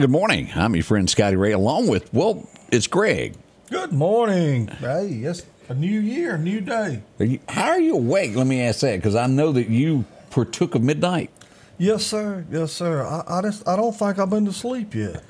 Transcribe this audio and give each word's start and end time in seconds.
And 0.00 0.06
good 0.06 0.18
morning. 0.18 0.48
I'm 0.54 0.74
your 0.74 0.82
friend 0.82 1.10
Scotty 1.10 1.36
Ray, 1.36 1.52
along 1.52 1.88
with, 1.88 2.10
well, 2.14 2.48
it's 2.72 2.86
Greg. 2.86 3.36
Good 3.68 3.92
morning. 3.92 4.68
Hey, 4.68 5.08
yes, 5.08 5.44
a 5.68 5.74
new 5.74 6.00
year, 6.00 6.36
a 6.36 6.38
new 6.38 6.62
day. 6.62 7.02
Are 7.18 7.26
you, 7.26 7.38
how 7.46 7.68
are 7.68 7.78
you 7.78 7.96
awake? 7.96 8.34
Let 8.34 8.46
me 8.46 8.62
ask 8.62 8.80
that 8.80 8.96
because 8.96 9.14
I 9.14 9.26
know 9.26 9.52
that 9.52 9.68
you 9.68 10.06
partook 10.30 10.74
of 10.74 10.82
midnight. 10.82 11.28
Yes, 11.76 12.06
sir. 12.06 12.46
Yes, 12.50 12.72
sir. 12.72 13.02
I, 13.04 13.24
I 13.28 13.42
just 13.42 13.68
I 13.68 13.76
don't 13.76 13.94
think 13.94 14.18
I've 14.18 14.30
been 14.30 14.46
to 14.46 14.54
sleep 14.54 14.94
yet. 14.94 15.22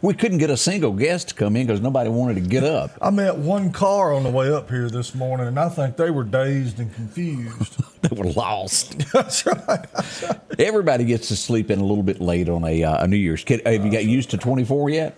We 0.00 0.14
couldn't 0.14 0.38
get 0.38 0.48
a 0.48 0.56
single 0.56 0.92
guest 0.92 1.30
to 1.30 1.34
come 1.34 1.56
in 1.56 1.66
because 1.66 1.80
nobody 1.80 2.08
wanted 2.08 2.34
to 2.34 2.40
get 2.40 2.62
up. 2.62 2.92
I 3.02 3.10
met 3.10 3.36
one 3.36 3.72
car 3.72 4.14
on 4.14 4.22
the 4.22 4.30
way 4.30 4.52
up 4.52 4.70
here 4.70 4.88
this 4.88 5.12
morning, 5.12 5.48
and 5.48 5.58
I 5.58 5.68
think 5.68 5.96
they 5.96 6.10
were 6.10 6.22
dazed 6.22 6.78
and 6.78 6.94
confused. 6.94 7.80
they 8.02 8.14
were 8.14 8.30
lost. 8.30 8.98
That's 9.12 9.44
right. 9.44 9.86
Everybody 10.58 11.04
gets 11.04 11.28
to 11.28 11.36
sleep 11.36 11.68
in 11.70 11.80
a 11.80 11.84
little 11.84 12.04
bit 12.04 12.20
late 12.20 12.48
on 12.48 12.64
a, 12.64 12.84
uh, 12.84 13.04
a 13.04 13.08
New 13.08 13.16
Year's. 13.16 13.42
Kid, 13.42 13.66
have 13.66 13.84
you 13.84 13.90
got 13.90 14.04
used 14.04 14.30
to 14.30 14.38
24 14.38 14.90
yet? 14.90 15.16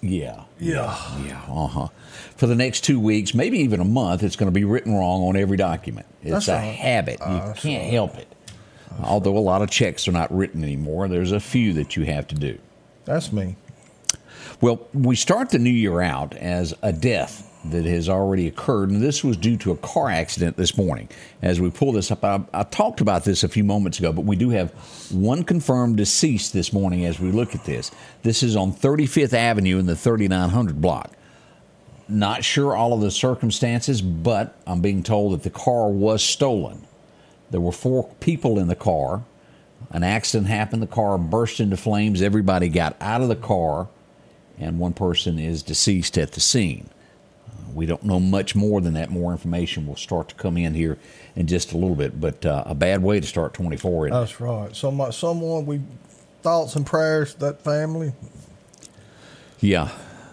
Yeah. 0.00 0.44
Yeah. 0.60 0.96
Yeah. 1.26 1.42
Uh 1.48 1.66
huh. 1.66 1.88
For 2.36 2.46
the 2.46 2.54
next 2.54 2.82
two 2.84 3.00
weeks, 3.00 3.34
maybe 3.34 3.58
even 3.58 3.80
a 3.80 3.84
month, 3.84 4.22
it's 4.22 4.36
going 4.36 4.46
to 4.46 4.54
be 4.54 4.64
written 4.64 4.94
wrong 4.94 5.22
on 5.22 5.36
every 5.36 5.56
document. 5.56 6.06
It's 6.22 6.30
That's 6.30 6.48
a 6.48 6.52
right. 6.54 6.60
habit. 6.76 7.18
You 7.20 7.26
that's 7.26 7.60
can't 7.60 7.90
help 7.90 8.16
it. 8.16 8.28
Although 9.02 9.36
a 9.36 9.40
lot 9.40 9.62
of 9.62 9.70
checks 9.70 10.06
are 10.06 10.12
not 10.12 10.32
written 10.32 10.62
anymore, 10.62 11.08
there's 11.08 11.32
a 11.32 11.40
few 11.40 11.72
that 11.74 11.96
you 11.96 12.04
have 12.04 12.28
to 12.28 12.34
do. 12.36 12.58
That's 13.08 13.32
me. 13.32 13.56
Well, 14.60 14.86
we 14.92 15.16
start 15.16 15.48
the 15.48 15.58
new 15.58 15.70
year 15.70 16.02
out 16.02 16.36
as 16.36 16.74
a 16.82 16.92
death 16.92 17.50
that 17.64 17.86
has 17.86 18.06
already 18.06 18.46
occurred, 18.46 18.90
and 18.90 19.00
this 19.00 19.24
was 19.24 19.38
due 19.38 19.56
to 19.56 19.72
a 19.72 19.76
car 19.78 20.10
accident 20.10 20.58
this 20.58 20.76
morning. 20.76 21.08
As 21.40 21.58
we 21.58 21.70
pull 21.70 21.92
this 21.92 22.10
up, 22.10 22.22
I, 22.22 22.42
I 22.52 22.64
talked 22.64 23.00
about 23.00 23.24
this 23.24 23.44
a 23.44 23.48
few 23.48 23.64
moments 23.64 23.98
ago, 23.98 24.12
but 24.12 24.26
we 24.26 24.36
do 24.36 24.50
have 24.50 24.72
one 25.10 25.42
confirmed 25.42 25.96
deceased 25.96 26.52
this 26.52 26.70
morning 26.70 27.06
as 27.06 27.18
we 27.18 27.32
look 27.32 27.54
at 27.54 27.64
this. 27.64 27.90
This 28.24 28.42
is 28.42 28.56
on 28.56 28.74
35th 28.74 29.32
Avenue 29.32 29.78
in 29.78 29.86
the 29.86 29.96
3900 29.96 30.78
block. 30.78 31.10
Not 32.10 32.44
sure 32.44 32.76
all 32.76 32.92
of 32.92 33.00
the 33.00 33.10
circumstances, 33.10 34.02
but 34.02 34.54
I'm 34.66 34.82
being 34.82 35.02
told 35.02 35.32
that 35.32 35.44
the 35.44 35.58
car 35.58 35.88
was 35.88 36.22
stolen. 36.22 36.86
There 37.50 37.60
were 37.60 37.72
four 37.72 38.04
people 38.20 38.58
in 38.58 38.68
the 38.68 38.76
car. 38.76 39.22
An 39.90 40.02
accident 40.02 40.48
happened. 40.48 40.82
The 40.82 40.86
car 40.86 41.16
burst 41.18 41.60
into 41.60 41.76
flames. 41.76 42.20
Everybody 42.20 42.68
got 42.68 42.96
out 43.00 43.22
of 43.22 43.28
the 43.28 43.36
car, 43.36 43.88
and 44.58 44.78
one 44.78 44.92
person 44.92 45.38
is 45.38 45.62
deceased 45.62 46.18
at 46.18 46.32
the 46.32 46.40
scene. 46.40 46.88
Uh, 47.48 47.70
we 47.72 47.86
don't 47.86 48.02
know 48.04 48.20
much 48.20 48.54
more 48.54 48.80
than 48.80 48.94
that. 48.94 49.10
More 49.10 49.32
information 49.32 49.86
will 49.86 49.96
start 49.96 50.28
to 50.28 50.34
come 50.34 50.56
in 50.58 50.74
here 50.74 50.98
in 51.34 51.46
just 51.46 51.72
a 51.72 51.78
little 51.78 51.94
bit, 51.96 52.20
but 52.20 52.44
uh, 52.44 52.64
a 52.66 52.74
bad 52.74 53.02
way 53.02 53.18
to 53.20 53.26
start 53.26 53.54
24. 53.54 54.08
isn't 54.08 54.16
it? 54.16 54.20
That's 54.20 54.40
right. 54.40 54.76
Some 54.76 55.00
someone 55.12 55.64
we 55.64 55.80
thoughts 56.42 56.76
and 56.76 56.84
prayers 56.86 57.34
to 57.34 57.40
that 57.40 57.62
family. 57.62 58.12
yeah. 59.60 59.90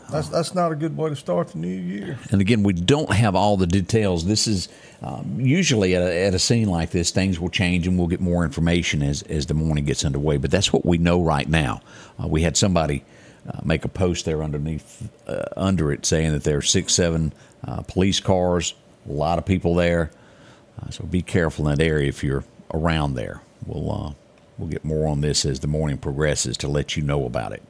That's 0.10 0.30
that's 0.30 0.54
not 0.54 0.72
a 0.72 0.76
good 0.76 0.96
way 0.96 1.10
to 1.10 1.16
start 1.16 1.50
the 1.50 1.58
new 1.58 1.68
year. 1.68 2.18
And 2.32 2.42
again, 2.42 2.64
we 2.64 2.74
don't 2.74 3.12
have 3.12 3.36
all 3.36 3.58
the 3.58 3.68
details. 3.68 4.26
This 4.26 4.48
is 4.48 4.70
um, 5.02 5.40
usually 5.40 5.96
at 5.96 6.02
a, 6.02 6.26
at 6.26 6.34
a 6.34 6.40
scene 6.40 6.70
like 6.70 6.92
this, 6.92 7.12
things 7.12 7.40
will 7.40 7.50
change 7.50 7.88
and 7.88 7.98
we'll 7.98 8.08
get 8.08 8.22
more 8.22 8.44
information 8.44 9.02
as, 9.04 9.24
as 9.24 9.46
the 9.48 9.54
morning 9.54 9.86
gets 9.86 10.06
underway. 10.06 10.38
But 10.38 10.52
that's 10.52 10.72
what 10.72 10.86
we 10.86 10.98
know 10.98 11.22
right 11.22 11.48
now. 11.48 11.82
Uh, 12.22 12.28
we 12.28 12.42
had 12.42 12.56
somebody 12.58 13.04
uh, 13.48 13.60
make 13.64 13.86
a 13.86 13.90
post 13.90 14.26
there 14.26 14.42
underneath 14.42 15.10
uh, 15.28 15.44
under 15.56 15.92
it 15.92 16.06
saying 16.06 16.32
that 16.32 16.44
there 16.44 16.58
are 16.58 16.64
six, 16.64 16.94
seven 16.94 17.34
uh, 17.68 17.82
police 17.84 18.20
cars, 18.20 18.74
a 19.08 19.12
lot 19.12 19.38
of 19.38 19.46
people 19.46 19.76
there. 19.76 20.12
Uh, 20.82 20.90
so 20.90 21.04
be 21.04 21.22
careful 21.22 21.68
in 21.68 21.78
that 21.78 21.84
area 21.84 22.08
if 22.08 22.24
you're 22.24 22.44
around 22.74 23.16
there. 23.16 23.42
We'll 23.66 23.92
uh, 23.92 24.14
we'll 24.58 24.70
get 24.70 24.84
more 24.84 25.08
on 25.08 25.22
this 25.22 25.46
as 25.46 25.60
the 25.60 25.68
morning 25.68 25.98
progresses 25.98 26.58
to 26.58 26.68
let 26.68 26.96
you 26.96 27.04
know 27.04 27.26
about 27.26 27.54
it. 27.54 27.64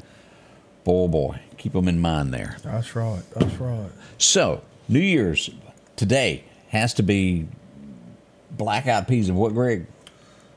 Boy, 0.86 1.08
boy, 1.08 1.40
keep 1.58 1.74
them 1.74 1.88
in 1.88 2.00
mind 2.00 2.34
there. 2.34 2.58
That's 2.64 2.96
right. 2.96 3.24
That's 3.34 3.56
right. 3.56 3.90
So, 4.20 4.62
New 4.88 5.00
Year's 5.00 5.50
today 5.96 6.46
has 6.70 6.94
to 6.94 7.04
be 7.04 7.48
black 8.52 8.88
eyed 8.88 9.08
peas 9.08 9.28
of 9.28 9.36
what, 9.36 9.54
Greg? 9.54 9.88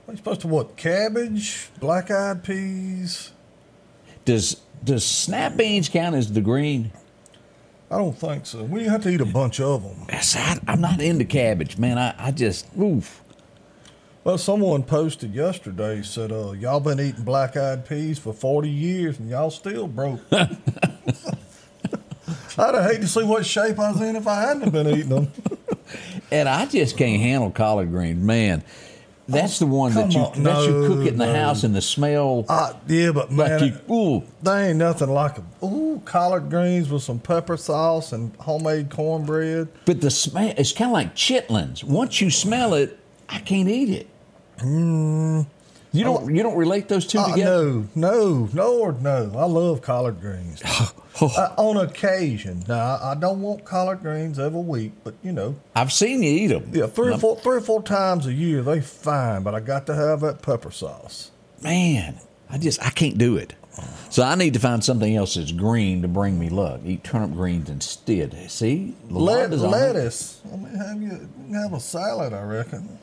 What 0.05 0.13
you 0.13 0.19
supposed 0.19 0.43
to 0.43 0.49
what? 0.49 0.77
Cabbage, 0.77 1.71
black 1.81 2.11
eyed 2.11 2.45
peas. 2.45 3.33
Does 4.27 4.61
does 4.85 5.05
snap 5.05 5.57
beans 5.57 5.89
count 5.89 6.15
as 6.15 6.31
the 6.31 6.43
green? 6.43 6.93
I 7.91 7.97
don't 7.97 8.13
think 8.17 8.45
so. 8.45 8.65
We 8.65 8.85
have 8.85 9.03
to 9.05 9.09
eat 9.09 9.23
a 9.23 9.27
bunch 9.27 9.61
of 9.61 9.83
them. 9.83 10.07
I, 10.11 10.59
I'm 10.67 10.83
not 10.83 11.01
into 11.01 11.25
cabbage, 11.25 11.79
man. 11.79 11.99
I, 11.99 12.15
I 12.19 12.31
just 12.33 12.67
oof. 12.79 13.23
Well, 14.29 14.37
someone 14.37 14.83
posted 14.83 15.35
yesterday 15.35 16.03
said, 16.03 16.33
uh, 16.33 16.51
"Y'all 16.51 16.81
been 16.81 17.01
eating 17.01 17.25
black-eyed 17.25 17.87
peas 17.89 18.19
for 18.19 18.35
forty 18.35 18.69
years, 18.69 19.19
and 19.19 19.31
y'all 19.31 19.51
still 19.51 19.89
broke." 19.89 20.21
I'd 20.31 20.49
have 22.59 22.91
hate 22.91 23.01
to 23.01 23.09
see 23.09 23.23
what 23.23 23.47
shape 23.47 23.79
I 23.79 23.91
was 23.91 24.03
in 24.03 24.17
if 24.17 24.27
I 24.27 24.43
hadn't 24.43 24.69
been 24.69 24.87
eating 24.87 25.09
them. 25.09 25.33
And 26.31 26.47
I 26.47 26.67
just 26.67 26.99
can't 26.99 27.23
handle 27.23 27.51
collard 27.51 27.91
greens, 27.91 28.23
man. 28.23 28.63
That's 29.27 29.61
the 29.61 29.67
one 29.67 29.95
that 29.95 30.13
you 30.13 30.21
on. 30.21 30.43
that 30.43 30.69
you 30.69 30.87
cook 30.87 31.07
it 31.07 31.15
in 31.15 31.19
the 31.19 31.25
no. 31.25 31.33
house 31.33 31.65
and 31.65 31.75
the 31.75 31.81
smell 31.81 32.45
Uh, 32.51 32.75
yeah, 32.87 33.13
but 33.13 33.33
like 33.33 33.63
man, 33.63 33.65
you 33.89 33.95
ooh. 33.95 34.23
they 34.43 34.69
ain't 34.69 34.77
nothing 34.77 35.09
like 35.09 35.39
a 35.39 35.65
ooh 35.65 36.03
collard 36.05 36.51
greens 36.51 36.91
with 36.91 37.03
some 37.03 37.19
pepper 37.19 37.57
sauce 37.57 38.13
and 38.13 38.37
homemade 38.37 38.91
cornbread. 38.91 39.69
But 39.87 40.03
the 40.03 40.11
smell 40.11 40.53
it's 40.59 40.75
kind 40.75 40.91
of 40.91 40.93
like 40.93 41.17
chitlins. 41.17 41.83
Once 41.83 42.21
you 42.21 42.31
smell 42.31 42.75
it, 42.75 42.99
I 43.31 43.39
can't 43.39 43.71
eat 43.71 43.89
it. 43.89 44.07
You 44.63 46.05
don't 46.05 46.35
you 46.35 46.43
don't 46.43 46.57
relate 46.57 46.89
those 46.89 47.07
two 47.07 47.19
Uh, 47.19 47.31
together? 47.31 47.85
no, 47.95 48.49
no, 48.53 48.73
Lord, 48.75 49.03
no. 49.03 49.33
I 49.37 49.45
love 49.47 49.81
collard 49.83 50.21
greens. 50.21 50.63
uh, 51.21 51.55
on 51.57 51.77
occasion. 51.79 52.63
Now, 52.69 52.99
I, 53.03 53.15
don't 53.15 53.41
want 53.41 53.65
collard 53.65 54.03
greens 54.03 54.39
every 54.39 54.61
week, 54.61 54.93
but 55.03 55.15
you 55.23 55.33
know, 55.33 55.57
I've 55.75 55.93
seen 55.93 56.23
you 56.23 56.31
eat 56.31 56.47
them. 56.49 56.71
Yeah, 56.73 56.87
three 56.87 57.13
or 57.13 57.19
four, 57.19 57.37
three 57.39 57.57
or 57.57 57.61
four 57.63 57.83
times 57.83 58.27
a 58.27 58.33
year 58.33 58.63
they 58.63 58.81
fine, 58.81 59.43
but 59.43 59.55
I 59.55 59.61
got 59.61 59.87
to 59.87 59.95
have 59.95 60.21
that 60.21 60.43
pepper 60.43 60.71
sauce. 60.71 61.31
man, 61.63 62.19
I 62.51 62.59
just 62.59 62.83
I 62.85 62.91
can't 62.91 63.17
do 63.19 63.37
it. 63.37 63.55
So 64.11 64.25
I 64.25 64.35
need 64.35 64.55
to 64.55 64.61
find 64.61 64.83
something 64.85 65.15
else 65.15 65.37
that's 65.37 65.53
green 65.53 66.03
to 66.03 66.09
bring 66.09 66.37
me 66.39 66.49
luck. 66.49 66.81
Eat 66.85 67.05
turnip 67.05 67.31
greens 67.33 67.71
instead. 67.71 68.35
See, 68.51 68.95
The 69.07 69.15
Lord 69.15 69.41
Let, 69.43 69.51
designed- 69.51 69.73
lettuce. 69.73 70.41
I 70.53 70.57
mean, 70.57 70.75
have 70.75 71.01
you 71.03 71.29
have 71.55 71.73
a 71.73 71.79
salad? 71.81 72.33
I 72.33 72.43
reckon. 72.43 72.99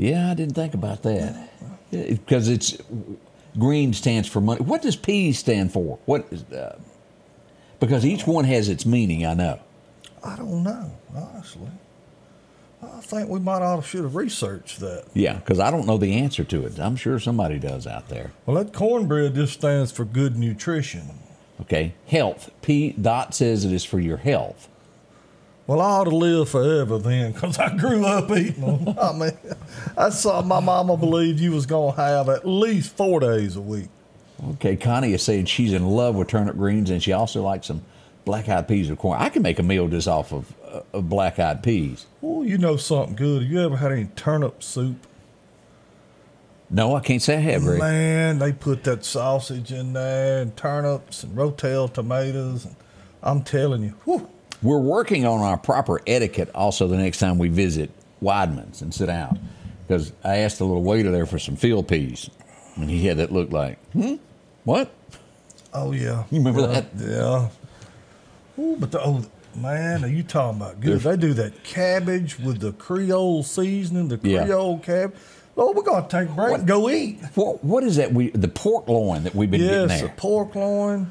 Yeah, 0.00 0.30
I 0.30 0.34
didn't 0.34 0.54
think 0.54 0.72
about 0.72 1.02
that 1.02 1.50
because 1.90 2.48
it's 2.48 2.78
green 3.58 3.92
stands 3.92 4.26
for 4.26 4.40
money. 4.40 4.62
What 4.62 4.80
does 4.80 4.96
P 4.96 5.32
stand 5.32 5.72
for? 5.72 5.98
What 6.06 6.26
is 6.30 6.42
uh, 6.44 6.78
because 7.80 8.06
each 8.06 8.26
one 8.26 8.44
has 8.44 8.70
its 8.70 8.86
meaning. 8.86 9.26
I 9.26 9.34
know. 9.34 9.60
I 10.24 10.36
don't 10.36 10.62
know, 10.62 10.90
honestly. 11.14 11.68
I 12.82 13.00
think 13.02 13.28
we 13.28 13.40
might 13.40 13.60
ought 13.60 13.76
to 13.76 13.82
should 13.82 14.04
have 14.04 14.14
researched 14.14 14.80
that. 14.80 15.04
Yeah, 15.12 15.34
because 15.34 15.60
I 15.60 15.70
don't 15.70 15.86
know 15.86 15.98
the 15.98 16.14
answer 16.14 16.44
to 16.44 16.64
it. 16.64 16.78
I'm 16.80 16.96
sure 16.96 17.18
somebody 17.18 17.58
does 17.58 17.86
out 17.86 18.08
there. 18.08 18.32
Well, 18.46 18.56
that 18.56 18.72
cornbread 18.72 19.34
just 19.34 19.52
stands 19.52 19.92
for 19.92 20.06
good 20.06 20.34
nutrition. 20.38 21.10
Okay, 21.60 21.92
health. 22.06 22.50
P 22.62 22.92
dot 22.92 23.34
says 23.34 23.66
it 23.66 23.72
is 23.72 23.84
for 23.84 24.00
your 24.00 24.16
health. 24.16 24.69
Well, 25.70 25.80
I 25.82 26.00
ought 26.00 26.04
to 26.04 26.16
live 26.16 26.48
forever 26.48 26.98
then, 26.98 27.30
because 27.30 27.56
I 27.56 27.76
grew 27.76 28.04
up 28.04 28.28
eating 28.32 28.84
them. 28.84 28.98
I 29.00 29.12
mean, 29.12 29.38
I 29.96 30.10
saw 30.10 30.42
my 30.42 30.58
mama 30.58 30.96
believed 30.96 31.38
you 31.38 31.52
was 31.52 31.64
gonna 31.64 31.92
have 31.92 32.28
at 32.28 32.44
least 32.44 32.96
four 32.96 33.20
days 33.20 33.54
a 33.54 33.60
week. 33.60 33.86
Okay, 34.54 34.74
Connie 34.74 35.12
is 35.12 35.22
saying 35.22 35.44
she's 35.44 35.72
in 35.72 35.86
love 35.86 36.16
with 36.16 36.26
turnip 36.26 36.56
greens 36.56 36.90
and 36.90 37.00
she 37.00 37.12
also 37.12 37.42
likes 37.42 37.68
some 37.68 37.82
black 38.24 38.48
eyed 38.48 38.66
peas 38.66 38.90
with 38.90 38.98
corn. 38.98 39.20
I 39.20 39.28
can 39.28 39.42
make 39.42 39.60
a 39.60 39.62
meal 39.62 39.86
just 39.86 40.08
off 40.08 40.32
of, 40.32 40.52
uh, 40.66 40.80
of 40.92 41.08
black 41.08 41.38
eyed 41.38 41.62
peas. 41.62 42.06
Oh, 42.20 42.42
you 42.42 42.58
know 42.58 42.76
something 42.76 43.14
good? 43.14 43.42
Have 43.42 43.52
you 43.52 43.60
ever 43.60 43.76
had 43.76 43.92
any 43.92 44.06
turnip 44.16 44.64
soup? 44.64 45.06
No, 46.68 46.96
I 46.96 47.00
can't 47.00 47.22
say 47.22 47.36
I 47.36 47.40
have, 47.42 47.62
Greg. 47.62 47.78
Man, 47.78 48.40
they 48.40 48.52
put 48.52 48.82
that 48.82 49.04
sausage 49.04 49.70
in 49.70 49.92
there 49.92 50.42
and 50.42 50.56
turnips 50.56 51.22
and 51.22 51.36
rotel 51.36 51.92
tomatoes. 51.92 52.64
And 52.64 52.74
I'm 53.22 53.44
telling 53.44 53.84
you, 53.84 53.94
whew, 54.04 54.28
We're 54.62 54.78
working 54.80 55.24
on 55.26 55.40
our 55.40 55.56
proper 55.56 56.00
etiquette 56.06 56.50
also 56.54 56.86
the 56.86 56.96
next 56.96 57.18
time 57.18 57.38
we 57.38 57.48
visit 57.48 57.90
Weidmann's 58.22 58.82
and 58.82 58.92
sit 58.92 59.06
down. 59.06 59.38
Because 59.86 60.12
I 60.22 60.38
asked 60.38 60.58
the 60.58 60.64
little 60.66 60.82
waiter 60.82 61.10
there 61.10 61.26
for 61.26 61.38
some 61.38 61.56
field 61.56 61.88
peas, 61.88 62.30
and 62.76 62.88
he 62.88 63.06
had 63.06 63.16
that 63.16 63.32
look 63.32 63.50
like, 63.50 63.78
hmm, 63.92 64.16
what? 64.64 64.90
oh 65.72 65.92
yeah. 65.92 66.24
You 66.30 66.38
remember 66.38 66.60
yeah, 66.62 66.66
that? 66.66 66.86
Yeah. 66.96 67.48
Ooh, 68.62 68.76
but 68.78 68.92
the 68.92 69.00
oh 69.00 69.24
man, 69.56 70.04
are 70.04 70.08
you 70.08 70.22
talking 70.22 70.60
about 70.60 70.80
good? 70.80 71.00
They 71.00 71.16
do 71.16 71.32
that 71.34 71.64
cabbage 71.64 72.38
with 72.38 72.60
the 72.60 72.72
Creole 72.72 73.42
seasoning, 73.42 74.08
the 74.08 74.20
Yeah. 74.22 74.44
Creole 74.44 74.78
cab. 74.78 75.14
Oh, 75.56 75.72
we're 75.72 75.82
gonna 75.82 76.06
take 76.08 76.28
a 76.28 76.32
break 76.32 76.54
and 76.58 76.66
go 76.66 76.88
eat. 76.88 77.18
What, 77.34 77.62
what 77.64 77.82
is 77.84 77.96
that? 77.96 78.12
We 78.12 78.30
The 78.30 78.48
pork 78.48 78.88
loin 78.88 79.24
that 79.24 79.34
we've 79.34 79.50
been 79.50 79.60
getting 79.60 79.88
Yes, 79.88 80.00
there. 80.00 80.08
the 80.08 80.14
pork 80.14 80.54
loin, 80.54 81.10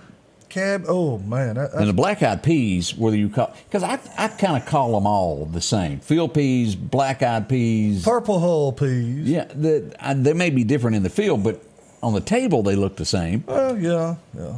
cab. 0.49 0.85
Oh 0.87 1.17
man, 1.19 1.55
that, 1.55 1.73
And 1.73 1.87
the 1.87 1.93
black 1.93 2.21
eyed 2.23 2.43
peas, 2.43 2.95
whether 2.95 3.15
you 3.17 3.29
call, 3.29 3.53
because 3.65 3.83
I, 3.83 3.99
I 4.17 4.27
kind 4.27 4.61
of 4.61 4.65
call 4.67 4.93
them 4.93 5.05
all 5.07 5.45
the 5.45 5.61
same 5.61 5.99
field 5.99 6.33
peas, 6.33 6.75
black 6.75 7.21
eyed 7.23 7.47
peas. 7.47 8.03
purple 8.03 8.39
hull 8.39 8.71
peas. 8.73 9.27
Yeah, 9.27 9.45
the, 9.45 9.95
I, 9.99 10.13
they 10.13 10.33
may 10.33 10.49
be 10.49 10.63
different 10.63 10.95
in 10.95 11.03
the 11.03 11.09
field, 11.09 11.43
but 11.43 11.61
on 12.01 12.13
the 12.13 12.21
table 12.21 12.63
they 12.63 12.75
look 12.75 12.95
the 12.95 13.05
same. 13.05 13.43
Well, 13.47 13.77
yeah, 13.77 14.15
yeah. 14.37 14.57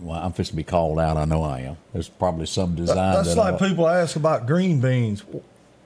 Well, 0.00 0.20
I'm 0.20 0.32
fixing 0.32 0.52
to 0.52 0.56
be 0.56 0.62
called 0.62 1.00
out. 1.00 1.16
I 1.16 1.24
know 1.24 1.42
I 1.42 1.60
am. 1.60 1.76
There's 1.92 2.08
probably 2.08 2.46
some 2.46 2.76
design. 2.76 3.14
That's 3.14 3.34
that 3.34 3.36
like 3.36 3.54
I- 3.60 3.68
people 3.68 3.88
ask 3.88 4.14
about 4.16 4.46
green 4.46 4.80
beans. 4.80 5.24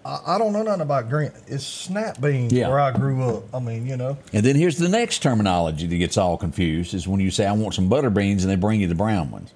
I, 0.04 0.20
I 0.26 0.38
don't 0.38 0.52
know 0.52 0.62
nothing 0.62 0.80
about 0.82 1.08
green. 1.08 1.30
It's 1.46 1.64
snap 1.64 2.20
beans 2.20 2.52
Yeah. 2.52 2.68
where 2.68 2.80
I 2.80 2.90
grew 2.92 3.22
up. 3.22 3.44
I 3.54 3.60
mean, 3.60 3.86
you 3.86 3.96
know. 3.96 4.18
And 4.32 4.44
then 4.44 4.56
here's 4.56 4.78
the 4.78 4.88
next 4.88 5.20
terminology 5.20 5.86
that 5.86 5.96
gets 5.96 6.16
all 6.16 6.36
confused 6.36 6.94
is 6.94 7.06
when 7.06 7.20
you 7.20 7.30
say 7.30 7.46
I 7.46 7.52
want 7.52 7.74
some 7.74 7.88
butter 7.88 8.10
beans 8.10 8.44
and 8.44 8.50
they 8.50 8.56
bring 8.56 8.80
you 8.80 8.88
the 8.88 8.94
brown 8.94 9.30
ones. 9.30 9.52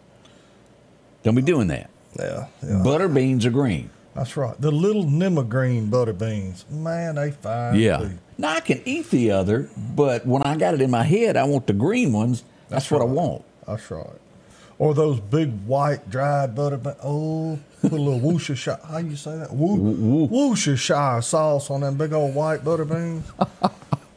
Don't 1.22 1.34
be 1.34 1.42
doing 1.42 1.68
that. 1.68 1.90
Yeah, 2.18 2.46
yeah. 2.62 2.82
Butter 2.82 3.08
beans 3.08 3.44
are 3.44 3.50
green. 3.50 3.90
That's 4.14 4.36
right. 4.36 4.58
The 4.58 4.70
little 4.70 5.04
Nimma 5.04 5.46
green 5.46 5.90
butter 5.90 6.14
beans. 6.14 6.64
Man, 6.70 7.16
they 7.16 7.32
fine. 7.32 7.78
Yeah. 7.78 7.98
too. 7.98 8.10
Now 8.38 8.54
I 8.54 8.60
can 8.60 8.80
eat 8.86 9.10
the 9.10 9.32
other, 9.32 9.68
but 9.76 10.24
when 10.26 10.42
I 10.42 10.56
got 10.56 10.72
it 10.74 10.80
in 10.80 10.90
my 10.90 11.02
head, 11.02 11.36
I 11.36 11.44
want 11.44 11.66
the 11.66 11.72
green 11.74 12.12
ones. 12.12 12.42
That's, 12.68 12.90
what 12.90 13.02
I 13.02 13.04
right. 13.04 13.12
want. 13.14 13.44
That's 13.66 13.90
right. 13.90 14.06
Or 14.78 14.92
those 14.92 15.20
big 15.20 15.64
white 15.66 16.10
dried 16.10 16.54
butter 16.54 16.76
beans. 16.76 16.96
Oh, 17.02 17.58
put 17.80 17.92
a 17.92 17.96
little 17.96 18.20
Worcestershire. 18.20 18.78
How 18.86 18.98
you 18.98 19.16
say 19.16 19.38
that? 19.38 19.52
Woo, 19.52 20.24
Worcestershire 20.26 21.22
sauce 21.22 21.70
on 21.70 21.80
them 21.80 21.96
big 21.96 22.12
old 22.12 22.34
white 22.34 22.64
butter 22.64 22.84
beans. 22.84 23.24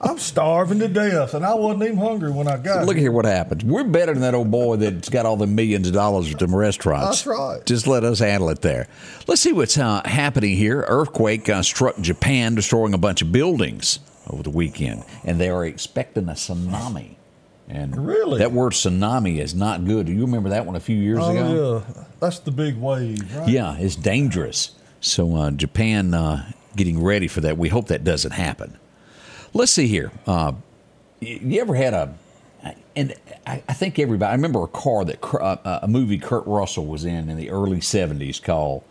I'm 0.01 0.17
starving 0.17 0.79
to 0.79 0.87
death, 0.87 1.33
and 1.33 1.45
I 1.45 1.53
wasn't 1.55 1.83
even 1.83 1.97
hungry 1.97 2.31
when 2.31 2.47
I 2.47 2.55
got 2.57 2.85
Look 2.85 2.95
here. 2.95 3.03
here 3.03 3.11
what 3.11 3.25
happens. 3.25 3.65
We're 3.65 3.83
better 3.83 4.13
than 4.13 4.21
that 4.21 4.33
old 4.33 4.49
boy 4.49 4.77
that's 4.77 5.09
got 5.09 5.25
all 5.25 5.35
the 5.35 5.45
millions 5.47 5.87
of 5.87 5.93
dollars 5.93 6.31
at 6.33 6.39
them 6.39 6.55
restaurants. 6.55 7.23
That's 7.23 7.27
right. 7.27 7.65
Just 7.65 7.85
let 7.85 8.05
us 8.05 8.19
handle 8.19 8.49
it 8.49 8.61
there. 8.61 8.87
Let's 9.27 9.41
see 9.41 9.51
what's 9.51 9.77
uh, 9.77 10.01
happening 10.05 10.55
here. 10.55 10.85
Earthquake 10.87 11.49
uh, 11.49 11.63
struck 11.63 11.99
Japan, 11.99 12.55
destroying 12.55 12.93
a 12.93 12.97
bunch 12.97 13.21
of 13.21 13.33
buildings 13.33 13.99
over 14.29 14.41
the 14.41 14.49
weekend, 14.51 15.03
and 15.25 15.39
they 15.39 15.49
are 15.49 15.65
expecting 15.65 16.29
a 16.29 16.33
tsunami. 16.33 17.15
And 17.69 17.95
Really? 18.07 18.39
that 18.39 18.51
word 18.51 18.73
tsunami 18.73 19.37
is 19.39 19.53
not 19.53 19.85
good. 19.85 20.07
Do 20.07 20.11
you 20.11 20.21
remember 20.21 20.49
that 20.49 20.65
one 20.65 20.75
a 20.75 20.79
few 20.79 20.97
years 20.97 21.19
Oh 21.21 21.29
ago? 21.31 21.83
yeah, 21.95 22.03
that's 22.19 22.39
the 22.39 22.51
big 22.51 22.77
wave, 22.77 23.35
right? 23.35 23.47
Yeah, 23.47 23.77
it's 23.77 23.95
dangerous. 23.95 24.71
So 25.01 25.35
uh, 25.35 25.51
Japan 25.51 26.13
uh, 26.15 26.51
getting 26.75 27.01
ready 27.01 27.27
for 27.27 27.41
that. 27.41 27.57
We 27.57 27.69
hope 27.69 27.87
that 27.89 28.03
doesn't 28.03 28.31
happen. 28.31 28.77
Let's 29.53 29.71
see 29.71 29.87
here. 29.87 30.11
Uh, 30.25 30.53
you 31.21 31.61
ever 31.61 31.75
had 31.75 31.93
a? 31.93 32.15
And 32.95 33.13
I, 33.47 33.63
I 33.69 33.73
think 33.73 33.99
everybody. 33.99 34.29
I 34.29 34.33
remember 34.35 34.63
a 34.63 34.67
car 34.67 35.05
that 35.05 35.23
uh, 35.33 35.79
a 35.83 35.87
movie 35.87 36.17
Kurt 36.17 36.45
Russell 36.47 36.85
was 36.87 37.05
in 37.05 37.29
in 37.29 37.37
the 37.37 37.49
early 37.51 37.77
'70s 37.79 38.41
called 38.43 38.83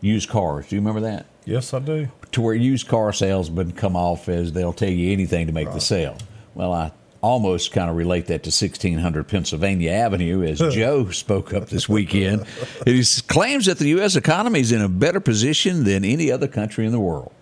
Used 0.00 0.28
Cars. 0.28 0.68
Do 0.68 0.76
you 0.76 0.80
remember 0.80 1.00
that? 1.00 1.26
Yes, 1.46 1.72
I 1.74 1.78
do. 1.80 2.08
To 2.32 2.40
where 2.42 2.54
used 2.54 2.86
car 2.86 3.12
salesmen 3.12 3.72
come 3.72 3.96
off 3.96 4.28
as 4.28 4.52
they'll 4.52 4.72
tell 4.72 4.90
you 4.90 5.12
anything 5.12 5.46
to 5.46 5.52
make 5.52 5.72
the 5.72 5.80
sale. 5.80 6.16
Well, 6.54 6.72
I 6.72 6.92
almost 7.26 7.72
kind 7.72 7.90
of 7.90 7.96
relate 7.96 8.26
that 8.26 8.42
to 8.44 8.48
1600 8.48 9.26
Pennsylvania 9.28 9.90
Avenue 9.90 10.42
as 10.44 10.58
Joe 10.74 11.10
spoke 11.10 11.52
up 11.52 11.68
this 11.68 11.88
weekend. 11.88 12.46
He 12.84 13.02
claims 13.26 13.66
that 13.66 13.78
the 13.78 13.88
U.S. 13.88 14.16
economy 14.16 14.60
is 14.60 14.72
in 14.72 14.80
a 14.80 14.88
better 14.88 15.20
position 15.20 15.84
than 15.84 16.04
any 16.04 16.30
other 16.30 16.46
country 16.48 16.86
in 16.86 16.92
the 16.92 17.00
world. 17.00 17.32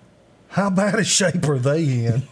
How 0.48 0.70
bad 0.70 0.94
a 0.98 1.04
shape 1.04 1.46
are 1.48 1.58
they 1.58 2.06
in? 2.06 2.22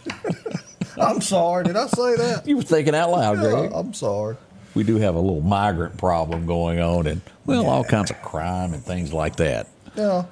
I'm 1.01 1.21
sorry. 1.21 1.65
Did 1.65 1.75
I 1.75 1.87
say 1.87 2.15
that? 2.15 2.47
You 2.47 2.57
were 2.57 2.63
thinking 2.63 2.95
out 2.95 3.11
loud, 3.11 3.37
Yeah, 3.37 3.49
Greg. 3.49 3.71
I'm 3.73 3.93
sorry. 3.93 4.37
We 4.75 4.83
do 4.83 4.97
have 4.97 5.15
a 5.15 5.19
little 5.19 5.41
migrant 5.41 5.97
problem 5.97 6.45
going 6.47 6.79
on, 6.79 7.05
and 7.05 7.21
well, 7.45 7.67
all 7.67 7.83
kinds 7.83 8.09
of 8.09 8.19
crime 8.21 8.73
and 8.73 8.83
things 8.83 9.13
like 9.13 9.35
that. 9.35 9.67
Yeah. 9.95 10.25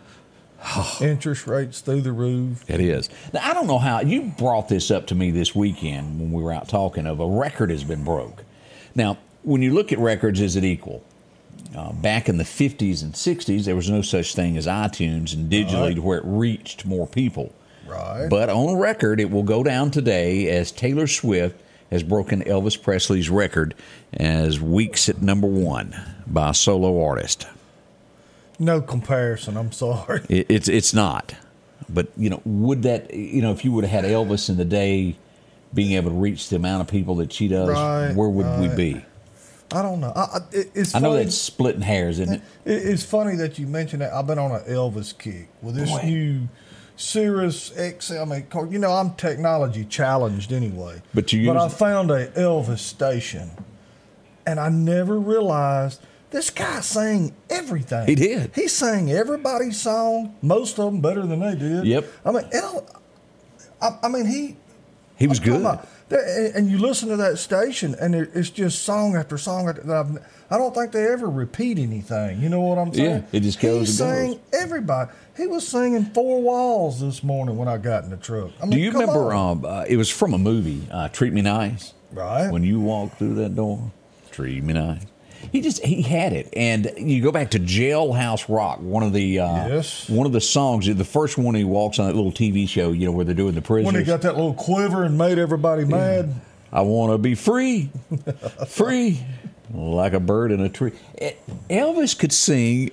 Interest 1.02 1.48
rates 1.48 1.82
through 1.82 2.02
the 2.02 2.12
roof. 2.12 2.64
It 2.70 2.80
is. 2.80 3.10
Now, 3.34 3.42
I 3.44 3.54
don't 3.54 3.68
know 3.68 3.80
how 3.80 4.02
you 4.02 4.24
brought 4.38 4.70
this 4.70 4.92
up 4.92 5.08
to 5.08 5.16
me 5.16 5.32
this 5.32 5.56
weekend 5.56 6.20
when 6.20 6.32
we 6.32 6.44
were 6.44 6.52
out 6.54 6.68
talking 6.68 7.06
of 7.08 7.20
a 7.20 7.28
record 7.28 7.70
has 7.72 7.84
been 7.84 8.04
broke. 8.04 8.44
Now, 8.94 9.18
when 9.44 9.62
you 9.62 9.74
look 9.74 9.92
at 9.92 10.00
records, 10.00 10.40
is 10.40 10.56
it 10.56 10.64
equal? 10.64 11.04
Uh, 11.76 11.94
back 11.94 12.28
in 12.30 12.38
the 12.38 12.44
50s 12.44 13.02
and 13.02 13.14
60s, 13.14 13.66
there 13.66 13.76
was 13.76 13.90
no 13.90 14.02
such 14.02 14.36
thing 14.36 14.58
as 14.58 14.68
iTunes 14.68 15.34
and 15.34 15.50
digitally 15.52 15.82
Right. 15.88 15.96
to 15.96 16.02
where 16.02 16.18
it 16.20 16.26
reached 16.26 16.86
more 16.86 17.08
people. 17.08 17.54
Right. 17.88 18.28
But 18.30 18.50
on 18.50 18.76
record, 18.78 19.20
it 19.20 19.32
will 19.32 19.44
go 19.44 19.64
down 19.64 19.90
today 19.90 20.50
as 20.50 20.72
Taylor 20.72 21.08
Swift 21.08 21.60
has 21.90 22.04
broken 22.04 22.44
Elvis 22.44 22.82
Presley's 22.82 23.30
record 23.30 23.74
as 24.14 24.62
weeks 24.62 25.10
at 25.10 25.22
number 25.22 25.48
one 25.48 25.96
by 26.28 26.52
a 26.52 26.54
solo 26.54 27.04
artist. 27.04 27.48
No 28.62 28.80
comparison. 28.80 29.58
I'm 29.58 29.72
sorry. 29.72 30.22
It, 30.30 30.46
it's 30.50 30.68
it's 30.70 30.94
not. 30.94 31.34
But 31.90 32.10
you 32.16 32.30
know, 32.30 32.42
would 32.46 32.84
that 32.84 33.12
you 33.14 33.42
know 33.42 33.52
if 33.52 33.66
you 33.66 33.72
would 33.72 33.84
have 33.84 34.04
had 34.04 34.12
Elvis 34.12 34.50
in 34.50 34.58
the 34.58 34.66
day, 34.66 35.16
being 35.74 35.94
able 35.94 36.12
to 36.12 36.16
reach 36.18 36.50
the 36.50 36.58
amount 36.58 36.82
of 36.82 36.88
people 36.88 37.16
that 37.16 37.34
she 37.34 37.48
does, 37.48 37.70
Right, 37.70 38.14
where 38.16 38.30
would 38.30 38.60
we 38.60 38.68
be? 38.76 39.04
I 39.74 39.82
don't 39.82 40.00
know. 40.00 40.14
I, 40.16 40.40
it- 40.52 40.70
it's 40.76 40.94
I 40.94 41.00
know 41.00 41.14
that's 41.16 41.36
splitting 41.36 41.82
hairs, 41.82 42.20
isn't 42.20 42.36
it? 42.36 42.42
It- 42.66 42.86
It's 42.88 43.04
funny 43.04 43.36
that 43.38 43.58
you 43.58 43.66
mentioned 43.66 44.04
that. 44.04 44.14
I've 44.14 44.28
been 44.28 44.38
on 44.38 44.52
an 44.52 44.62
Elvis 44.66 45.18
kick 45.18 45.48
with 45.62 45.76
this 45.76 45.90
Boy. 45.90 46.02
new 46.04 46.50
Sirius 46.98 47.72
XM. 47.72 48.22
I 48.22 48.26
mean, 48.26 48.72
you 48.72 48.78
know, 48.80 48.92
I'm 48.94 49.16
technology 49.16 49.86
challenged 49.86 50.52
anyway. 50.54 51.02
But 51.16 51.34
you 51.34 51.48
But 51.48 51.58
I 51.58 51.68
found 51.68 52.12
a 52.12 52.28
Elvis 52.28 52.80
station, 52.80 53.50
and 54.46 54.60
I 54.60 54.70
never 54.70 55.18
realized 55.20 56.02
this 56.32 56.50
guy 56.50 56.80
sang 56.82 57.34
everything. 57.50 58.08
He 58.08 58.16
did. 58.16 58.52
He 58.56 58.68
sang 58.68 59.12
everybody's 59.12 59.80
song, 59.80 60.36
most 60.42 60.80
of 60.80 60.92
them 60.92 61.02
better 61.02 61.26
than 61.26 61.40
they 61.40 61.56
did. 61.56 61.86
Yep. 61.86 62.10
I 62.26 62.32
mean, 62.32 62.44
I, 63.82 63.98
I 64.04 64.08
mean, 64.08 64.26
he 64.26 64.56
He 65.18 65.28
was 65.28 65.40
I'm 65.40 65.46
good. 65.46 65.62
about- 65.62 65.88
and- 66.56 66.70
you 66.70 66.78
listen 66.78 67.08
to 67.08 67.16
that 67.18 67.38
station, 67.38 67.96
and 68.02 68.14
it's 68.14 68.50
just 68.50 68.84
song 68.84 69.16
after 69.16 69.38
song. 69.38 69.70
After, 69.70 69.82
that 69.84 69.96
I've, 70.06 70.18
I 70.50 70.58
don't 70.58 70.76
think 70.76 70.92
they 70.92 71.08
ever 71.08 71.30
repeat 71.30 71.80
anything. 71.80 72.42
You 72.42 72.50
know 72.50 72.60
what 72.60 72.78
I'm 72.78 72.94
saying? 72.94 73.10
Yeah, 73.32 73.38
it 73.38 73.40
just 73.44 73.62
goes 73.62 73.88
He 73.88 73.94
sang 73.94 74.28
goes. 74.32 74.40
everybody. 74.52 75.10
He 75.38 75.48
was 75.48 75.66
singing 75.66 76.04
Four 76.06 76.42
Walls 76.42 77.00
this 77.00 77.24
morning 77.24 77.56
when 77.56 77.70
I 77.70 77.78
got 77.78 78.04
in 78.04 78.10
the 78.10 78.18
truck. 78.18 78.52
I 78.62 78.66
mean, 78.66 78.72
Do 78.72 78.80
you 78.80 78.92
remember? 78.92 79.34
Um, 79.34 79.64
uh, 79.64 79.86
it 79.88 79.96
was 79.96 80.10
from 80.10 80.34
a 80.34 80.38
movie, 80.38 80.86
uh, 80.92 81.08
"Treat 81.08 81.32
Me 81.32 81.42
Nice." 81.42 81.94
Right. 82.12 82.52
When 82.52 82.64
you 82.66 82.82
walk 82.82 83.18
through 83.18 83.36
that 83.36 83.56
door, 83.56 83.90
treat 84.32 84.62
me 84.66 84.74
nice. 84.74 85.04
He 85.52 85.62
just 85.62 85.84
he 85.84 86.02
had 86.02 86.34
it, 86.34 86.50
and 86.56 86.92
you 86.98 87.22
go 87.22 87.32
back 87.32 87.52
to 87.52 87.60
Jailhouse 87.60 88.46
Rock, 88.48 88.80
one 88.82 89.04
of 89.04 89.14
the 89.14 89.40
uh, 89.40 89.68
Yes. 89.68 90.10
one 90.10 90.26
of 90.26 90.32
the 90.34 90.42
songs. 90.42 90.86
The 90.94 91.04
first 91.06 91.38
one 91.38 91.56
he 91.56 91.64
walks 91.64 92.00
on 92.00 92.08
that 92.08 92.16
little 92.16 92.32
TV 92.32 92.68
show, 92.68 92.92
you 92.92 93.06
know, 93.06 93.12
where 93.12 93.26
they're 93.26 93.34
doing 93.36 93.56
the 93.56 93.62
prisoners. 93.62 93.94
when 93.94 94.02
he 94.02 94.06
got 94.06 94.22
that 94.22 94.36
little 94.36 94.54
quiver 94.54 95.04
and 95.04 95.18
made 95.18 95.38
everybody 95.38 95.86
mad. 95.86 96.34
I 96.74 96.82
want 96.82 97.12
to 97.12 97.18
be 97.18 97.36
free, 97.36 97.90
free, 98.68 99.20
like 99.74 100.14
a 100.14 100.20
bird 100.22 100.52
in 100.52 100.62
a 100.62 100.70
tree. 100.70 100.94
Elvis 101.70 102.18
could 102.18 102.32
sing 102.32 102.92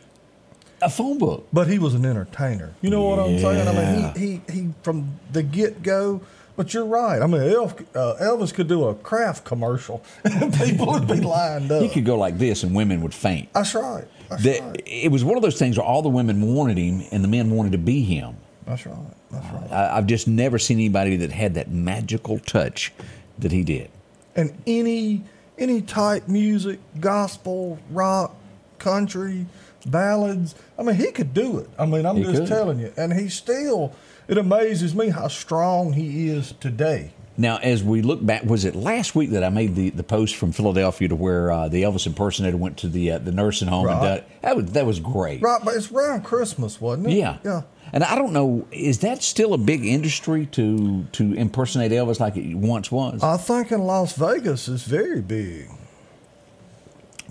a 0.83 0.91
phone 0.91 1.19
book. 1.19 1.47
But 1.53 1.69
he 1.69 1.79
was 1.79 1.95
an 1.95 2.05
entertainer. 2.05 2.73
You 2.83 2.91
know 2.91 3.05
what 3.05 3.19
I'm 3.21 3.39
saying? 3.39 3.69
I 3.69 3.73
mean, 3.73 4.13
he, 4.15 4.53
he, 4.53 4.53
he 4.63 4.69
from 4.83 5.19
the 5.33 5.43
get 5.43 5.83
go. 5.83 6.21
But 6.59 6.75
you're 6.75 6.85
right. 6.87 7.23
I 7.23 7.27
mean, 7.29 7.41
Elf, 7.41 7.81
uh, 7.95 8.17
Elvis 8.21 8.53
could 8.53 8.67
do 8.67 8.85
a 8.89 8.95
craft 8.97 9.45
commercial, 9.45 10.03
and 10.25 10.53
people 10.59 10.87
would 10.89 11.07
be 11.07 11.21
lined 11.21 11.71
up. 11.71 11.81
He 11.81 11.89
could 11.89 12.05
go 12.05 12.17
like 12.17 12.37
this, 12.37 12.65
and 12.65 12.75
women 12.75 13.01
would 13.03 13.15
faint. 13.15 13.53
That's 13.53 13.75
right. 13.77 14.05
That's 14.29 14.43
The- 14.43 14.61
right. 14.61 14.83
it 14.85 15.13
was 15.13 15.23
one 15.25 15.37
of 15.37 15.43
those 15.45 15.57
things 15.57 15.79
where 15.79 15.87
all 15.87 16.03
the 16.03 16.09
women 16.09 16.55
wanted 16.57 16.77
him, 16.77 17.05
and 17.13 17.23
the 17.23 17.29
men 17.29 17.51
wanted 17.51 17.73
to 17.73 17.79
be 17.79 18.03
him. 18.03 18.37
That's 18.67 18.85
right. 18.87 18.97
That's 19.31 19.47
right. 19.55 19.71
I, 19.73 19.97
I've 19.99 20.07
just 20.07 20.27
never 20.27 20.59
seen 20.59 20.79
anybody 20.79 21.17
that 21.19 21.31
had 21.31 21.55
that 21.55 21.71
magical 21.71 22.41
touch 22.41 22.93
that 23.39 23.53
he 23.53 23.63
did. 23.63 23.89
and 24.35 24.53
any 24.67 25.23
any 25.59 25.81
type 25.81 26.27
music, 26.29 26.81
gospel, 27.01 27.79
rock, 27.91 28.35
country, 28.81 29.47
ballads. 29.87 30.55
I 30.79 30.83
mean, 30.83 30.97
he 30.97 31.11
could 31.13 31.33
do 31.35 31.59
it. 31.59 31.69
I 31.79 31.87
mean, 31.87 32.05
I'm 32.05 32.17
He 32.17 32.25
just 32.25 32.35
could. 32.37 32.47
telling 32.49 32.79
you. 32.81 32.93
And 32.97 33.13
he 33.13 33.29
still. 33.29 33.93
It 34.29 34.37
amazes 34.39 34.95
me 34.95 35.09
how 35.09 35.29
strong 35.29 35.95
he 35.95 36.29
is 36.29 36.53
today. 36.61 37.13
Now, 37.41 37.59
as 37.59 37.85
we 37.85 38.03
look 38.03 38.25
back, 38.25 38.45
was 38.45 38.65
it 38.65 38.75
last 38.75 39.15
week 39.15 39.31
that 39.31 39.45
I 39.45 39.49
made 39.49 39.77
the, 39.77 39.91
the 39.91 40.03
post 40.03 40.35
from 40.37 40.51
Philadelphia 40.53 41.09
to 41.09 41.15
where 41.15 41.53
uh, 41.53 41.69
the 41.69 41.85
Elvis 41.85 42.05
impersonator 42.07 42.57
went 42.57 42.77
to 42.79 42.89
the 42.89 43.13
uh, 43.13 43.19
the 43.19 43.31
nursing 43.31 43.69
home 43.69 43.87
and 43.87 43.97
Right. 44.01 44.17
done? 44.19 44.25
That 44.43 44.57
was 44.57 44.67
that 44.73 44.85
was 44.87 44.99
great. 45.01 45.41
Right, 45.41 45.61
but 45.65 45.75
it's 45.77 45.91
around 45.93 46.25
Christmas, 46.25 46.81
wasn't 46.81 47.07
it? 47.09 47.13
Yeah. 47.13 47.39
Yeah. 47.45 47.63
And 47.93 48.05
I 48.05 48.17
don't 48.17 48.33
know, 48.35 48.67
is 48.73 48.99
that 48.99 49.23
still 49.23 49.55
a 49.55 49.59
big 49.59 49.87
industry 49.87 50.47
to 50.47 51.05
to 51.13 51.33
impersonate 51.33 51.93
Elvis 51.93 52.19
like 52.21 52.37
it 52.37 52.55
once 52.57 52.91
was? 52.91 53.23
I 53.23 53.37
think 53.37 53.71
in 53.71 53.83
Las 53.83 54.15
Vegas 54.17 54.69
it's 54.69 54.83
very 54.83 55.21
big. 55.23 55.71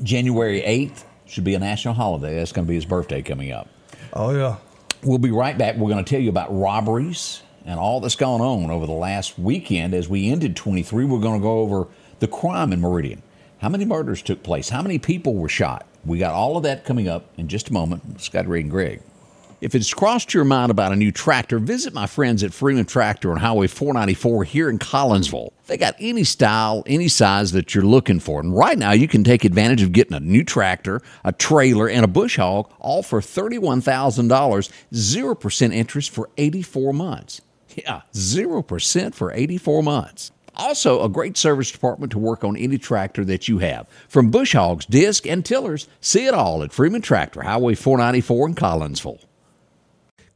January 0.02 0.62
8th 0.62 1.04
should 1.26 1.44
be 1.44 1.54
a 1.54 1.60
national 1.60 1.94
holiday. 1.96 2.36
That's 2.36 2.52
going 2.54 2.66
to 2.66 2.70
be 2.70 2.76
his 2.76 2.86
birthday 2.86 3.22
coming 3.22 3.52
up. 3.52 3.68
Oh 4.14 4.32
yeah. 4.32 4.56
We'll 5.04 5.18
be 5.20 5.32
right 5.32 5.58
back. 5.58 5.76
We're 5.76 5.90
going 5.90 6.04
to 6.04 6.10
tell 6.10 6.20
you 6.20 6.30
about 6.30 6.56
robberies 6.58 7.42
and 7.66 7.80
all 7.80 8.00
that's 8.00 8.16
gone 8.16 8.42
on 8.42 8.72
over 8.72 8.86
the 8.86 8.94
last 8.94 9.38
weekend. 9.38 9.94
As 9.94 10.10
we 10.10 10.30
ended 10.30 10.56
23, 10.56 11.06
we're 11.06 11.20
going 11.20 11.40
to 11.40 11.44
go 11.44 11.60
over 11.60 11.88
the 12.20 12.28
crime 12.28 12.74
in 12.74 12.82
Meridian. 12.82 13.22
How 13.60 13.70
many 13.70 13.86
murders 13.86 14.22
took 14.22 14.44
place? 14.44 14.70
How 14.70 14.82
many 14.82 15.00
people 15.00 15.36
were 15.36 15.50
shot? 15.50 15.86
We 16.06 16.20
got 16.20 16.34
all 16.34 16.58
of 16.58 16.64
that 16.64 16.86
coming 16.86 17.08
up 17.08 17.26
in 17.38 17.48
just 17.48 17.70
a 17.70 17.74
moment. 17.74 18.22
Scott 18.22 18.48
Ray 18.48 18.62
and 18.62 18.72
Greg. 18.72 19.02
If 19.60 19.74
it's 19.74 19.94
crossed 19.94 20.34
your 20.34 20.46
mind 20.46 20.72
about 20.72 20.92
a 20.92 20.96
new 20.96 21.12
tractor, 21.12 21.58
visit 21.58 21.94
my 21.94 22.06
friends 22.06 22.44
at 22.44 22.54
Freeman 22.54 22.86
Tractor 22.86 23.32
on 23.32 23.38
Highway 23.38 23.68
494 23.68 24.44
here 24.44 24.70
in 24.70 24.78
Collinsville. 24.78 25.52
They 25.68 25.78
got 25.78 25.96
any 26.00 26.24
style, 26.24 26.84
any 26.86 27.08
size 27.08 27.52
that 27.52 27.76
you're 27.76 27.84
looking 27.84 28.20
for. 28.20 28.40
And 28.40 28.56
right 28.56 28.78
now, 28.78 28.92
you 28.92 29.08
can 29.08 29.24
take 29.24 29.44
advantage 29.44 29.84
of 29.84 29.92
getting 29.92 30.14
a 30.14 30.20
new 30.20 30.44
tractor, 30.44 31.02
a 31.24 31.32
trailer, 31.32 31.90
and 31.90 32.04
a 32.04 32.08
bush 32.08 32.38
hog 32.38 32.72
all 32.80 33.04
for 33.04 33.20
$31,000, 33.20 34.72
0% 34.94 35.74
interest 35.74 36.10
for 36.10 36.30
84 36.38 36.94
months. 36.94 37.42
Yeah, 37.76 38.02
0% 38.14 39.14
for 39.14 39.32
84 39.34 39.84
months. 39.84 40.32
Also, 40.56 41.04
a 41.04 41.10
great 41.10 41.38
service 41.38 41.72
department 41.72 42.12
to 42.12 42.18
work 42.18 42.44
on 42.44 42.58
any 42.58 42.80
tractor 42.80 43.24
that 43.26 43.48
you 43.48 43.60
have. 43.60 43.88
From 44.08 44.32
bush 44.32 44.54
hogs, 44.54 44.88
disc, 44.88 45.28
and 45.28 45.46
tillers, 45.46 45.88
see 46.02 46.26
it 46.26 46.34
all 46.34 46.64
at 46.64 46.74
Freeman 46.74 47.02
Tractor, 47.02 47.44
Highway 47.44 47.76
494 47.76 48.48
in 48.48 48.56
Collinsville. 48.56 49.27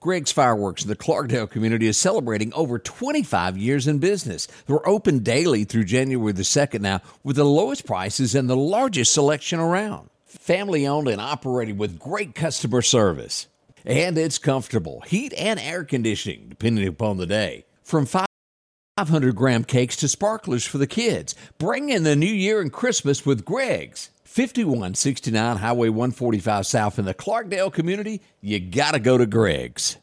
Greg's 0.02 0.32
Fireworks 0.32 0.82
in 0.82 0.90
the 0.90 0.96
Clarkdale 0.96 1.48
community 1.48 1.86
is 1.86 1.96
celebrating 1.96 2.52
over 2.56 2.80
25 2.80 3.56
years 3.56 3.88
in 3.88 4.00
business. 4.00 4.48
They're 4.66 4.90
open 4.90 5.20
daily 5.20 5.64
through 5.64 5.84
January 5.84 6.32
the 6.32 6.42
2nd 6.42 6.82
now 6.82 7.02
with 7.24 7.36
the 7.36 7.44
lowest 7.44 7.86
prices 7.86 8.34
and 8.34 8.50
the 8.50 8.58
largest 8.58 9.14
selection 9.14 9.60
around. 9.60 10.10
Family 10.26 10.88
owned 10.88 11.08
and 11.08 11.22
operated 11.22 11.78
with 11.78 12.00
great 12.00 12.34
customer 12.34 12.82
service. 12.82 13.46
And 13.86 14.18
it's 14.18 14.40
comfortable, 14.40 15.02
heat 15.02 15.34
and 15.38 15.60
air 15.60 15.84
conditioning, 15.84 16.48
depending 16.50 16.88
upon 16.88 17.18
the 17.18 17.28
day. 17.28 17.66
From 17.84 18.08
500 18.08 19.36
gram 19.36 19.64
cakes 19.64 19.96
to 19.98 20.08
sparklers 20.08 20.66
for 20.66 20.80
the 20.80 20.88
kids. 20.88 21.36
Bring 21.60 21.90
in 21.90 22.06
the 22.06 22.16
new 22.16 22.26
year 22.26 22.60
and 22.60 22.74
Christmas 22.74 23.24
with 23.24 23.46
Greg's. 23.46 24.10
5169 24.32 25.58
Highway 25.58 25.90
145 25.90 26.66
South 26.66 26.98
in 26.98 27.04
the 27.04 27.14
Clarkdale 27.14 27.74
community, 27.74 28.22
you 28.40 28.62
gotta 28.62 28.98
go 28.98 29.18
to 29.18 29.26
Greg's. 29.26 29.98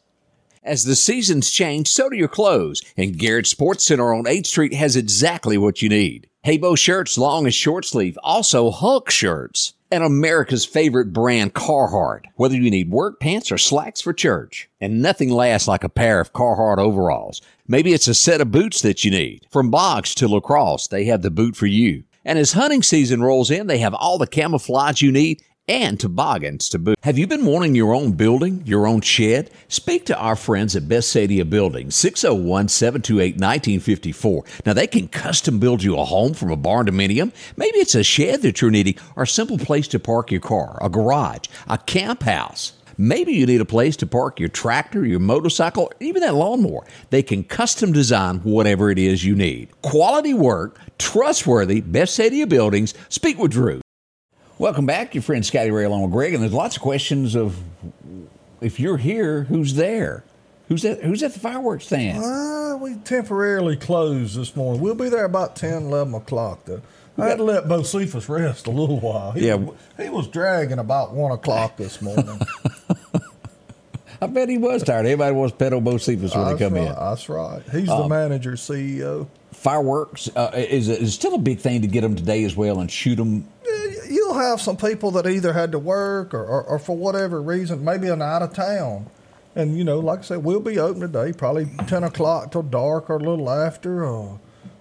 As 0.63 0.83
the 0.83 0.95
seasons 0.95 1.49
change, 1.49 1.87
so 1.87 2.09
do 2.09 2.15
your 2.15 2.27
clothes, 2.27 2.83
and 2.95 3.17
Garrett 3.17 3.47
Sports 3.47 3.87
Center 3.87 4.13
on 4.13 4.25
8th 4.25 4.45
Street 4.45 4.75
has 4.75 4.95
exactly 4.95 5.57
what 5.57 5.81
you 5.81 5.89
need. 5.89 6.29
Habo 6.45 6.77
shirts, 6.77 7.17
long 7.17 7.45
and 7.45 7.53
short 7.55 7.85
sleeve, 7.85 8.19
also 8.23 8.69
Huk 8.69 9.09
shirts, 9.09 9.73
and 9.89 10.03
America's 10.03 10.63
favorite 10.63 11.11
brand, 11.11 11.55
Carhartt. 11.55 12.25
Whether 12.35 12.55
you 12.55 12.69
need 12.69 12.91
work 12.91 13.19
pants 13.19 13.51
or 13.51 13.57
slacks 13.57 13.99
for 13.99 14.13
church, 14.13 14.69
and 14.79 15.01
nothing 15.01 15.31
lasts 15.31 15.67
like 15.67 15.83
a 15.83 15.89
pair 15.89 16.19
of 16.19 16.33
Carhartt 16.33 16.77
overalls. 16.77 17.41
Maybe 17.67 17.93
it's 17.93 18.07
a 18.07 18.13
set 18.13 18.41
of 18.41 18.51
boots 18.51 18.83
that 18.83 19.03
you 19.03 19.09
need. 19.09 19.47
From 19.49 19.71
box 19.71 20.13
to 20.15 20.27
lacrosse, 20.27 20.87
they 20.87 21.05
have 21.05 21.23
the 21.23 21.31
boot 21.31 21.55
for 21.55 21.65
you. 21.65 22.03
And 22.25 22.37
as 22.37 22.53
hunting 22.53 22.83
season 22.83 23.21
rolls 23.21 23.49
in, 23.49 23.67
they 23.67 23.77
have 23.79 23.93
all 23.93 24.17
the 24.17 24.27
camouflage 24.27 25.01
you 25.01 25.11
need 25.11 25.41
and 25.69 25.99
toboggans 25.99 26.67
to 26.69 26.79
boot. 26.79 26.97
Have 27.03 27.19
you 27.19 27.27
been 27.27 27.45
wanting 27.45 27.75
your 27.75 27.93
own 27.93 28.13
building, 28.13 28.63
your 28.65 28.87
own 28.87 29.01
shed? 29.01 29.51
Speak 29.67 30.05
to 30.07 30.17
our 30.17 30.35
friends 30.35 30.75
at 30.75 30.89
Best 30.89 31.15
Sadia 31.15 31.47
Building, 31.47 31.91
601 31.91 32.69
728 32.69 33.35
1954. 33.35 34.43
Now, 34.65 34.73
they 34.73 34.87
can 34.87 35.07
custom 35.07 35.59
build 35.59 35.83
you 35.83 35.95
a 35.97 36.05
home 36.05 36.33
from 36.33 36.51
a 36.51 36.57
barndominium. 36.57 37.31
Maybe 37.55 37.77
it's 37.77 37.95
a 37.95 38.03
shed 38.03 38.41
that 38.41 38.61
you're 38.61 38.71
needing 38.71 38.95
or 39.15 39.23
a 39.23 39.27
simple 39.27 39.59
place 39.59 39.87
to 39.89 39.99
park 39.99 40.31
your 40.31 40.41
car, 40.41 40.79
a 40.81 40.89
garage, 40.89 41.45
a 41.67 41.77
camp 41.77 42.23
house. 42.23 42.73
Maybe 43.01 43.31
you 43.31 43.45
need 43.45 43.61
a 43.61 43.65
place 43.65 43.95
to 43.95 44.05
park 44.05 44.41
your 44.41 44.49
tractor, 44.49 45.05
your 45.05 45.21
motorcycle, 45.21 45.89
even 46.01 46.21
that 46.21 46.35
lawnmower. 46.35 46.85
They 47.11 47.23
can 47.23 47.45
custom 47.45 47.93
design 47.93 48.39
whatever 48.39 48.91
it 48.91 48.99
is 48.99 49.23
you 49.23 49.37
need. 49.37 49.69
Quality 49.81 50.33
work, 50.33 50.77
trustworthy, 50.97 51.79
Best 51.79 52.19
Sadia 52.19 52.49
Buildings. 52.49 52.93
Speak 53.07 53.39
with 53.39 53.51
Drew. 53.51 53.79
Welcome 54.57 54.85
back, 54.85 55.15
your 55.15 55.21
friend 55.21 55.45
Scotty 55.45 55.71
Ray 55.71 55.85
along 55.85 56.01
with 56.01 56.11
Greg, 56.11 56.33
and 56.33 56.43
there's 56.43 56.51
lots 56.51 56.75
of 56.75 56.81
questions 56.81 57.35
of 57.35 57.57
if 58.59 58.81
you're 58.81 58.97
here, 58.97 59.43
who's 59.43 59.75
there? 59.75 60.25
Who's 60.67 60.83
at, 60.83 61.01
who's 61.01 61.23
at 61.23 61.31
the 61.31 61.39
fireworks 61.39 61.85
stand? 61.85 62.21
Uh, 62.21 62.75
we 62.81 62.95
temporarily 62.95 63.77
closed 63.77 64.35
this 64.35 64.57
morning. 64.57 64.81
We'll 64.81 64.93
be 64.93 65.07
there 65.07 65.23
about 65.23 65.55
10, 65.55 65.83
11 65.83 66.13
o'clock, 66.15 66.65
though. 66.65 66.81
I 67.21 67.29
had 67.29 67.37
to 67.37 67.43
let 67.43 67.65
Bocephus 67.65 68.29
rest 68.29 68.67
a 68.67 68.71
little 68.71 68.99
while. 68.99 69.31
He, 69.31 69.47
Yeah. 69.47 69.65
He 69.97 70.09
was 70.09 70.27
dragging 70.27 70.79
about 70.79 71.13
1 71.13 71.31
o'clock 71.31 71.77
this 71.77 72.01
morning. 72.01 72.39
I 74.21 74.27
bet 74.27 74.49
he 74.49 74.57
was 74.57 74.83
tired. 74.83 75.05
Everybody 75.05 75.33
wants 75.33 75.55
pedo 75.55 75.81
Bocephus 75.81 76.35
when 76.35 76.53
they 76.53 76.63
come 76.63 76.73
right. 76.73 76.87
in. 76.87 76.93
That's 76.93 77.29
right. 77.29 77.61
He's 77.71 77.87
the 77.87 78.07
manager, 78.07 78.53
CEO. 78.53 79.27
Fireworks 79.53 80.29
uh, 80.35 80.51
is, 80.53 80.89
is 80.89 81.13
still 81.13 81.35
a 81.35 81.39
big 81.39 81.59
thing 81.59 81.81
to 81.81 81.87
get 81.87 82.01
them 82.01 82.15
today 82.15 82.43
as 82.43 82.55
well 82.55 82.79
and 82.79 82.91
shoot 82.91 83.15
them. 83.15 83.47
You'll 84.09 84.37
have 84.37 84.59
some 84.59 84.77
people 84.77 85.11
that 85.11 85.25
either 85.27 85.53
had 85.53 85.71
to 85.71 85.79
work 85.79 86.33
or, 86.33 86.43
or, 86.43 86.63
or 86.63 86.79
for 86.79 86.97
whatever 86.97 87.41
reason, 87.41 87.83
maybe 87.83 88.09
an 88.09 88.21
out 88.21 88.41
of 88.41 88.53
town. 88.53 89.09
And, 89.55 89.77
you 89.77 89.83
know, 89.83 89.99
like 89.99 90.19
I 90.19 90.21
said, 90.23 90.43
we'll 90.43 90.59
be 90.59 90.79
open 90.79 91.01
today, 91.01 91.33
probably 91.33 91.67
10 91.87 92.03
o'clock 92.03 92.51
till 92.51 92.63
dark 92.63 93.09
or 93.09 93.15
a 93.15 93.19
little 93.19 93.49
after. 93.49 94.05
Or 94.05 94.39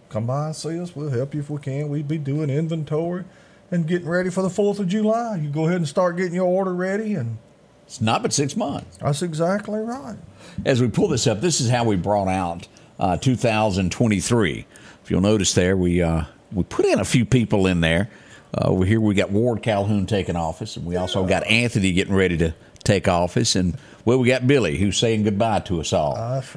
come 0.08 0.26
by 0.26 0.46
and 0.46 0.56
see 0.56 0.80
us. 0.80 0.94
We'll 0.96 1.10
help 1.10 1.34
you 1.34 1.40
if 1.40 1.50
we 1.50 1.58
can. 1.60 1.88
We'd 1.88 2.08
be 2.08 2.18
doing 2.18 2.50
inventory 2.50 3.24
and 3.70 3.86
getting 3.86 4.08
ready 4.08 4.30
for 4.30 4.42
the 4.42 4.48
4th 4.48 4.78
of 4.78 4.88
July. 4.88 5.36
You 5.36 5.50
go 5.50 5.64
ahead 5.64 5.76
and 5.76 5.88
start 5.88 6.16
getting 6.16 6.34
your 6.34 6.46
order 6.46 6.74
ready, 6.74 7.14
and 7.14 7.38
It's 7.86 8.00
not 8.00 8.22
but 8.22 8.32
six 8.32 8.56
months. 8.56 8.96
that's 8.98 9.22
exactly 9.22 9.80
right. 9.80 10.16
As 10.64 10.80
we 10.80 10.88
pull 10.88 11.08
this 11.08 11.26
up, 11.26 11.40
this 11.40 11.60
is 11.60 11.70
how 11.70 11.84
we 11.84 11.96
brought 11.96 12.28
out 12.28 12.66
uh, 12.98 13.16
2023. 13.18 14.66
If 15.04 15.10
you'll 15.10 15.20
notice 15.20 15.54
there, 15.54 15.76
we 15.76 16.02
uh, 16.02 16.24
we 16.52 16.62
put 16.64 16.84
in 16.86 16.98
a 17.00 17.04
few 17.04 17.24
people 17.24 17.66
in 17.66 17.80
there. 17.80 18.10
Uh, 18.54 18.68
over 18.68 18.84
here, 18.84 19.00
we 19.00 19.14
got 19.14 19.30
Ward 19.30 19.62
Calhoun 19.62 20.06
taking 20.06 20.34
office, 20.36 20.76
and 20.76 20.86
we 20.86 20.96
also 20.96 21.26
got 21.26 21.46
Anthony 21.46 21.92
getting 21.92 22.14
ready 22.14 22.36
to 22.38 22.54
take 22.82 23.06
office, 23.06 23.54
and 23.54 23.76
well, 24.06 24.18
we 24.18 24.28
got 24.28 24.46
Billy 24.46 24.78
who's 24.78 24.96
saying 24.96 25.24
goodbye 25.24 25.60
to 25.60 25.80
us 25.80 25.92
all. 25.92 26.14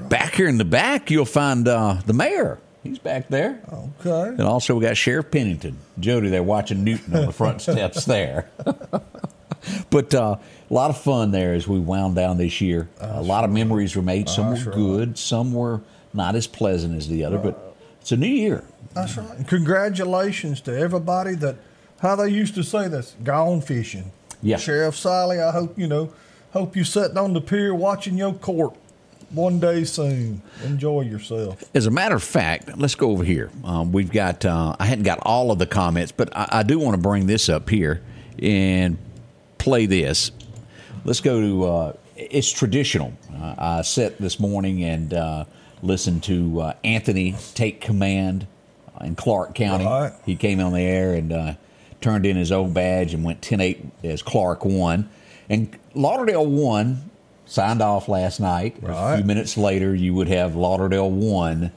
Back 0.08 0.36
here 0.36 0.48
in 0.48 0.58
the 0.58 0.64
back, 0.66 1.12
you'll 1.12 1.26
find 1.26 1.68
uh, 1.68 1.98
the 2.06 2.14
mayor. 2.14 2.60
He's 2.84 2.98
back 3.00 3.28
there. 3.28 3.62
Okay. 3.72 4.30
And 4.30 4.42
also 4.42 4.76
we 4.76 4.82
got 4.82 4.98
Sheriff 4.98 5.30
Pennington, 5.30 5.78
Jody 6.00 6.30
there 6.30 6.42
watching 6.42 6.84
Newton 6.84 7.16
on 7.16 7.28
the 7.28 7.32
front 7.32 7.62
steps 7.62 8.06
there. 8.06 8.50
but 9.92 10.16
uh, 10.16 10.38
a 10.70 10.74
lot 10.74 10.90
of 10.90 11.00
fun 11.00 11.32
there 11.32 11.54
as 11.54 11.68
we 11.68 11.80
wound 11.80 12.16
down 12.16 12.38
this 12.38 12.60
year. 12.60 12.90
a 13.00 13.22
lot 13.22 13.44
of 13.44 13.52
memories 13.52 13.96
were 13.96 14.02
made. 14.02 14.30
Some 14.30 14.50
were 14.50 14.72
good, 14.72 15.18
some 15.18 15.54
were 15.54 15.82
not 16.14 16.36
as 16.36 16.48
pleasant 16.48 16.98
as 16.98 17.08
the 17.08 17.24
other. 17.24 17.38
But 17.38 17.76
it's 18.02 18.12
a 18.12 18.18
new 18.18 18.28
year. 18.28 18.64
That's 18.94 19.16
right. 19.16 19.38
And 19.38 19.48
congratulations 19.48 20.60
to 20.62 20.78
everybody 20.78 21.36
that, 21.36 21.58
how 22.02 22.16
they 22.16 22.30
used 22.30 22.56
to 22.56 22.64
say 22.64 22.88
this, 22.88 23.16
gone 23.24 23.62
fishing. 23.62 24.12
Yeah. 24.42 24.58
Sheriff 24.58 24.96
Sollie, 24.96 25.40
I 25.40 25.52
hope, 25.52 25.78
you 25.78 25.88
know, 25.88 26.12
hope 26.52 26.76
you're 26.76 26.84
sitting 26.84 27.18
on 27.18 27.34
the 27.34 27.42
pier 27.42 27.76
watching 27.76 28.18
your 28.18 28.34
court 28.34 28.76
one 29.34 29.60
day 29.60 29.84
soon. 29.84 30.42
Enjoy 30.64 31.02
yourself. 31.02 31.64
As 31.74 31.86
a 31.86 31.92
matter 31.92 32.16
of 32.16 32.24
fact, 32.24 32.78
let's 32.78 32.96
go 32.96 33.12
over 33.12 33.24
here. 33.24 33.50
Um, 33.64 33.92
we've 33.92 34.12
got, 34.12 34.46
uh, 34.46 34.76
I 34.80 34.86
hadn't 34.86 35.04
got 35.04 35.20
all 35.22 35.52
of 35.52 35.60
the 35.60 35.66
comments, 35.66 36.12
but 36.12 36.36
I, 36.36 36.48
I 36.52 36.64
do 36.64 36.80
want 36.80 36.96
to 36.96 37.02
bring 37.02 37.28
this 37.28 37.50
up 37.50 37.70
here 37.70 38.02
and 38.40 38.98
play 39.58 39.86
this. 39.86 40.32
Let's 41.06 41.22
go 41.22 41.42
to, 41.42 41.64
uh, 41.66 41.94
it's 42.16 42.52
traditional. 42.52 43.14
Uh, 43.34 43.56
I 43.58 43.82
sat 43.82 44.18
this 44.18 44.40
morning 44.40 44.84
and 44.84 45.14
uh, 45.14 45.46
listened 45.82 46.24
to 46.24 46.62
uh, 46.62 46.74
Anthony 46.84 47.36
take 47.56 47.82
command 47.82 48.48
in 49.04 49.16
Clarke 49.16 49.56
County. 49.56 49.86
Right. 49.86 50.14
He 50.26 50.36
came 50.36 50.60
on 50.60 50.74
the 50.74 50.82
air 50.82 51.14
and 51.16 51.32
uh, 51.32 51.54
turned 52.02 52.26
in 52.26 52.36
his 52.36 52.52
old 52.52 52.74
badge 52.74 53.14
and 53.14 53.24
went 53.24 53.42
10 53.42 53.62
8 53.62 53.86
as 54.04 54.22
Clarke 54.22 54.66
won. 54.66 55.10
And 55.50 55.78
Lauderdale 55.94 56.46
1 56.46 57.11
signed 57.52 57.82
off 57.82 58.08
last 58.08 58.40
night. 58.40 58.78
A 58.82 59.18
few 59.18 59.26
minutes 59.26 59.58
later, 59.58 59.94
you 59.94 60.14
would 60.14 60.30
have 60.30 60.56
Lauderdale 60.56 61.12
1 61.12 61.72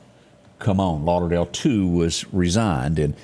come 0.60 0.78
on. 0.78 1.04
Lauderdale 1.04 1.46
2 1.46 1.88
was 1.88 2.32
resigned. 2.32 3.00
And 3.00 3.16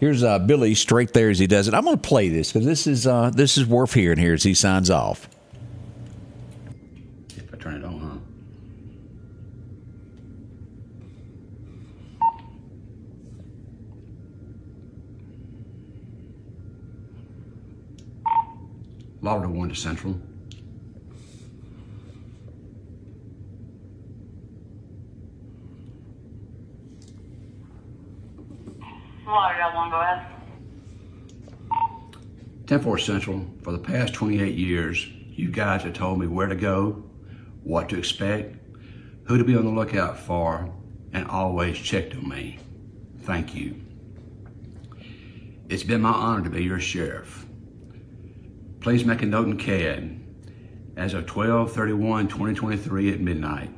here's 0.00 0.22
uh, 0.22 0.38
Billy 0.38 0.74
straight 0.74 1.12
there 1.12 1.28
as 1.28 1.38
he 1.38 1.46
does 1.46 1.68
it. 1.68 1.74
I'm 1.74 1.84
going 1.84 1.96
to 1.96 2.08
play 2.08 2.30
this 2.30 2.50
because 2.50 2.66
this 2.66 2.86
is 2.86 3.06
uh, 3.06 3.30
this 3.30 3.58
is 3.58 3.66
worth 3.66 3.92
hearing 3.92 4.18
here 4.18 4.32
as 4.32 4.42
he 4.42 4.54
signs 4.54 4.88
off. 4.88 5.28
If 7.36 7.52
I 7.52 7.56
turn 7.58 7.74
it 7.74 7.84
on, 7.84 8.00
huh? 8.00 8.18
Lauderdale 19.20 19.52
one 19.52 19.68
to 19.68 19.74
Central. 19.74 20.04
Lauderdale 20.04 20.14
one, 20.14 20.22
go 20.22 20.22
ahead. 20.22 20.22
10-4 32.66 33.00
Central, 33.00 33.46
for 33.62 33.72
the 33.72 33.78
past 33.78 34.14
28 34.14 34.54
years, 34.54 35.06
you 35.06 35.50
guys 35.50 35.82
have 35.82 35.94
told 35.94 36.18
me 36.18 36.26
where 36.26 36.46
to 36.46 36.54
go, 36.54 37.04
what 37.62 37.88
to 37.88 37.98
expect, 37.98 38.56
who 39.24 39.38
to 39.38 39.44
be 39.44 39.56
on 39.56 39.64
the 39.64 39.70
lookout 39.70 40.18
for, 40.18 40.72
and 41.12 41.26
always 41.28 41.78
checked 41.78 42.14
on 42.14 42.28
me. 42.28 42.58
Thank 43.22 43.54
you. 43.54 43.80
It's 45.68 45.82
been 45.84 46.02
my 46.02 46.10
honor 46.10 46.44
to 46.44 46.50
be 46.50 46.64
your 46.64 46.80
sheriff. 46.80 47.46
Please 48.80 49.04
make 49.04 49.22
a 49.22 49.26
note 49.26 49.46
in 49.46 49.56
CAD. 49.56 50.18
As 50.96 51.14
of 51.14 51.26
12-31-2023 51.26 53.12
at 53.12 53.20
midnight, 53.20 53.70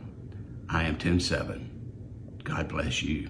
I 0.69 0.85
am 0.85 0.97
10-7. 0.97 1.69
God 2.43 2.69
bless 2.69 3.03
you. 3.03 3.29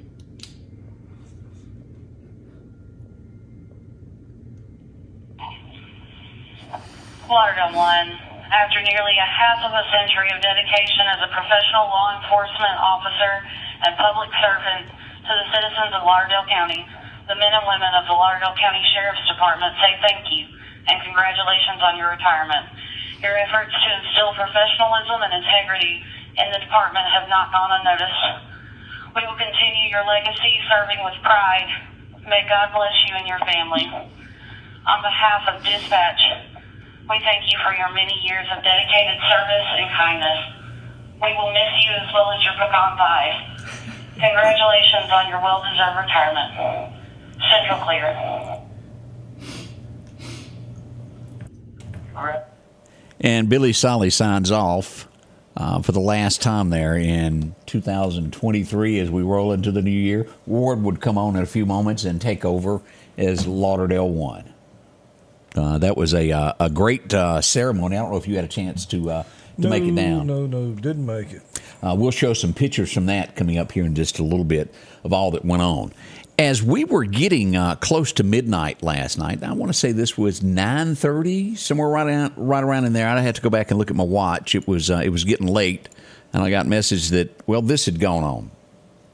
Lauderdale 7.35 7.75
1, 7.75 8.55
after 8.55 8.79
nearly 8.79 9.19
a 9.19 9.27
half 9.27 9.59
of 9.67 9.75
a 9.75 9.83
century 9.91 10.31
of 10.31 10.39
dedication 10.39 11.03
as 11.11 11.19
a 11.19 11.35
professional 11.35 11.91
law 11.91 12.15
enforcement 12.15 12.79
officer 12.79 13.43
and 13.83 13.91
public 13.99 14.31
servant 14.39 14.87
to 14.87 15.33
the 15.35 15.47
citizens 15.51 15.99
of 15.99 16.07
Lauderdale 16.07 16.47
County, 16.47 16.87
the 17.27 17.35
men 17.35 17.51
and 17.51 17.67
women 17.67 17.91
of 17.99 18.07
the 18.07 18.15
Lauderdale 18.15 18.55
County 18.55 18.79
Sheriff's 18.95 19.27
Department 19.27 19.75
say 19.83 19.99
thank 19.99 20.23
you 20.31 20.47
and 20.87 21.03
congratulations 21.03 21.83
on 21.83 21.99
your 21.99 22.15
retirement. 22.15 22.71
Your 23.19 23.35
efforts 23.35 23.75
to 23.75 23.89
instill 23.99 24.31
professionalism 24.39 25.27
and 25.27 25.35
integrity 25.35 26.07
in 26.39 26.55
the 26.55 26.63
department 26.63 27.03
have 27.19 27.27
not 27.27 27.51
gone 27.51 27.83
unnoticed. 27.83 28.47
We 29.11 29.27
will 29.27 29.35
continue 29.35 29.91
your 29.91 30.07
legacy 30.07 30.55
serving 30.71 31.03
with 31.03 31.19
pride. 31.27 31.67
May 32.31 32.47
God 32.47 32.71
bless 32.71 32.95
you 33.11 33.19
and 33.19 33.27
your 33.27 33.43
family. 33.43 33.91
On 33.91 35.03
behalf 35.03 35.51
of 35.51 35.67
Dispatch, 35.67 36.54
we 37.09 37.21
thank 37.21 37.45
you 37.53 37.59
for 37.61 37.75
your 37.77 37.93
many 37.93 38.15
years 38.25 38.47
of 38.49 38.65
dedicated 38.65 39.21
service 39.29 39.69
and 39.77 39.91
kindness. 39.93 40.41
We 41.21 41.37
will 41.37 41.53
miss 41.53 41.73
you 41.85 41.93
as 42.01 42.09
well 42.13 42.33
as 42.33 42.43
your 42.45 42.55
pecan 42.55 42.97
pies. 42.97 43.37
Congratulations 44.15 45.11
on 45.13 45.29
your 45.29 45.41
well-deserved 45.41 45.97
retirement. 46.01 46.95
Central 47.51 47.79
Clear. 47.85 48.07
All 52.17 52.25
right. 52.25 52.45
And 53.21 53.49
Billy 53.49 53.73
Sollie 53.73 54.11
signs 54.11 54.51
off 54.51 55.09
uh, 55.57 55.83
for 55.83 55.93
the 55.93 56.01
last 56.01 56.41
time 56.41 56.71
there 56.71 56.97
in 56.97 57.55
2023 57.67 58.99
as 59.01 59.11
we 59.11 59.23
roll 59.23 59.53
into 59.53 59.71
the 59.71 59.83
new 59.83 59.91
year. 59.91 60.27
Ward 60.47 60.83
would 60.83 61.01
come 61.01 61.19
on 61.19 61.37
in 61.37 61.43
a 61.43 61.47
few 61.47 61.67
moments 61.67 62.05
and 62.05 62.21
take 62.21 62.45
over 62.45 62.81
as 63.19 63.47
Lauderdale 63.47 64.09
1. 64.09 64.54
Uh, 65.55 65.79
that 65.79 65.97
was 65.97 66.15
a, 66.15 66.33
uh, 66.33 66.53
a 66.59 66.69
great 66.69 67.15
uh, 67.15 67.41
ceremony. 67.41 67.97
I 67.97 68.03
don't 68.03 68.11
know 68.11 68.17
if 68.17 68.27
you 68.27 68.37
had 68.37 68.45
a 68.45 68.49
chance 68.49 68.87
to, 68.87 69.11
uh, 69.11 69.23
to 69.61 69.69
make 69.69 69.85
it 69.85 69.95
down. 69.95 70.27
No, 70.27 70.47
no, 70.47 70.73
didn't 70.73 71.07
make 71.07 71.33
it. 71.33 71.43
Uh, 71.83 71.95
we'll 71.97 72.11
show 72.11 72.33
some 72.33 72.53
pictures 72.53 72.93
from 72.93 73.07
that 73.07 73.37
coming 73.37 73.59
up 73.59 73.71
here 73.71 73.85
in 73.85 73.95
just 73.95 74.19
a 74.19 74.23
little 74.23 74.45
bit 74.45 74.75
of 75.05 75.13
all 75.13 75.31
that 75.33 75.45
went 75.45 75.63
on. 75.63 75.93
As 76.37 76.61
we 76.61 76.85
were 76.85 77.05
getting 77.05 77.55
uh, 77.55 77.77
close 77.77 78.13
to 78.15 78.25
midnight 78.25 78.83
last 78.83 79.19
night, 79.19 79.45
I 79.45 79.53
want 79.53 79.73
to 79.73 79.79
say 79.79 79.93
this 79.93 80.19
was 80.19 80.43
nine 80.43 80.97
thirty, 80.97 81.55
somewhere 81.55 81.89
right 81.89 82.09
around, 82.09 82.33
right 82.37 82.65
around 82.65 82.87
in 82.87 82.93
there. 82.93 83.07
I 83.07 83.21
had 83.21 83.37
to 83.37 83.41
go 83.41 83.51
back 83.51 83.71
and 83.71 83.79
look 83.79 83.91
at 83.91 83.97
my 83.97 84.03
watch. 84.03 84.57
It 84.57 84.67
was 84.67 84.91
uh, 84.91 85.03
it 85.05 85.11
was 85.11 85.23
getting 85.23 85.47
late, 85.47 85.89
and 86.33 86.43
I 86.43 86.51
got 86.51 86.67
a 86.67 86.69
message 86.69 87.11
that 87.11 87.47
well, 87.47 87.63
this 87.63 87.85
had 87.87 88.01
gone 88.01 88.25
on. 88.25 88.51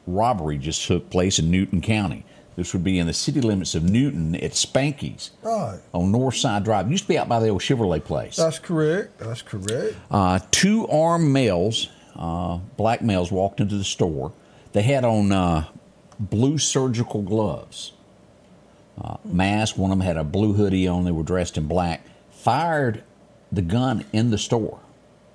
Robbery 0.06 0.56
just 0.56 0.86
took 0.86 1.10
place 1.10 1.38
in 1.38 1.50
Newton 1.50 1.82
County. 1.82 2.24
This 2.60 2.74
would 2.74 2.84
be 2.84 2.98
in 2.98 3.06
the 3.06 3.14
city 3.14 3.40
limits 3.40 3.74
of 3.74 3.84
Newton 3.88 4.34
at 4.34 4.50
Spanky's 4.52 5.30
Right. 5.42 5.78
on 5.94 6.12
Northside 6.12 6.62
Drive. 6.62 6.88
It 6.88 6.90
used 6.90 7.04
to 7.04 7.08
be 7.08 7.16
out 7.16 7.26
by 7.26 7.40
the 7.40 7.48
old 7.48 7.62
Chevrolet 7.62 8.04
place. 8.04 8.36
That's 8.36 8.58
correct. 8.58 9.18
That's 9.18 9.40
correct. 9.40 9.96
Uh, 10.10 10.40
two 10.50 10.86
armed 10.88 11.32
males, 11.32 11.88
uh, 12.16 12.58
black 12.76 13.00
males, 13.00 13.32
walked 13.32 13.60
into 13.62 13.76
the 13.78 13.84
store. 13.84 14.32
They 14.74 14.82
had 14.82 15.06
on 15.06 15.32
uh, 15.32 15.64
blue 16.18 16.58
surgical 16.58 17.22
gloves, 17.22 17.92
uh, 19.02 19.16
mask. 19.24 19.78
One 19.78 19.90
of 19.90 19.96
them 19.96 20.06
had 20.06 20.18
a 20.18 20.24
blue 20.24 20.52
hoodie 20.52 20.86
on. 20.86 21.06
They 21.06 21.12
were 21.12 21.22
dressed 21.22 21.56
in 21.56 21.66
black. 21.66 22.02
Fired 22.30 23.02
the 23.50 23.62
gun 23.62 24.04
in 24.12 24.28
the 24.30 24.36
store. 24.38 24.80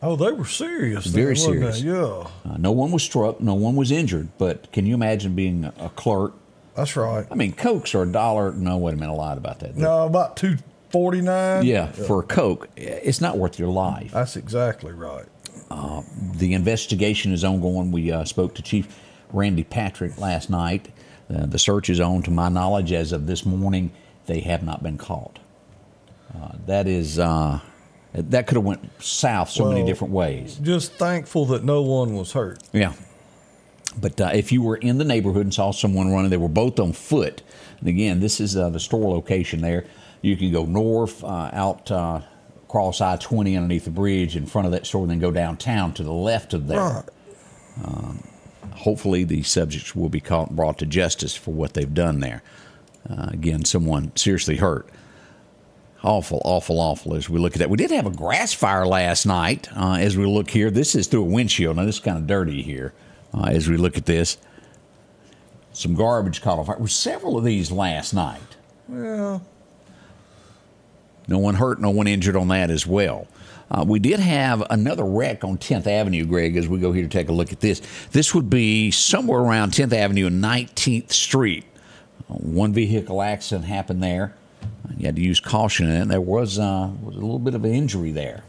Oh, 0.04 0.16
they 0.16 0.32
were 0.32 0.46
serious. 0.46 1.08
Very 1.08 1.36
serious. 1.36 1.82
they? 1.82 1.88
Yeah, 1.88 2.28
Uh, 2.48 2.58
no 2.60 2.72
one 2.72 2.92
was 2.92 3.02
struck. 3.02 3.42
No 3.42 3.56
one 3.56 3.76
was 3.76 3.92
injured. 3.92 4.28
But 4.38 4.72
can 4.72 4.86
you 4.86 4.94
imagine 4.94 5.34
being 5.34 5.64
a, 5.66 5.74
a 5.80 5.90
clerk? 5.90 6.34
That's 6.76 6.96
right. 6.96 7.26
I 7.30 7.36
mean, 7.36 7.54
cokes 7.54 7.96
are 7.96 8.04
a 8.04 8.08
dollar. 8.08 8.52
No, 8.52 8.78
wait 8.78 8.94
a 8.94 8.98
minute. 8.98 9.14
I 9.14 9.16
lied 9.16 9.38
about 9.38 9.60
that. 9.60 9.76
No, 9.76 10.06
about 10.06 10.38
two 10.38 10.58
forty 10.90 11.22
nine. 11.22 11.66
Yeah, 11.66 11.92
for 11.92 12.22
a 12.22 12.24
coke, 12.24 12.70
it's 12.76 13.22
not 13.22 13.38
worth 13.38 13.60
your 13.60 13.70
life. 13.70 14.12
that's 14.12 14.36
exactly 14.36 14.92
right. 14.92 15.26
the 16.36 16.54
investigation 16.54 17.34
is 17.34 17.44
ongoing. 17.44 17.92
We 17.92 18.12
uh, 18.12 18.26
spoke 18.26 18.56
to 18.56 18.62
Chief 18.62 19.00
Randy 19.32 19.64
Patrick 19.64 20.18
last 20.18 20.50
night. 20.50 20.90
Uh, 21.34 21.46
the 21.46 21.60
search 21.60 21.90
is 21.90 22.00
on. 22.00 22.22
To 22.24 22.32
my 22.32 22.50
knowledge, 22.50 22.92
as 22.92 23.12
of 23.12 23.26
this 23.26 23.46
morning, 23.46 23.92
they 24.26 24.42
have 24.42 24.64
not 24.64 24.84
been 24.84 24.98
caught. 24.98 25.40
Uh, 26.34 26.52
that 26.68 26.88
is 26.88 27.20
uh, 27.20 27.60
that 28.14 28.48
could 28.48 28.56
have 28.56 28.64
went 28.66 28.90
south 29.02 29.50
so 29.50 29.70
many 29.70 29.86
different 29.86 30.14
ways. 30.14 30.60
Just 30.62 30.94
thankful 30.94 31.46
that 31.48 31.64
no 31.64 31.82
one 31.82 32.16
was 32.16 32.32
hurt. 32.34 32.62
Yeah. 32.74 32.94
But 33.99 34.19
uh, 34.19 34.31
if 34.34 34.51
you 34.51 34.62
were 34.62 34.75
in 34.77 34.97
the 34.97 35.05
neighborhood 35.05 35.43
and 35.43 35.53
saw 35.53 35.71
someone 35.71 36.12
running, 36.12 36.29
they 36.29 36.38
were 36.38 36.47
both 36.47 36.79
on 36.79 36.93
foot. 36.93 37.41
And 37.79 37.88
again, 37.88 38.19
this 38.19 38.39
is 38.39 38.55
uh, 38.55 38.69
the 38.69 38.79
store 38.79 39.12
location 39.12 39.62
there. 39.62 39.86
You 40.21 40.36
can 40.36 40.51
go 40.51 40.65
north 40.65 41.23
uh, 41.23 41.49
out 41.53 41.91
uh, 41.91 42.21
across 42.63 42.99
I 42.99 43.17
20 43.17 43.55
underneath 43.55 43.86
the 43.86 43.91
bridge 43.91 44.36
in 44.36 44.45
front 44.45 44.65
of 44.65 44.71
that 44.71 44.86
store, 44.86 45.03
and 45.03 45.12
then 45.12 45.19
go 45.19 45.31
downtown 45.31 45.93
to 45.93 46.03
the 46.03 46.12
left 46.12 46.53
of 46.53 46.67
there. 46.67 46.79
Right. 46.79 48.19
hopefully 48.73 49.23
the 49.23 49.43
subjects 49.43 49.95
will 49.95 50.10
be 50.10 50.19
caught 50.19 50.47
and 50.47 50.55
brought 50.55 50.79
to 50.79 50.86
justice 50.86 51.36
for 51.36 51.53
what 51.53 51.73
they've 51.73 51.93
done 51.93 52.19
there. 52.19 52.41
Uh, 53.10 53.29
again, 53.31 53.63
someone 53.63 54.15
seriously 54.15 54.58
hurt. 54.58 54.89
Awful, 56.03 56.41
awful, 56.43 56.79
awful 56.79 57.15
as 57.15 57.29
we 57.29 57.39
look 57.39 57.53
at 57.53 57.60
that. 57.60 57.69
We 57.69 57.77
did 57.77 57.91
have 57.91 58.05
a 58.05 58.12
grass 58.12 58.53
fire 58.53 58.86
last 58.86 59.25
night 59.25 59.69
uh, 59.75 59.97
as 59.99 60.17
we 60.17 60.25
look 60.25 60.49
here. 60.49 60.69
This 60.69 60.95
is 60.95 61.08
through 61.08 61.21
a 61.21 61.25
windshield. 61.25 61.77
Now, 61.77 61.86
this 61.86 61.95
is 61.95 62.01
kind 62.01 62.17
of 62.17 62.27
dirty 62.27 62.62
here 62.62 62.93
uh, 63.36 63.48
as 63.50 63.67
we 63.67 63.78
look 63.78 63.98
at 63.98 64.06
this. 64.06 64.38
Some 65.74 65.93
garbage 65.93 66.41
caught 66.41 66.58
on 66.58 66.65
fire. 66.65 66.76
There 66.76 66.84
were 66.84 66.88
several 66.88 67.38
of 67.38 67.43
these 67.43 67.71
last 67.71 68.13
night. 68.13 68.39
Yeah. 68.89 69.39
No 71.28 71.39
one 71.39 71.56
hurt, 71.56 71.82
no 71.82 71.89
one 71.89 72.08
injured 72.08 72.36
on 72.36 72.48
that 72.50 72.69
as 72.69 72.86
well. 72.88 73.28
Uh, 73.69 73.84
we 73.86 73.98
did 74.00 74.19
have 74.19 74.63
another 74.69 75.04
wreck 75.04 75.43
on 75.43 75.58
10th 75.58 75.88
Avenue, 75.88 76.24
Greg, 76.26 76.56
as 76.56 76.67
we 76.67 76.78
go 76.80 76.91
here 76.91 77.02
to 77.04 77.10
take 77.10 77.30
a 77.30 77.32
look 77.32 77.52
at 77.52 77.62
this. 77.62 77.82
This 78.12 78.34
would 78.36 78.48
be 78.50 78.91
somewhere 78.91 79.39
around 79.39 79.71
10th 79.71 79.91
Avenue 79.91 80.28
and 80.28 80.41
19th 80.43 81.12
Street. 81.12 81.65
Uh, 82.30 82.36
one 82.36 82.74
vehicle 82.74 83.21
accident 83.24 83.65
happened 83.65 84.04
there. 84.04 84.36
You 84.98 85.08
had 85.08 85.15
to 85.15 85.21
use 85.21 85.39
caution 85.39 85.88
in 85.88 85.95
it. 85.95 86.02
and 86.02 86.12
There 86.12 86.21
was, 86.21 86.60
uh, 86.60 86.91
was 87.02 87.15
a 87.15 87.19
little 87.19 87.39
bit 87.39 87.56
of 87.56 87.65
an 87.65 87.74
injury 87.74 88.12
there. 88.12 88.43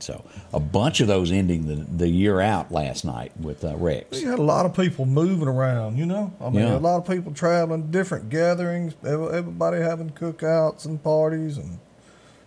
So 0.00 0.24
a 0.52 0.60
bunch 0.60 1.00
of 1.00 1.08
those 1.08 1.32
ending 1.32 1.66
the, 1.66 1.74
the 1.76 2.08
year 2.08 2.40
out 2.40 2.70
last 2.70 3.04
night 3.04 3.32
with 3.40 3.64
uh, 3.64 3.76
wrecks. 3.76 4.20
You 4.20 4.28
had 4.30 4.38
a 4.38 4.42
lot 4.42 4.66
of 4.66 4.74
people 4.76 5.06
moving 5.06 5.48
around, 5.48 5.96
you 5.96 6.06
know. 6.06 6.32
I 6.40 6.50
mean, 6.50 6.60
Yeah. 6.66 6.76
a 6.76 6.78
lot 6.78 6.96
of 6.98 7.06
people 7.08 7.32
traveling, 7.32 7.90
different 7.90 8.28
gatherings, 8.30 8.94
everybody 9.04 9.80
having 9.80 10.10
cookouts 10.10 10.84
and 10.84 11.02
parties, 11.02 11.56
and 11.56 11.78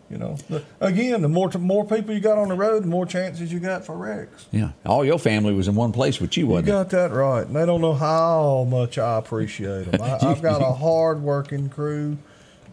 you 0.09 0.17
know, 0.17 0.37
the, 0.49 0.63
again, 0.79 1.21
the 1.21 1.29
more 1.29 1.49
more 1.59 1.85
people 1.85 2.15
you 2.15 2.19
got 2.19 2.37
on 2.39 2.47
the 2.49 2.55
road, 2.55 2.81
the 2.83 2.87
more 2.87 3.05
chances 3.05 3.53
you 3.53 3.59
got 3.59 3.85
for 3.85 3.95
wrecks. 3.95 4.47
Yeah, 4.51 4.71
all 4.85 5.05
your 5.05 5.19
family 5.19 5.53
was 5.53 5.67
in 5.67 5.75
one 5.75 5.91
place, 5.91 6.17
but 6.17 6.35
you 6.35 6.47
wasn't. 6.47 6.67
you 6.67 6.73
got 6.73 6.89
that 6.89 7.11
right, 7.11 7.45
and 7.45 7.55
they 7.55 7.63
don't 7.65 7.81
know 7.81 7.93
how 7.93 8.65
much 8.67 8.97
I 8.97 9.17
appreciate 9.19 9.91
them. 9.91 10.01
I, 10.01 10.17
I've 10.21 10.41
got 10.41 10.61
a 10.61 10.73
hard-working 10.73 11.69
crew, 11.69 12.17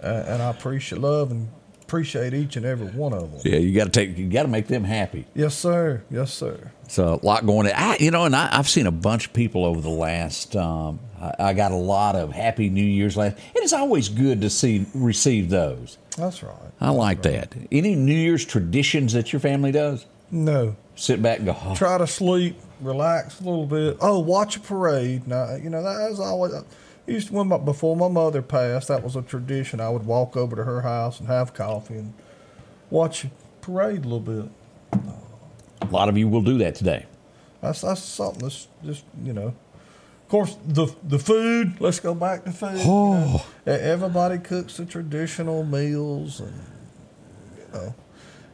uh, 0.02 0.06
and 0.26 0.42
I 0.42 0.48
appreciate 0.50 1.00
love 1.02 1.30
and 1.30 1.48
appreciate 1.86 2.34
each 2.34 2.56
and 2.56 2.66
every 2.66 2.88
one 2.88 3.12
of 3.12 3.30
them. 3.30 3.40
yeah, 3.44 3.58
you 3.58 3.72
got 3.72 3.84
to 3.84 3.90
take, 3.90 4.18
you 4.18 4.28
got 4.28 4.42
to 4.42 4.48
make 4.48 4.66
them 4.66 4.82
happy. 4.82 5.24
Yes, 5.34 5.56
sir. 5.56 6.02
Yes, 6.10 6.34
sir. 6.34 6.72
So 6.88 7.20
a 7.22 7.24
lot 7.26 7.46
going 7.46 7.68
on. 7.68 7.72
I, 7.74 7.96
you 7.98 8.10
know, 8.10 8.24
and 8.24 8.34
I, 8.34 8.48
I've 8.50 8.68
seen 8.68 8.86
a 8.88 8.92
bunch 8.92 9.26
of 9.26 9.32
people 9.32 9.64
over 9.64 9.80
the 9.80 9.88
last. 9.88 10.56
Um, 10.56 10.98
I, 11.20 11.32
I 11.38 11.52
got 11.52 11.70
a 11.70 11.76
lot 11.76 12.16
of 12.16 12.32
Happy 12.32 12.70
New 12.70 12.84
Year's 12.84 13.16
last. 13.16 13.36
and 13.36 13.56
It 13.56 13.62
is 13.62 13.72
always 13.72 14.08
good 14.08 14.40
to 14.40 14.50
see 14.50 14.84
receive 14.94 15.48
those. 15.48 15.96
That's 16.16 16.42
right. 16.42 16.54
I 16.80 16.90
like 16.90 17.22
that. 17.22 17.54
Any 17.70 17.94
New 17.94 18.14
Year's 18.14 18.44
traditions 18.44 19.12
that 19.12 19.32
your 19.32 19.40
family 19.40 19.70
does? 19.72 20.06
No, 20.30 20.74
Sit 20.96 21.22
back 21.22 21.38
and 21.38 21.46
go. 21.46 21.56
"Oh, 21.62 21.74
try 21.76 21.98
to 21.98 22.06
sleep, 22.06 22.58
relax 22.80 23.40
a 23.40 23.44
little 23.44 23.66
bit. 23.66 23.98
Oh, 24.00 24.18
watch 24.18 24.56
a 24.56 24.60
parade. 24.60 25.28
Now, 25.28 25.54
you 25.54 25.68
know 25.70 25.82
that 25.82 26.10
was 26.10 26.18
always. 26.18 26.52
Used 27.06 27.28
to 27.28 27.34
when 27.34 27.48
my, 27.48 27.58
before 27.58 27.96
my 27.96 28.08
mother 28.08 28.42
passed, 28.42 28.88
that 28.88 29.02
was 29.04 29.14
a 29.14 29.22
tradition. 29.22 29.80
I 29.80 29.88
would 29.90 30.04
walk 30.06 30.36
over 30.36 30.56
to 30.56 30.64
her 30.64 30.80
house 30.82 31.20
and 31.20 31.28
have 31.28 31.54
coffee 31.54 31.94
and 31.98 32.12
watch 32.90 33.24
a 33.24 33.30
parade 33.60 34.04
a 34.04 34.08
little 34.08 34.20
bit. 34.20 34.50
A 35.82 35.86
lot 35.92 36.08
of 36.08 36.18
you 36.18 36.26
will 36.26 36.42
do 36.42 36.58
that 36.58 36.74
today. 36.74 37.06
That's 37.60 37.80
that's 37.82 38.02
something 38.02 38.40
that's 38.42 38.66
just 38.84 39.04
you 39.22 39.32
know. 39.32 39.48
Of 40.24 40.28
course, 40.28 40.56
the 40.66 40.92
the 41.04 41.18
food. 41.20 41.80
Let's 41.80 42.00
go 42.00 42.12
back 42.14 42.44
to 42.44 42.50
food. 42.52 42.78
you 42.78 42.84
know. 42.84 43.40
Oh. 43.40 43.46
E- 43.66 43.70
Everybody 43.70 44.38
cooks 44.38 44.76
the 44.76 44.84
traditional 44.84 45.64
meals, 45.64 46.40
and 46.40 46.52
you 47.56 47.72
know, 47.72 47.94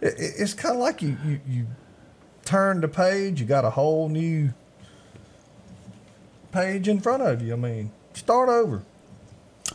it, 0.02 0.08
it- 0.18 0.34
it's 0.38 0.52
kind 0.54 0.74
of 0.74 0.80
like 0.82 1.00
you, 1.00 1.16
you 1.24 1.40
you 1.48 1.66
turn 2.44 2.82
the 2.82 2.88
page. 2.88 3.40
You 3.40 3.46
got 3.46 3.64
a 3.64 3.70
whole 3.70 4.10
new 4.10 4.52
page 6.52 6.88
in 6.88 7.00
front 7.00 7.22
of 7.22 7.40
you. 7.42 7.54
I 7.54 7.56
mean, 7.56 7.90
start 8.14 8.48
over. 8.48 8.82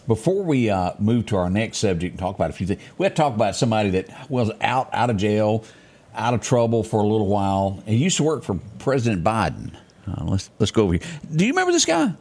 Before 0.08 0.44
we 0.44 0.70
uh, 0.70 0.94
move 1.00 1.26
to 1.28 1.38
our 1.38 1.50
next 1.50 1.78
subject 1.80 2.12
and 2.12 2.20
talk 2.20 2.36
about 2.36 2.50
a 2.50 2.54
few 2.54 2.68
things, 2.68 2.82
we 2.98 3.06
have 3.06 3.14
to 3.14 3.22
talk 3.22 3.34
about 3.36 3.56
somebody 3.56 3.90
that 3.92 4.30
was 4.30 4.52
out 4.62 4.90
out 4.94 5.10
of 5.10 5.18
jail, 5.18 5.64
out 6.14 6.34
of 6.34 6.42
trouble 6.42 6.84
for 6.84 7.02
a 7.02 7.08
little 7.08 7.28
while. 7.28 7.84
He 7.86 7.96
used 7.98 8.18
to 8.18 8.24
work 8.24 8.44
for 8.44 8.60
President 8.80 9.24
Biden. 9.24 9.74
Uh, 10.08 10.24
let's 10.26 10.50
let's 10.60 10.72
go 10.72 10.84
over 10.84 10.94
here. 10.94 11.02
Do 11.34 11.46
you 11.46 11.52
remember 11.52 11.72
this 11.72 11.86
guy? 11.86 12.14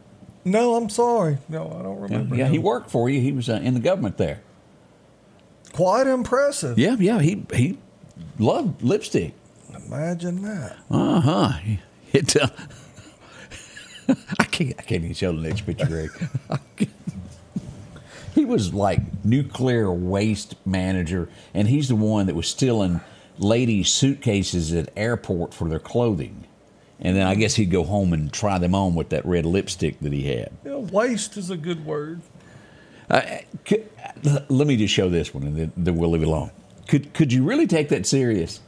No, 0.43 0.75
I'm 0.75 0.89
sorry. 0.89 1.37
No, 1.49 1.67
I 1.77 1.83
don't 1.83 1.99
remember. 1.99 2.35
yeah 2.35 2.45
him. 2.45 2.51
he 2.53 2.59
worked 2.59 2.89
for 2.89 3.09
you. 3.09 3.21
He 3.21 3.31
was 3.31 3.49
uh, 3.49 3.53
in 3.63 3.73
the 3.73 3.79
government 3.79 4.17
there. 4.17 4.41
quite 5.73 6.07
impressive. 6.07 6.77
Yeah, 6.79 6.95
yeah. 6.99 7.19
He 7.19 7.45
he 7.53 7.77
loved 8.39 8.81
lipstick. 8.81 9.33
Imagine 9.85 10.41
that. 10.43 10.77
Uh 10.89 11.21
huh. 11.21 11.51
It. 12.13 12.35
Uh, 12.35 12.47
I 14.39 14.43
can't. 14.45 14.75
I 14.79 14.83
can't 14.83 15.03
even 15.03 15.13
show 15.13 15.31
the 15.33 15.41
next 15.41 15.61
picture, 15.61 15.85
Greg. 15.85 16.11
he 18.35 18.45
was 18.45 18.73
like 18.73 19.01
nuclear 19.25 19.91
waste 19.91 20.55
manager, 20.65 21.29
and 21.53 21.67
he's 21.67 21.89
the 21.89 21.95
one 21.95 22.27
that 22.27 22.35
was 22.35 22.47
stealing 22.47 23.01
ladies' 23.37 23.89
suitcases 23.89 24.73
at 24.73 24.89
airport 24.95 25.53
for 25.53 25.67
their 25.69 25.79
clothing. 25.79 26.45
And 26.99 27.15
then 27.15 27.27
I 27.27 27.35
guess 27.35 27.55
he'd 27.55 27.69
go 27.71 27.83
home 27.83 28.13
and 28.13 28.33
try 28.33 28.57
them 28.57 28.73
on 28.73 28.95
with 28.95 29.09
that 29.09 29.25
red 29.25 29.45
lipstick 29.45 29.99
that 29.99 30.13
he 30.13 30.23
had. 30.23 30.51
Know, 30.63 30.79
waste 30.79 31.37
is 31.37 31.49
a 31.51 31.57
good 31.57 31.85
word. 31.85 32.21
Uh, 33.09 33.21
c- 33.67 33.83
let 34.49 34.67
me 34.67 34.77
just 34.77 34.93
show 34.93 35.09
this 35.09 35.33
one, 35.33 35.43
and 35.43 35.57
then, 35.57 35.71
then 35.77 35.95
we'll 35.97 36.09
leave 36.11 36.23
it 36.23 36.27
alone. 36.27 36.51
Could 36.87 37.13
could 37.13 37.33
you 37.33 37.43
really 37.43 37.67
take 37.67 37.89
that 37.89 38.05
serious? 38.05 38.61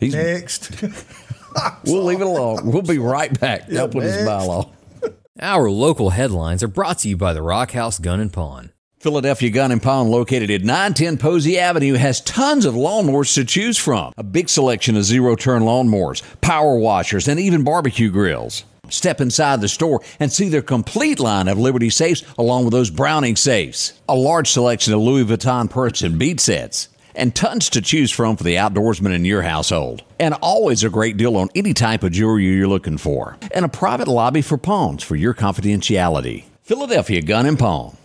He's, 0.00 0.14
Next. 0.14 0.82
we'll 1.84 2.04
leave 2.04 2.20
it 2.20 2.26
alone. 2.26 2.70
We'll 2.70 2.82
be 2.82 2.98
right 2.98 3.38
back. 3.38 3.62
Yeah, 3.68 3.84
Up 3.84 3.94
with 3.94 4.04
his 4.04 4.16
next. 4.16 4.28
bylaw. 4.28 4.70
Our 5.40 5.70
local 5.70 6.10
headlines 6.10 6.62
are 6.62 6.68
brought 6.68 6.98
to 7.00 7.08
you 7.08 7.16
by 7.16 7.32
the 7.32 7.42
Rock 7.42 7.72
House 7.72 7.98
Gun 7.98 8.20
and 8.20 8.32
Pawn. 8.32 8.72
Philadelphia 9.00 9.50
Gun 9.50 9.70
and 9.70 9.82
Pawn, 9.82 10.08
located 10.08 10.50
at 10.50 10.62
910 10.62 11.18
Posey 11.18 11.58
Avenue, 11.58 11.94
has 11.94 12.22
tons 12.22 12.64
of 12.64 12.74
lawnmowers 12.74 13.34
to 13.34 13.44
choose 13.44 13.76
from. 13.78 14.12
A 14.16 14.22
big 14.24 14.48
selection 14.48 14.96
of 14.96 15.04
zero 15.04 15.36
turn 15.36 15.62
lawnmowers, 15.62 16.22
power 16.40 16.76
washers, 16.78 17.28
and 17.28 17.38
even 17.38 17.62
barbecue 17.62 18.10
grills. 18.10 18.64
Step 18.88 19.20
inside 19.20 19.60
the 19.60 19.68
store 19.68 20.00
and 20.18 20.32
see 20.32 20.48
their 20.48 20.62
complete 20.62 21.18
line 21.20 21.48
of 21.48 21.58
Liberty 21.58 21.90
safes 21.90 22.22
along 22.38 22.64
with 22.64 22.72
those 22.72 22.88
Browning 22.90 23.36
safes. 23.36 23.92
A 24.08 24.14
large 24.14 24.48
selection 24.50 24.94
of 24.94 25.00
Louis 25.00 25.24
Vuitton 25.24 25.68
purse 25.68 26.02
and 26.02 26.18
bead 26.18 26.40
sets. 26.40 26.88
And 27.16 27.34
tons 27.34 27.70
to 27.70 27.80
choose 27.80 28.12
from 28.12 28.36
for 28.36 28.44
the 28.44 28.56
outdoorsman 28.56 29.14
in 29.14 29.24
your 29.24 29.42
household. 29.42 30.04
And 30.20 30.34
always 30.34 30.84
a 30.84 30.90
great 30.90 31.16
deal 31.16 31.36
on 31.36 31.48
any 31.54 31.72
type 31.72 32.02
of 32.02 32.12
jewelry 32.12 32.44
you're 32.44 32.68
looking 32.68 32.98
for. 32.98 33.38
And 33.52 33.64
a 33.64 33.68
private 33.68 34.06
lobby 34.06 34.42
for 34.42 34.58
pawns 34.58 35.02
for 35.02 35.16
your 35.16 35.32
confidentiality. 35.32 36.44
Philadelphia 36.62 37.22
Gun 37.22 37.46
and 37.46 37.58
Pawn. 37.58 37.96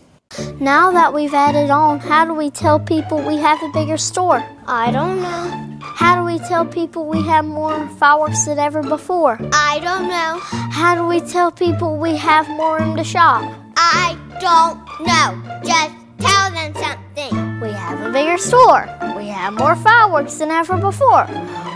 Now 0.60 0.91
that 0.91 1.13
we've 1.13 1.34
added 1.34 1.69
on, 1.69 2.00
how 2.00 2.24
do 2.24 2.34
we 2.34 2.50
tell 2.50 2.80
people 2.80 3.21
we 3.21 3.36
have 3.38 3.62
a 3.62 3.69
bigger 3.69 3.97
store? 3.97 4.41
I 4.65 4.91
don't 4.91 5.21
know. 5.21 5.80
How 5.82 6.15
do 6.15 6.24
we 6.24 6.39
tell 6.47 6.65
people 6.65 7.06
we 7.06 7.21
have 7.24 7.43
more 7.43 7.88
fireworks 7.97 8.45
than 8.45 8.60
ever 8.60 8.82
before? 8.82 9.38
I 9.52 9.80
don't 9.80 10.08
know. 10.08 10.39
How 10.71 10.95
do 10.95 11.06
we 11.06 11.19
tell 11.19 11.52
people 11.52 11.97
we 11.97 12.15
have 12.15 12.47
more 12.50 12.80
room 12.80 12.95
to 12.95 13.04
shop? 13.04 13.41
I 13.76 14.17
don't 14.39 14.80
know. 15.06 15.62
Just 15.65 15.95
tell 16.19 16.52
them 16.52 16.74
something. 16.76 17.50
We 17.62 17.71
have 17.74 18.02
a 18.02 18.12
bigger 18.12 18.39
store. 18.39 18.89
We 19.15 19.28
have 19.28 19.54
more 19.54 19.76
fireworks 19.76 20.34
than 20.39 20.50
ever 20.50 20.78
before. 20.78 21.28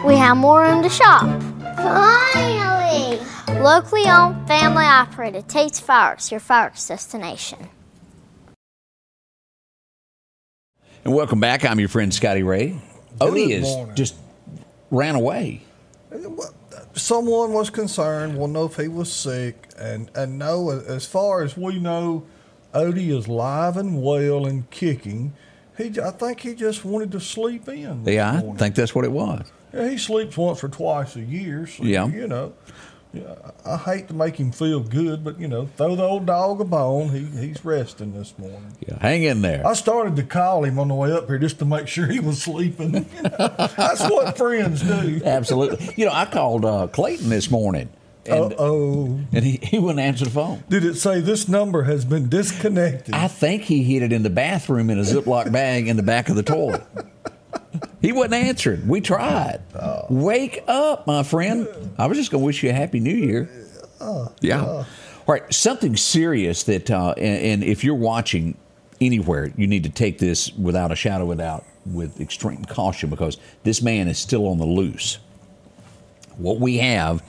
We 0.03 0.15
have 0.15 0.35
more 0.35 0.63
room 0.63 0.81
to 0.81 0.89
shop. 0.89 1.21
Finally! 1.77 3.19
Locally 3.61 4.05
owned, 4.07 4.47
family 4.47 4.83
operated 4.83 5.47
Tate's 5.47 5.79
Fireworks, 5.79 6.31
your 6.31 6.39
fireworks 6.39 6.87
destination. 6.87 7.69
And 11.03 11.13
welcome 11.13 11.39
back. 11.39 11.63
I'm 11.63 11.79
your 11.79 11.89
friend 11.89 12.11
Scotty 12.11 12.41
Ray. 12.41 12.81
Odie 13.19 13.51
is 13.51 13.65
morning. 13.65 13.95
just 13.95 14.15
ran 14.89 15.13
away. 15.13 15.61
Someone 16.95 17.53
was 17.53 17.69
concerned. 17.69 18.39
We'll 18.39 18.47
know 18.47 18.65
if 18.65 18.77
he 18.77 18.87
was 18.87 19.13
sick, 19.13 19.67
and 19.77 20.09
and 20.15 20.39
no, 20.39 20.71
as 20.71 21.05
far 21.05 21.43
as 21.43 21.55
we 21.55 21.77
know, 21.77 22.25
Odie 22.73 23.15
is 23.15 23.27
live 23.27 23.77
and 23.77 24.01
well 24.01 24.47
and 24.47 24.67
kicking. 24.71 25.33
He, 25.77 25.99
I 25.99 26.11
think 26.11 26.39
he 26.39 26.55
just 26.55 26.85
wanted 26.85 27.11
to 27.13 27.19
sleep 27.19 27.67
in. 27.67 28.03
Yeah, 28.05 28.29
I 28.31 28.39
morning. 28.41 28.57
think 28.57 28.75
that's 28.75 28.95
what 28.95 29.05
it 29.05 29.11
was. 29.11 29.45
Yeah, 29.73 29.89
he 29.89 29.97
sleeps 29.97 30.37
once 30.37 30.63
or 30.63 30.69
twice 30.69 31.15
a 31.15 31.21
year. 31.21 31.67
So, 31.67 31.83
Yeah. 31.83 32.07
You 32.07 32.27
know, 32.27 32.53
I 33.65 33.73
I 33.73 33.77
hate 33.77 34.07
to 34.09 34.13
make 34.13 34.35
him 34.37 34.51
feel 34.51 34.79
good, 34.81 35.23
but, 35.23 35.39
you 35.39 35.47
know, 35.47 35.67
throw 35.77 35.95
the 35.95 36.03
old 36.03 36.25
dog 36.25 36.59
a 36.61 36.65
bone. 36.65 37.09
He, 37.09 37.23
he's 37.47 37.63
resting 37.63 38.13
this 38.13 38.37
morning. 38.37 38.73
Yeah, 38.87 38.99
hang 38.99 39.23
in 39.23 39.41
there. 39.41 39.65
I 39.65 39.73
started 39.73 40.15
to 40.17 40.23
call 40.23 40.63
him 40.65 40.77
on 40.79 40.89
the 40.89 40.93
way 40.95 41.11
up 41.13 41.27
here 41.27 41.37
just 41.39 41.59
to 41.59 41.65
make 41.65 41.87
sure 41.87 42.07
he 42.07 42.19
was 42.19 42.41
sleeping. 42.41 42.91
That's 43.21 44.01
what 44.09 44.37
friends 44.37 44.81
do. 44.81 45.21
Absolutely. 45.23 45.93
You 45.95 46.05
know, 46.05 46.11
I 46.13 46.25
called 46.25 46.65
uh, 46.65 46.87
Clayton 46.87 47.29
this 47.29 47.49
morning, 47.49 47.89
and, 48.27 48.53
Uh 48.53 48.55
oh. 48.57 49.19
and 49.33 49.43
he, 49.45 49.59
he 49.61 49.79
wouldn't 49.79 49.99
answer 49.99 50.25
the 50.25 50.31
phone. 50.31 50.63
Did 50.69 50.83
it 50.85 50.95
say 50.95 51.19
this 51.21 51.47
number 51.47 51.83
has 51.83 52.05
been 52.05 52.29
disconnected? 52.29 53.13
I 53.13 53.27
think 53.27 53.63
he 53.63 53.83
hid 53.83 54.03
it 54.03 54.11
in 54.13 54.23
the 54.23 54.29
bathroom 54.29 54.89
in 54.89 54.99
a 54.99 55.03
Ziploc 55.03 55.51
bag 55.51 55.87
in 55.87 55.97
the 55.97 56.03
back 56.03 56.29
of 56.29 56.35
the 56.35 56.43
toilet. 56.43 56.83
He 58.01 58.11
wasn't 58.11 58.35
answering. 58.35 58.87
We 58.87 59.01
tried. 59.01 59.61
Wake 60.09 60.63
up, 60.67 61.07
my 61.07 61.23
friend. 61.23 61.67
I 61.97 62.07
was 62.07 62.17
just 62.17 62.31
going 62.31 62.41
to 62.41 62.45
wish 62.45 62.63
you 62.63 62.69
a 62.69 62.73
happy 62.73 62.99
new 62.99 63.13
year. 63.15 63.49
yeah. 64.41 64.63
All 64.63 64.85
right. 65.27 65.51
Something 65.53 65.95
serious 65.97 66.63
that, 66.63 66.89
uh, 66.91 67.13
and, 67.17 67.61
and 67.61 67.63
if 67.63 67.83
you're 67.83 67.95
watching 67.95 68.57
anywhere, 69.01 69.51
you 69.57 69.67
need 69.67 69.83
to 69.83 69.89
take 69.89 70.19
this 70.19 70.53
without 70.53 70.91
a 70.91 70.95
shadow 70.95 71.25
of 71.25 71.31
a 71.31 71.35
doubt 71.35 71.65
with 71.85 72.21
extreme 72.21 72.63
caution 72.65 73.09
because 73.09 73.37
this 73.63 73.81
man 73.81 74.07
is 74.07 74.17
still 74.19 74.47
on 74.47 74.57
the 74.57 74.65
loose. 74.65 75.17
What 76.37 76.59
we 76.59 76.77
have, 76.77 77.23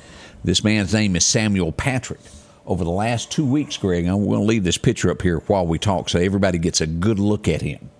this 0.44 0.62
man's 0.62 0.92
name 0.92 1.16
is 1.16 1.24
Samuel 1.24 1.72
Patrick. 1.72 2.20
Over 2.66 2.84
the 2.84 2.90
last 2.90 3.30
two 3.30 3.46
weeks, 3.46 3.76
Greg, 3.76 4.06
I'm 4.06 4.24
going 4.24 4.40
to 4.40 4.46
leave 4.46 4.64
this 4.64 4.78
picture 4.78 5.10
up 5.10 5.22
here 5.22 5.38
while 5.46 5.66
we 5.66 5.78
talk 5.78 6.08
so 6.08 6.18
everybody 6.18 6.58
gets 6.58 6.80
a 6.80 6.86
good 6.86 7.18
look 7.18 7.46
at 7.46 7.62
him. 7.62 7.90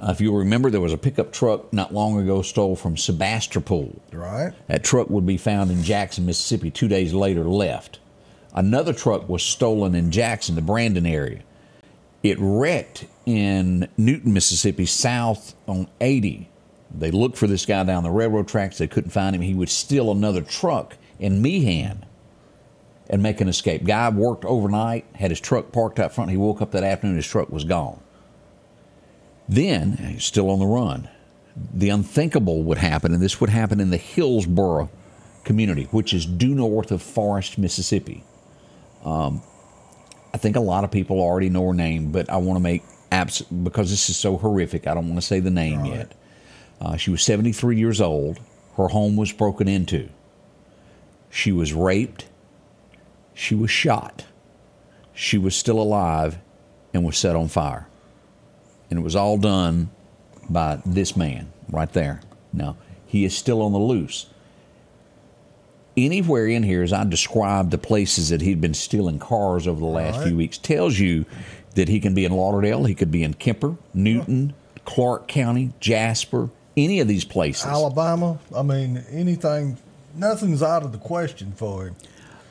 Uh, 0.00 0.10
if 0.10 0.20
you'll 0.20 0.38
remember, 0.38 0.70
there 0.70 0.80
was 0.80 0.92
a 0.92 0.98
pickup 0.98 1.32
truck 1.32 1.72
not 1.72 1.92
long 1.92 2.18
ago 2.18 2.42
stole 2.42 2.74
from 2.74 2.96
Sebastopol. 2.96 4.00
Right. 4.12 4.52
That 4.66 4.82
truck 4.82 5.10
would 5.10 5.26
be 5.26 5.36
found 5.36 5.70
in 5.70 5.82
Jackson, 5.82 6.26
Mississippi, 6.26 6.70
two 6.70 6.88
days 6.88 7.12
later 7.12 7.44
left. 7.44 8.00
Another 8.52 8.92
truck 8.92 9.28
was 9.28 9.42
stolen 9.42 9.94
in 9.94 10.10
Jackson, 10.10 10.54
the 10.54 10.62
Brandon 10.62 11.06
area. 11.06 11.42
It 12.22 12.36
wrecked 12.40 13.06
in 13.26 13.88
Newton, 13.96 14.32
Mississippi, 14.32 14.86
south 14.86 15.54
on 15.68 15.88
80. 16.00 16.48
They 16.92 17.10
looked 17.10 17.36
for 17.36 17.46
this 17.46 17.64
guy 17.64 17.84
down 17.84 18.02
the 18.02 18.10
railroad 18.10 18.48
tracks. 18.48 18.78
They 18.78 18.88
couldn't 18.88 19.10
find 19.10 19.36
him. 19.36 19.42
He 19.42 19.54
would 19.54 19.68
steal 19.68 20.10
another 20.10 20.42
truck 20.42 20.96
in 21.20 21.40
Meehan 21.40 22.04
and 23.08 23.22
make 23.22 23.40
an 23.40 23.48
escape. 23.48 23.84
Guy 23.84 24.08
worked 24.08 24.44
overnight, 24.44 25.04
had 25.14 25.30
his 25.30 25.40
truck 25.40 25.72
parked 25.72 26.00
out 26.00 26.12
front. 26.12 26.30
He 26.30 26.36
woke 26.36 26.62
up 26.62 26.72
that 26.72 26.84
afternoon, 26.84 27.16
his 27.16 27.26
truck 27.26 27.50
was 27.50 27.64
gone. 27.64 28.00
Then, 29.48 29.96
he's 29.96 30.24
still 30.24 30.48
on 30.48 30.60
the 30.60 30.66
run. 30.66 31.08
The 31.74 31.90
unthinkable 31.90 32.62
would 32.62 32.78
happen, 32.78 33.12
and 33.12 33.22
this 33.22 33.40
would 33.40 33.50
happen 33.50 33.80
in 33.80 33.90
the 33.90 33.96
Hillsboro 33.96 34.88
community, 35.44 35.84
which 35.90 36.14
is 36.14 36.24
due 36.24 36.54
north 36.54 36.92
of 36.92 37.02
Forest, 37.02 37.58
Mississippi. 37.58 38.22
Um, 39.04 39.42
I 40.32 40.38
think 40.38 40.54
a 40.54 40.60
lot 40.60 40.84
of 40.84 40.92
people 40.92 41.20
already 41.20 41.48
know 41.48 41.66
her 41.66 41.74
name, 41.74 42.12
but 42.12 42.30
I 42.30 42.36
want 42.36 42.56
to 42.56 42.62
make 42.62 42.84
abs- 43.10 43.42
because 43.42 43.90
this 43.90 44.08
is 44.08 44.16
so 44.16 44.36
horrific. 44.36 44.86
I 44.86 44.94
don't 44.94 45.08
want 45.08 45.20
to 45.20 45.26
say 45.26 45.40
the 45.40 45.50
name 45.50 45.84
yet. 45.84 46.12
Uh, 46.80 46.96
she 46.96 47.10
was 47.10 47.22
73 47.22 47.76
years 47.76 48.00
old. 48.00 48.38
Her 48.76 48.86
home 48.88 49.16
was 49.16 49.32
broken 49.32 49.66
into. 49.66 50.08
She 51.30 51.52
was 51.52 51.72
raped. 51.72 52.26
She 53.34 53.54
was 53.54 53.70
shot. 53.70 54.24
She 55.14 55.38
was 55.38 55.54
still 55.54 55.80
alive 55.80 56.38
and 56.92 57.04
was 57.04 57.16
set 57.16 57.36
on 57.36 57.48
fire. 57.48 57.86
And 58.90 58.98
it 58.98 59.02
was 59.02 59.14
all 59.16 59.38
done 59.38 59.90
by 60.48 60.80
this 60.84 61.16
man 61.16 61.52
right 61.70 61.92
there. 61.92 62.20
Now, 62.52 62.76
he 63.06 63.24
is 63.24 63.36
still 63.36 63.62
on 63.62 63.72
the 63.72 63.78
loose. 63.78 64.26
Anywhere 65.96 66.46
in 66.46 66.62
here, 66.62 66.82
as 66.82 66.92
I 66.92 67.04
described 67.04 67.70
the 67.70 67.78
places 67.78 68.28
that 68.30 68.40
he'd 68.40 68.60
been 68.60 68.74
stealing 68.74 69.18
cars 69.18 69.66
over 69.66 69.80
the 69.80 69.86
last 69.86 70.18
Right. 70.18 70.28
few 70.28 70.36
weeks, 70.36 70.56
tells 70.58 70.98
you 70.98 71.24
that 71.74 71.88
he 71.88 72.00
can 72.00 72.14
be 72.14 72.24
in 72.24 72.32
Lauderdale, 72.32 72.84
he 72.84 72.94
could 72.94 73.10
be 73.10 73.22
in 73.22 73.34
Kemper, 73.34 73.76
Newton, 73.94 74.54
Clark 74.84 75.28
County, 75.28 75.70
Jasper, 75.80 76.50
any 76.76 77.00
of 77.00 77.08
these 77.08 77.24
places. 77.24 77.66
Alabama. 77.66 78.38
I 78.54 78.62
mean, 78.62 79.04
anything, 79.10 79.78
nothing's 80.14 80.62
out 80.62 80.82
of 80.82 80.92
the 80.92 80.98
question 80.98 81.52
for 81.52 81.86
him. 81.86 81.96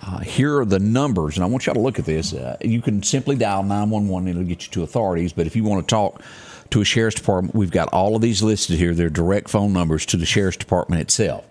Uh, 0.01 0.19
here 0.19 0.59
are 0.59 0.65
the 0.65 0.79
numbers, 0.79 1.35
and 1.35 1.43
I 1.43 1.47
want 1.47 1.65
y'all 1.65 1.75
to 1.75 1.81
look 1.81 1.99
at 1.99 2.05
this. 2.05 2.33
Uh, 2.33 2.55
you 2.61 2.81
can 2.81 3.03
simply 3.03 3.35
dial 3.35 3.63
911 3.63 4.29
and 4.29 4.37
it'll 4.37 4.47
get 4.47 4.65
you 4.65 4.71
to 4.71 4.83
authorities. 4.83 5.33
But 5.33 5.45
if 5.45 5.55
you 5.55 5.63
want 5.63 5.85
to 5.85 5.91
talk 5.91 6.21
to 6.69 6.81
a 6.81 6.85
sheriff's 6.85 7.17
department, 7.17 7.53
we've 7.53 7.71
got 7.71 7.89
all 7.89 8.15
of 8.15 8.21
these 8.21 8.41
listed 8.41 8.77
here. 8.77 8.93
They're 8.93 9.09
direct 9.09 9.49
phone 9.49 9.73
numbers 9.73 10.05
to 10.07 10.17
the 10.17 10.25
sheriff's 10.25 10.57
department 10.57 11.01
itself. 11.01 11.45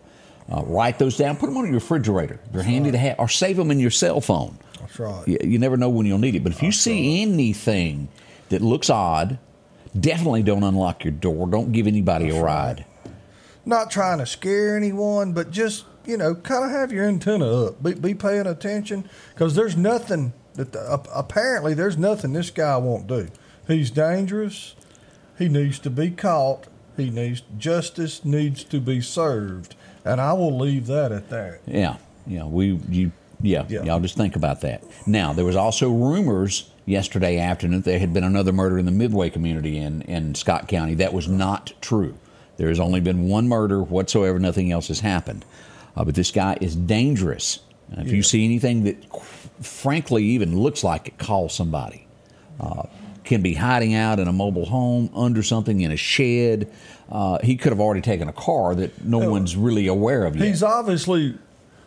Uh, 0.51 0.63
write 0.65 0.99
those 0.99 1.19
down, 1.19 1.37
put 1.37 1.47
them 1.47 1.59
on 1.59 1.67
your 1.67 1.75
refrigerator. 1.75 2.41
They're 2.51 2.63
handy 2.63 2.91
to 2.91 2.99
have, 2.99 3.19
or 3.19 3.29
save 3.29 3.59
them 3.59 3.71
in 3.71 3.79
your 3.79 3.91
cell 3.91 4.23
phone. 4.23 4.59
That's 4.81 4.99
right. 4.99 5.29
You, 5.29 5.39
you 5.43 5.59
never 5.59 5.77
know 5.77 5.91
when 5.91 6.07
you'll 6.07 6.19
need 6.19 6.35
it. 6.35 6.43
But 6.43 6.53
if 6.53 6.63
you 6.63 6.73
see 6.73 7.21
anything 7.21 8.09
that 8.49 8.63
looks 8.63 8.89
odd, 8.89 9.39
definitely 9.99 10.43
don't 10.43 10.63
unlock 10.63 11.05
your 11.05 11.13
door. 11.13 11.47
Don't 11.49 11.73
give 11.73 11.87
anybody 11.87 12.31
a 12.31 12.43
ride. 12.43 12.87
Not 13.67 13.91
trying 13.91 14.19
to 14.19 14.27
scare 14.27 14.75
anyone, 14.79 15.35
but 15.35 15.51
just, 15.51 15.85
you 16.09 16.17
know, 16.17 16.35
kind 16.35 16.65
of 16.65 16.71
have 16.71 16.91
your 16.91 17.05
antenna 17.05 17.67
up. 17.67 17.83
Be, 17.83 17.93
be 17.93 18.15
paying 18.15 18.47
attention 18.47 19.09
because 19.35 19.55
there's 19.55 19.77
nothing 19.77 20.33
that 20.55 20.73
the, 20.73 20.81
uh, 20.81 21.03
apparently 21.15 21.75
there's 21.75 21.99
nothing 21.99 22.33
this 22.33 22.51
guy 22.51 22.79
won't 22.79 23.07
do. 23.07 23.29
He's 23.67 23.91
dangerous. 23.91 24.75
He 25.39 25.49
needs 25.49 25.79
to 25.81 25.91
be 25.91 26.11
caught. 26.11 26.67
He 26.97 27.11
needs 27.11 27.43
justice 27.59 28.25
needs 28.25 28.65
to 28.65 28.81
be 28.81 29.01
served, 29.01 29.77
and 30.05 30.21
I 30.21 30.33
will 30.33 30.59
leave 30.59 30.87
that 30.89 31.13
at 31.13 31.29
that. 31.29 31.61
Yeah, 31.65 31.99
yeah, 32.27 32.45
we 32.45 32.81
you 32.89 33.13
yeah, 33.41 33.65
Yeah. 33.69 33.85
y'all 33.85 34.01
just 34.01 34.17
think 34.17 34.35
about 34.35 34.63
that. 34.63 34.83
Now 35.07 35.33
there 35.33 35.45
was 35.45 35.55
also 35.55 35.91
rumors 35.91 36.71
yesterday 36.87 37.39
afternoon 37.39 37.83
that 37.83 37.85
there 37.85 38.01
had 38.01 38.13
been 38.13 38.25
another 38.25 38.51
murder 38.51 38.79
in 38.79 38.87
the 38.87 38.91
Midway 38.91 39.31
community 39.31 39.79
in 39.79 40.03
in 40.03 40.35
Scott 40.35 40.67
County. 40.67 40.95
That 40.95 41.13
was 41.13 41.29
not 41.29 41.73
true. 41.81 42.19
There 42.57 42.69
has 42.69 42.81
only 42.81 43.01
been 43.01 43.29
one 43.29 43.47
murder 43.47 43.81
whatsoever. 43.81 44.41
Nothing 44.41 44.73
else 44.73 44.89
has 44.89 44.99
happened. 45.01 45.45
Uh, 45.99 46.05
but 46.05 46.15
this 46.15 46.31
guy 46.31 46.57
is 46.61 46.77
dangerous. 46.77 47.59
And 47.91 48.07
if 48.07 48.13
you 48.13 48.23
see 48.23 48.45
anything 48.45 48.85
that, 48.85 48.97
frankly, 49.61 50.23
even 50.25 50.57
looks 50.57 50.85
like 50.85 51.09
it, 51.09 51.19
call 51.19 51.49
somebody 51.49 52.07
Uh, 52.61 52.85
can 53.25 53.43
be 53.43 53.55
hiding 53.55 53.95
out 53.95 54.19
in 54.19 54.27
a 54.27 54.33
mobile 54.33 54.65
home, 54.67 55.11
under 55.15 55.43
something, 55.43 55.81
in 55.81 55.91
a 55.91 55.97
shed. 55.97 56.71
Uh, 57.11 57.39
he 57.43 57.57
could 57.57 57.73
have 57.73 57.81
already 57.81 58.01
taken 58.01 58.29
a 58.29 58.33
car 58.33 58.75
that 58.75 59.05
no 59.05 59.31
one's 59.31 59.55
really 59.57 59.87
aware 59.87 60.25
of 60.25 60.35
yet. 60.37 60.47
He's 60.47 60.63
obviously 60.63 61.37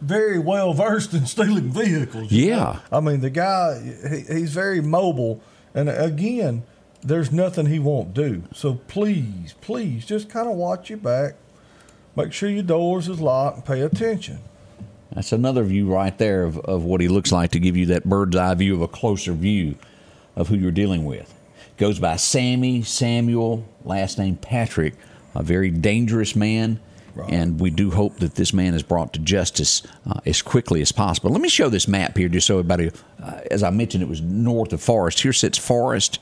very 0.02 0.40
well 0.40 0.74
versed 0.74 1.14
in 1.14 1.26
stealing 1.26 1.72
vehicles. 1.72 2.32
Yeah. 2.32 2.56
know? 2.56 2.98
I 2.98 3.00
mean, 3.00 3.22
the 3.22 3.30
guy, 3.30 3.82
he, 4.10 4.40
he's 4.40 4.54
very 4.54 4.82
mobile. 4.82 5.42
And 5.74 5.90
again, 5.90 6.64
there's 7.02 7.32
nothing 7.32 7.68
he 7.68 7.80
won't 7.80 8.14
do. 8.14 8.44
So 8.54 8.76
please, 8.88 9.56
please 9.62 10.06
just 10.06 10.30
kind 10.30 10.48
of 10.48 10.56
watch 10.56 10.90
your 10.90 11.00
back. 11.00 11.36
Make 12.16 12.34
sure 12.34 12.50
your 12.50 12.64
doors 12.64 13.08
is 13.08 13.22
locked 13.22 13.58
and 13.58 13.66
pay 13.66 13.82
attention. 13.82 14.40
That's 15.14 15.32
another 15.32 15.64
view 15.64 15.92
right 15.92 16.18
there 16.18 16.44
of, 16.44 16.58
of 16.60 16.84
what 16.84 17.02
he 17.02 17.08
looks 17.08 17.32
like 17.32 17.52
to 17.52 17.60
give 17.60 17.76
you 17.76 17.86
that 17.88 18.06
bird's 18.06 18.36
eye 18.36 18.54
view 18.54 18.76
of 18.76 18.82
a 18.82 18.88
closer 18.88 19.34
view 19.34 19.76
of 20.36 20.48
who 20.48 20.56
you're 20.56 20.72
dealing 20.72 21.06
with. 21.06 21.34
Goes 21.78 22.00
by 22.00 22.16
Sammy 22.16 22.82
Samuel, 22.84 23.66
last 23.84 24.18
name 24.18 24.38
Patrick, 24.38 24.94
a 25.36 25.44
very 25.44 25.70
dangerous 25.70 26.36
man. 26.36 26.80
And 27.28 27.60
we 27.60 27.70
do 27.70 27.92
hope 27.92 28.18
that 28.18 28.36
this 28.36 28.54
man 28.54 28.74
is 28.74 28.84
brought 28.84 29.14
to 29.14 29.20
justice 29.20 29.84
uh, 30.10 30.22
as 30.26 30.42
quickly 30.42 30.82
as 30.82 30.94
possible. 30.94 31.30
Let 31.30 31.42
me 31.42 31.50
show 31.50 31.68
this 31.68 31.88
map 31.88 32.18
here 32.18 32.30
just 32.30 32.48
so 32.48 32.60
everybody, 32.60 32.90
uh, 33.22 33.42
as 33.52 33.64
I 33.64 33.70
mentioned, 33.70 34.02
it 34.02 34.10
was 34.10 34.22
north 34.22 34.72
of 34.72 34.82
Forest. 34.82 35.20
Here 35.20 35.34
sits 35.34 35.58
Forest, 35.58 36.20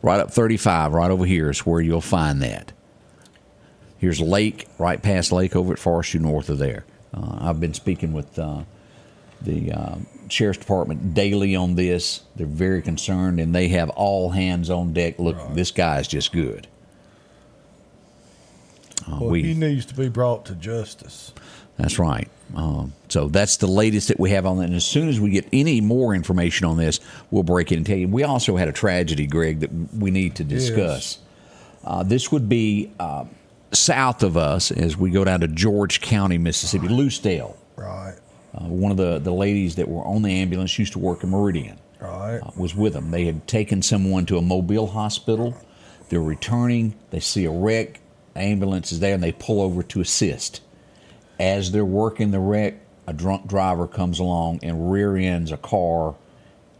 right 0.00 0.20
up 0.20 0.30
35, 0.30 0.92
right 0.92 1.10
over 1.10 1.26
here 1.26 1.50
is 1.50 1.66
where 1.66 1.80
you'll 1.80 2.00
find 2.00 2.40
that. 2.42 2.72
Here's 3.98 4.20
Lake, 4.20 4.68
right 4.78 5.02
past 5.02 5.32
Lake 5.32 5.56
over 5.56 5.72
at 5.72 5.78
Forest, 5.78 6.14
you 6.14 6.20
north 6.20 6.48
of 6.48 6.58
there. 6.58 6.84
Uh, 7.12 7.38
I've 7.40 7.60
been 7.60 7.74
speaking 7.74 8.12
with 8.12 8.38
uh, 8.38 8.62
the 9.40 9.72
uh, 9.72 9.96
sheriff's 10.28 10.60
department 10.60 11.14
daily 11.14 11.56
on 11.56 11.74
this. 11.74 12.22
They're 12.36 12.46
very 12.46 12.80
concerned, 12.82 13.40
and 13.40 13.54
they 13.54 13.68
have 13.68 13.90
all 13.90 14.30
hands 14.30 14.70
on 14.70 14.92
deck. 14.92 15.18
Look, 15.18 15.36
this 15.54 15.70
guy 15.72 15.98
is 15.98 16.06
just 16.08 16.32
good. 16.32 16.68
Uh, 19.06 19.18
Well, 19.20 19.30
we, 19.30 19.42
he 19.42 19.54
needs 19.54 19.86
to 19.86 19.94
be 19.94 20.08
brought 20.08 20.44
to 20.46 20.54
justice. 20.54 21.32
that's 21.76 21.98
right. 21.98 22.28
Um, 22.54 22.92
so 23.08 23.28
that's 23.28 23.56
the 23.58 23.66
latest 23.66 24.08
that 24.08 24.18
we 24.20 24.30
have 24.30 24.46
on 24.46 24.58
that. 24.58 24.64
And 24.64 24.74
as 24.74 24.84
soon 24.84 25.08
as 25.08 25.20
we 25.20 25.30
get 25.30 25.46
any 25.52 25.80
more 25.80 26.14
information 26.14 26.66
on 26.66 26.76
this, 26.76 26.98
we'll 27.30 27.42
break 27.42 27.72
it 27.72 27.76
and 27.76 27.84
tell 27.86 27.96
you. 27.98 28.08
We 28.08 28.22
also 28.22 28.56
had 28.56 28.68
a 28.68 28.72
tragedy, 28.72 29.26
Greg, 29.26 29.60
that 29.60 29.70
we 29.94 30.10
need 30.10 30.36
to 30.36 30.44
discuss. 30.44 31.18
Uh, 31.84 32.02
this 32.02 32.32
would 32.32 32.48
be 32.48 32.90
uh, 32.98 33.24
south 33.72 34.22
of 34.22 34.36
us 34.36 34.70
as 34.70 34.96
we 34.96 35.10
go 35.10 35.24
down 35.24 35.40
to 35.40 35.48
George 35.48 36.00
County, 36.00 36.38
Mississippi, 36.38 36.88
Lucedale. 36.88 37.56
Right, 37.76 38.16
Uh, 38.54 38.64
one 38.64 38.90
of 38.90 38.96
the, 38.96 39.18
the 39.18 39.32
ladies 39.32 39.76
that 39.76 39.88
were 39.88 40.04
on 40.04 40.22
the 40.22 40.32
ambulance 40.32 40.78
used 40.78 40.92
to 40.94 40.98
work 40.98 41.22
in 41.22 41.30
Meridian. 41.30 41.78
right. 42.00 42.38
uh, 42.42 42.50
was 42.56 42.74
with 42.74 42.92
them. 42.94 43.10
They 43.10 43.24
had 43.24 43.46
taken 43.46 43.82
someone 43.82 44.26
to 44.26 44.38
a 44.38 44.42
Mobile 44.42 44.86
hospital. 44.88 45.56
They're 46.08 46.20
returning. 46.20 46.94
They 47.10 47.20
see 47.20 47.44
a 47.44 47.50
wreck. 47.50 48.00
Ambulance 48.34 48.92
is 48.92 49.00
there, 49.00 49.14
and 49.14 49.22
they 49.22 49.32
pull 49.32 49.60
over 49.60 49.82
to 49.82 50.00
assist. 50.00 50.60
As 51.38 51.70
they're 51.72 51.84
working 51.84 52.30
the 52.30 52.40
wreck, 52.40 52.74
a 53.06 53.12
drunk 53.12 53.46
driver 53.46 53.86
comes 53.86 54.18
along 54.18 54.60
and 54.62 54.90
rear 54.92 55.16
ends 55.16 55.50
a 55.52 55.56
car, 55.56 56.14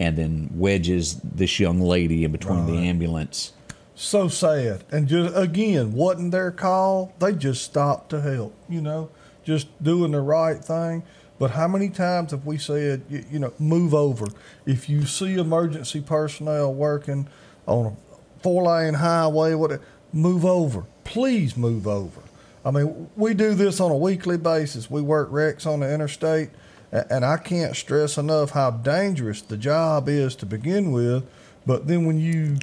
and 0.01 0.17
then 0.17 0.51
wedges 0.55 1.17
this 1.23 1.59
young 1.59 1.81
lady 1.81 2.25
in 2.25 2.33
between 2.33 2.67
the 2.67 2.89
ambulance. 2.89 3.53
So 4.01 4.29
sad. 4.29 4.85
And 4.93 5.09
just 5.09 5.37
again, 5.37 5.93
wasn't 5.93 6.31
their 6.31 6.53
call. 6.53 7.13
They 7.19 7.33
just 7.33 7.65
stopped 7.65 8.11
to 8.11 8.21
help, 8.21 8.55
you 8.69 8.81
know, 8.81 9.11
just 9.43 9.67
doing 9.83 10.13
the 10.13 10.21
right 10.21 10.65
thing. 10.65 11.03
But 11.41 11.51
how 11.51 11.67
many 11.67 11.89
times 11.89 12.31
have 12.31 12.47
we 12.47 12.59
said, 12.59 13.03
you, 13.11 13.25
you 13.29 13.39
know, 13.41 13.53
move 13.59 13.95
over? 13.95 14.27
If 14.65 14.89
you 14.89 15.05
see 15.05 15.35
emergency 15.35 16.01
personnel 16.01 16.73
working 16.73 17.27
on 17.67 17.87
a 17.87 18.41
four 18.41 18.63
lane 18.63 18.95
highway, 18.95 19.55
what, 19.55 19.81
move 20.13 20.45
over. 20.45 20.85
Please 21.03 21.57
move 21.57 21.89
over. 21.89 22.21
I 22.65 22.71
mean, 22.71 23.11
we 23.17 23.35
do 23.35 23.53
this 23.55 23.81
on 23.81 23.91
a 23.91 23.97
weekly 23.97 24.37
basis. 24.37 24.89
We 24.89 25.03
work 25.03 25.27
wrecks 25.33 25.67
on 25.67 25.81
the 25.81 25.93
interstate, 25.93 26.51
and 26.93 27.25
I 27.25 27.37
can't 27.37 27.75
stress 27.75 28.17
enough 28.17 28.51
how 28.51 28.71
dangerous 28.71 29.43
the 29.43 29.57
job 29.57 30.09
is 30.09 30.37
to 30.37 30.47
begin 30.47 30.93
with. 30.93 31.29
But 31.67 31.89
then 31.89 32.07
when 32.07 32.21
you 32.21 32.59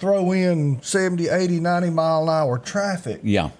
throw 0.00 0.32
in 0.32 0.82
70, 0.82 1.28
80, 1.28 1.60
90 1.60 1.90
mile 1.90 2.22
an 2.24 2.28
hour 2.30 2.58
traffic, 2.58 3.20
Yeah, 3.22 3.50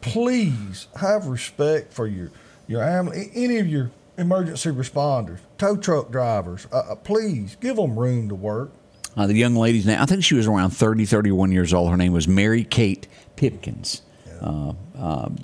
please 0.00 0.86
have 1.00 1.26
respect 1.26 1.92
for 1.92 2.06
your 2.06 2.30
your 2.66 2.82
any 2.82 3.58
of 3.58 3.66
your 3.66 3.90
emergency 4.18 4.70
responders, 4.70 5.38
tow 5.56 5.76
truck 5.76 6.10
drivers. 6.10 6.66
Uh, 6.70 6.76
uh, 6.90 6.94
please 6.96 7.56
give 7.60 7.76
them 7.76 7.98
room 7.98 8.28
to 8.28 8.34
work. 8.34 8.72
uh, 9.16 9.26
the 9.26 9.34
young 9.34 9.54
lady's 9.54 9.86
name, 9.86 9.98
I 10.00 10.04
think 10.06 10.22
she 10.22 10.34
was 10.34 10.46
around 10.46 10.70
30, 10.70 11.06
31 11.06 11.50
years 11.50 11.72
old. 11.72 11.90
Her 11.90 11.96
name 11.96 12.12
was 12.12 12.28
Mary 12.28 12.62
Kate 12.64 13.06
Pipkins. 13.36 14.02
Uh, 14.42 14.72
um, 14.96 15.38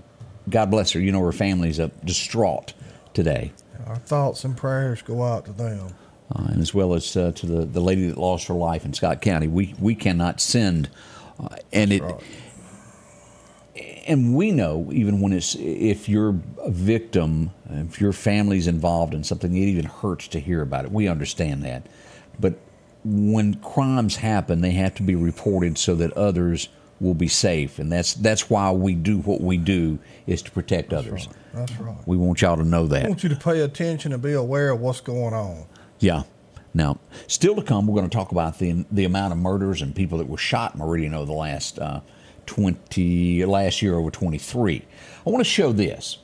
God 0.50 0.70
bless 0.70 0.92
her. 0.92 1.00
You 1.00 1.12
know, 1.12 1.20
her 1.24 1.32
family's 1.32 1.80
uh, 1.80 1.88
distraught 2.04 2.74
today. 3.14 3.52
Our 3.86 3.96
thoughts 3.96 4.44
and 4.44 4.56
prayers 4.56 5.00
go 5.02 5.22
out 5.22 5.46
to 5.46 5.52
them. 5.52 5.88
Uh, 6.34 6.44
and 6.50 6.60
as 6.60 6.72
well 6.72 6.94
as 6.94 7.16
uh, 7.16 7.32
to 7.32 7.46
the, 7.46 7.64
the 7.64 7.80
lady 7.80 8.06
that 8.06 8.18
lost 8.18 8.46
her 8.46 8.54
life 8.54 8.84
in 8.84 8.92
Scott 8.92 9.20
County. 9.20 9.46
We 9.46 9.74
we 9.78 9.94
cannot 9.94 10.40
send, 10.40 10.88
uh, 11.38 11.56
and 11.72 11.92
it, 11.92 12.02
right. 12.02 12.22
and 14.06 14.34
we 14.34 14.50
know 14.50 14.90
even 14.92 15.20
when 15.20 15.32
it's 15.32 15.54
if 15.58 16.08
you're 16.08 16.36
a 16.58 16.70
victim, 16.70 17.50
if 17.68 18.00
your 18.00 18.12
family's 18.12 18.66
involved 18.66 19.14
in 19.14 19.24
something, 19.24 19.54
it 19.54 19.60
even 19.60 19.86
hurts 19.86 20.28
to 20.28 20.40
hear 20.40 20.62
about 20.62 20.84
it. 20.84 20.92
We 20.92 21.08
understand 21.08 21.62
that, 21.64 21.86
but 22.40 22.54
when 23.04 23.54
crimes 23.56 24.16
happen, 24.16 24.62
they 24.62 24.72
have 24.72 24.94
to 24.94 25.02
be 25.02 25.14
reported 25.14 25.76
so 25.76 25.94
that 25.96 26.12
others 26.14 26.70
will 27.00 27.14
be 27.14 27.28
safe, 27.28 27.78
and 27.78 27.92
that's 27.92 28.14
that's 28.14 28.48
why 28.48 28.70
we 28.70 28.94
do 28.94 29.18
what 29.18 29.40
we 29.40 29.58
do 29.58 29.98
is 30.26 30.40
to 30.42 30.50
protect 30.50 30.92
others. 30.92 31.28
That's 31.52 31.72
right. 31.78 31.96
We 32.06 32.16
want 32.16 32.40
y'all 32.40 32.56
to 32.56 32.64
know 32.64 32.84
I 32.84 32.88
that. 32.88 33.08
want 33.08 33.22
you 33.22 33.28
to 33.28 33.36
pay 33.36 33.60
attention 33.60 34.12
and 34.12 34.22
be 34.22 34.32
aware 34.32 34.70
of 34.70 34.80
what's 34.80 35.00
going 35.00 35.34
on. 35.34 35.66
Yeah. 35.98 36.22
Now, 36.74 36.98
still 37.28 37.54
to 37.54 37.62
come, 37.62 37.86
we're 37.86 37.94
going 37.94 38.10
to 38.10 38.16
talk 38.16 38.32
about 38.32 38.58
the 38.58 38.84
the 38.90 39.04
amount 39.04 39.32
of 39.32 39.38
murders 39.38 39.80
and 39.80 39.94
people 39.94 40.18
that 40.18 40.28
were 40.28 40.38
shot 40.38 40.74
in 40.74 40.80
Meridian 40.80 41.14
over 41.14 41.26
the 41.26 41.32
last 41.32 41.78
uh, 41.78 42.00
twenty 42.46 43.44
last 43.44 43.80
year 43.80 43.94
over 43.94 44.10
twenty 44.10 44.38
three. 44.38 44.84
I 45.24 45.30
want 45.30 45.40
to 45.40 45.50
show 45.50 45.72
this. 45.72 46.18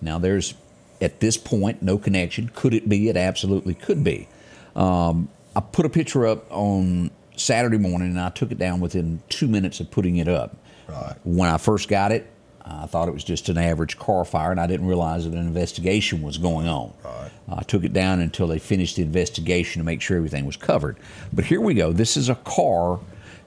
Now, 0.00 0.18
there's 0.18 0.54
at 1.02 1.20
this 1.20 1.36
point 1.36 1.82
no 1.82 1.98
connection. 1.98 2.50
Could 2.54 2.72
it 2.72 2.88
be? 2.88 3.08
It 3.08 3.16
absolutely 3.18 3.74
could 3.74 4.02
be. 4.02 4.28
Um, 4.74 5.28
I 5.54 5.60
put 5.60 5.84
a 5.84 5.90
picture 5.90 6.26
up 6.26 6.50
on 6.50 7.10
Saturday 7.36 7.76
morning, 7.76 8.08
and 8.08 8.20
I 8.20 8.30
took 8.30 8.50
it 8.50 8.58
down 8.58 8.80
within 8.80 9.22
two 9.28 9.46
minutes 9.46 9.80
of 9.80 9.90
putting 9.90 10.16
it 10.16 10.28
up. 10.28 10.56
Right. 10.88 11.14
When 11.24 11.50
I 11.50 11.58
first 11.58 11.88
got 11.88 12.12
it, 12.12 12.31
I 12.64 12.86
thought 12.86 13.08
it 13.08 13.12
was 13.12 13.24
just 13.24 13.48
an 13.48 13.58
average 13.58 13.98
car 13.98 14.24
fire, 14.24 14.50
and 14.50 14.60
I 14.60 14.66
didn't 14.66 14.86
realize 14.86 15.24
that 15.24 15.32
an 15.32 15.46
investigation 15.46 16.22
was 16.22 16.38
going 16.38 16.68
on. 16.68 16.92
Right. 17.04 17.30
I 17.48 17.62
took 17.62 17.84
it 17.84 17.92
down 17.92 18.20
until 18.20 18.46
they 18.46 18.58
finished 18.58 18.96
the 18.96 19.02
investigation 19.02 19.80
to 19.80 19.84
make 19.84 20.00
sure 20.00 20.16
everything 20.16 20.46
was 20.46 20.56
covered. 20.56 20.96
But 21.32 21.46
here 21.46 21.60
we 21.60 21.74
go. 21.74 21.92
This 21.92 22.16
is 22.16 22.28
a 22.28 22.36
car 22.36 23.00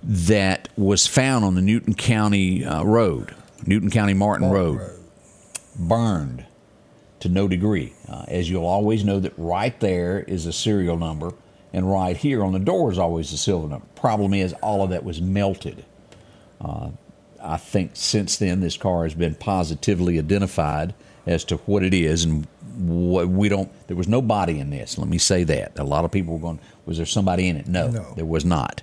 that 0.04 0.70
was 0.78 1.08
found 1.08 1.46
on 1.46 1.56
the 1.56 1.62
Newton 1.62 1.94
County 1.94 2.66
uh, 2.66 2.84
Road, 2.84 3.34
Newton 3.66 3.90
County 3.90 4.14
Martin, 4.14 4.50
Road, 4.50 4.82
burned 5.80 6.46
to 7.22 7.30
no 7.30 7.48
degree. 7.48 7.94
Uh, 8.08 8.26
as 8.28 8.50
you'll 8.50 8.66
always 8.66 9.04
know, 9.04 9.20
that 9.20 9.34
right 9.38 9.80
there 9.80 10.20
is 10.20 10.46
a 10.46 10.54
serial 10.54 10.98
number, 10.98 11.34
and 11.74 11.90
right 11.90 12.18
here 12.18 12.44
on 12.44 12.54
the 12.54 12.60
door 12.60 12.92
is 12.92 13.00
always 13.00 13.32
a 13.32 13.38
serial 13.38 13.68
number. 13.68 13.86
Problem 13.96 14.34
is, 14.34 14.54
all 14.62 14.84
of 14.84 14.90
that 14.90 15.04
was 15.04 15.22
melted. 15.22 15.86
Uh, 16.62 16.90
I 17.46 17.58
think 17.58 17.92
since 17.94 18.38
then, 18.38 18.60
this 18.62 18.78
car 18.78 19.04
has 19.04 19.14
been 19.14 19.36
positively 19.36 20.18
identified 20.20 20.94
as 21.26 21.44
to 21.46 21.58
what 21.58 21.84
it 21.84 21.94
is, 21.94 22.24
and 22.24 22.48
what 22.78 23.28
we 23.30 23.50
don't. 23.50 23.72
There 23.88 23.96
was 23.98 24.08
no 24.08 24.22
body 24.22 24.60
in 24.60 24.70
this. 24.70 24.98
Let 24.98 25.08
me 25.08 25.18
say 25.18 25.44
that. 25.46 25.78
A 25.80 25.84
lot 25.84 26.06
of 26.06 26.12
people 26.12 26.34
were 26.34 26.40
going, 26.40 26.60
"Was 26.86 26.98
there 26.98 27.06
somebody 27.06 27.48
in 27.48 27.58
it?" 27.58 27.68
No, 27.68 27.90
No. 27.90 28.14
there 28.16 28.26
was 28.26 28.46
not. 28.46 28.82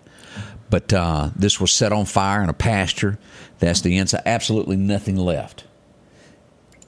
But 0.70 0.92
uh, 0.92 1.30
this 1.36 1.60
was 1.60 1.70
set 1.70 1.92
on 1.92 2.06
fire 2.06 2.42
in 2.42 2.48
a 2.48 2.54
pasture. 2.54 3.18
That's 3.58 3.82
the 3.82 3.96
inside. 3.98 4.22
Absolutely 4.24 4.76
nothing 4.76 5.16
left. 5.16 5.64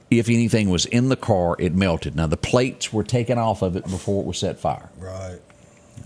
If 0.09 0.27
anything 0.29 0.69
was 0.69 0.85
in 0.85 1.09
the 1.09 1.15
car, 1.15 1.55
it 1.59 1.73
melted. 1.75 2.15
Now 2.15 2.27
the 2.27 2.37
plates 2.37 2.91
were 2.93 3.03
taken 3.03 3.37
off 3.37 3.61
of 3.61 3.75
it 3.75 3.83
before 3.83 4.21
it 4.23 4.25
was 4.27 4.37
set 4.39 4.59
fire. 4.59 4.89
Right. 4.97 5.39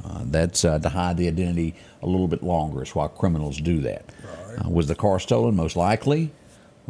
Uh, 0.04 0.22
that's 0.26 0.64
uh, 0.64 0.80
to 0.80 0.90
hide 0.90 1.18
the 1.18 1.28
identity 1.28 1.76
a 2.02 2.08
little 2.08 2.28
bit 2.28 2.44
longer. 2.44 2.82
It's 2.82 2.96
why 2.96 3.08
criminals 3.08 3.58
do 3.60 3.82
that. 3.82 4.06
Uh, 4.58 4.70
was 4.70 4.88
the 4.88 4.96
car 4.96 5.20
stolen? 5.20 5.56
Most 5.56 5.76
likely. 5.76 6.32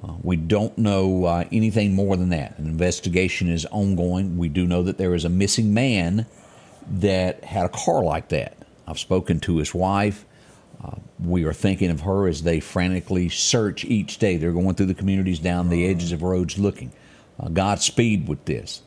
Uh, 0.01 0.13
we 0.21 0.37
don't 0.37 0.77
know 0.77 1.25
uh, 1.25 1.43
anything 1.51 1.93
more 1.93 2.15
than 2.15 2.29
that. 2.29 2.57
An 2.57 2.67
investigation 2.67 3.49
is 3.49 3.65
ongoing. 3.65 4.37
We 4.37 4.47
do 4.49 4.65
know 4.65 4.83
that 4.83 4.97
there 4.97 5.13
is 5.13 5.25
a 5.25 5.29
missing 5.29 5.73
man 5.73 6.25
that 6.89 7.43
had 7.43 7.65
a 7.65 7.69
car 7.69 8.03
like 8.03 8.29
that. 8.29 8.57
I've 8.87 8.99
spoken 8.99 9.39
to 9.41 9.57
his 9.57 9.73
wife. 9.73 10.25
Uh, 10.83 10.95
we 11.19 11.43
are 11.43 11.53
thinking 11.53 11.89
of 11.89 12.01
her 12.01 12.27
as 12.27 12.43
they 12.43 12.61
frantically 12.61 13.27
search 13.27 13.83
each 13.83 14.17
day. 14.19 14.37
They're 14.37 14.53
going 14.53 14.75
through 14.75 14.85
the 14.85 14.93
communities 14.93 15.39
down 15.39 15.69
the 15.69 15.85
edges 15.85 16.11
of 16.13 16.23
roads 16.23 16.57
looking. 16.57 16.93
Uh, 17.39 17.49
Godspeed 17.49 18.27
with 18.27 18.45
this. 18.45 18.81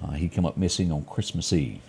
Uh, 0.00 0.12
he 0.12 0.28
come 0.28 0.46
up 0.46 0.56
missing 0.56 0.92
on 0.92 1.04
Christmas 1.04 1.52
Eve. 1.52 1.80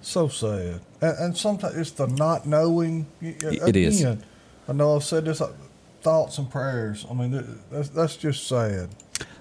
So 0.00 0.28
sad. 0.28 0.80
And, 1.00 1.18
and 1.18 1.36
sometimes 1.36 1.76
it's 1.76 1.90
the 1.92 2.06
not 2.06 2.46
knowing. 2.46 3.06
It 3.20 3.76
is. 3.76 4.04
I 4.04 4.72
know 4.72 4.96
I've 4.96 5.04
said 5.04 5.24
this. 5.24 5.40
uh, 5.40 5.52
Thoughts 6.00 6.38
and 6.38 6.48
prayers. 6.48 7.04
I 7.10 7.14
mean, 7.14 7.60
that's, 7.72 7.88
that's 7.88 8.16
just 8.16 8.46
sad. 8.46 8.88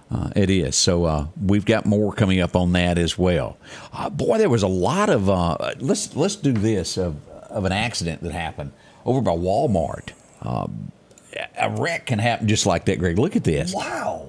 Uh, 0.09 0.31
it 0.35 0.49
is. 0.49 0.75
So 0.75 1.05
uh, 1.05 1.27
we've 1.39 1.65
got 1.65 1.85
more 1.85 2.11
coming 2.13 2.39
up 2.39 2.55
on 2.55 2.71
that 2.73 2.97
as 2.97 3.15
well. 3.15 3.57
Uh, 3.93 4.09
boy, 4.09 4.39
there 4.39 4.49
was 4.49 4.63
a 4.63 4.67
lot 4.67 5.09
of. 5.09 5.29
Uh, 5.29 5.55
let's 5.79 6.15
let's 6.15 6.35
do 6.35 6.53
this 6.53 6.97
of 6.97 7.17
of 7.49 7.65
an 7.65 7.71
accident 7.71 8.23
that 8.23 8.31
happened 8.31 8.71
over 9.05 9.21
by 9.21 9.31
Walmart. 9.31 10.13
Um, 10.41 10.91
a 11.57 11.69
wreck 11.69 12.07
can 12.07 12.17
happen 12.19 12.47
just 12.47 12.65
like 12.65 12.85
that, 12.85 12.97
Greg. 12.97 13.19
Look 13.19 13.35
at 13.35 13.43
this. 13.43 13.73
Wow. 13.73 14.26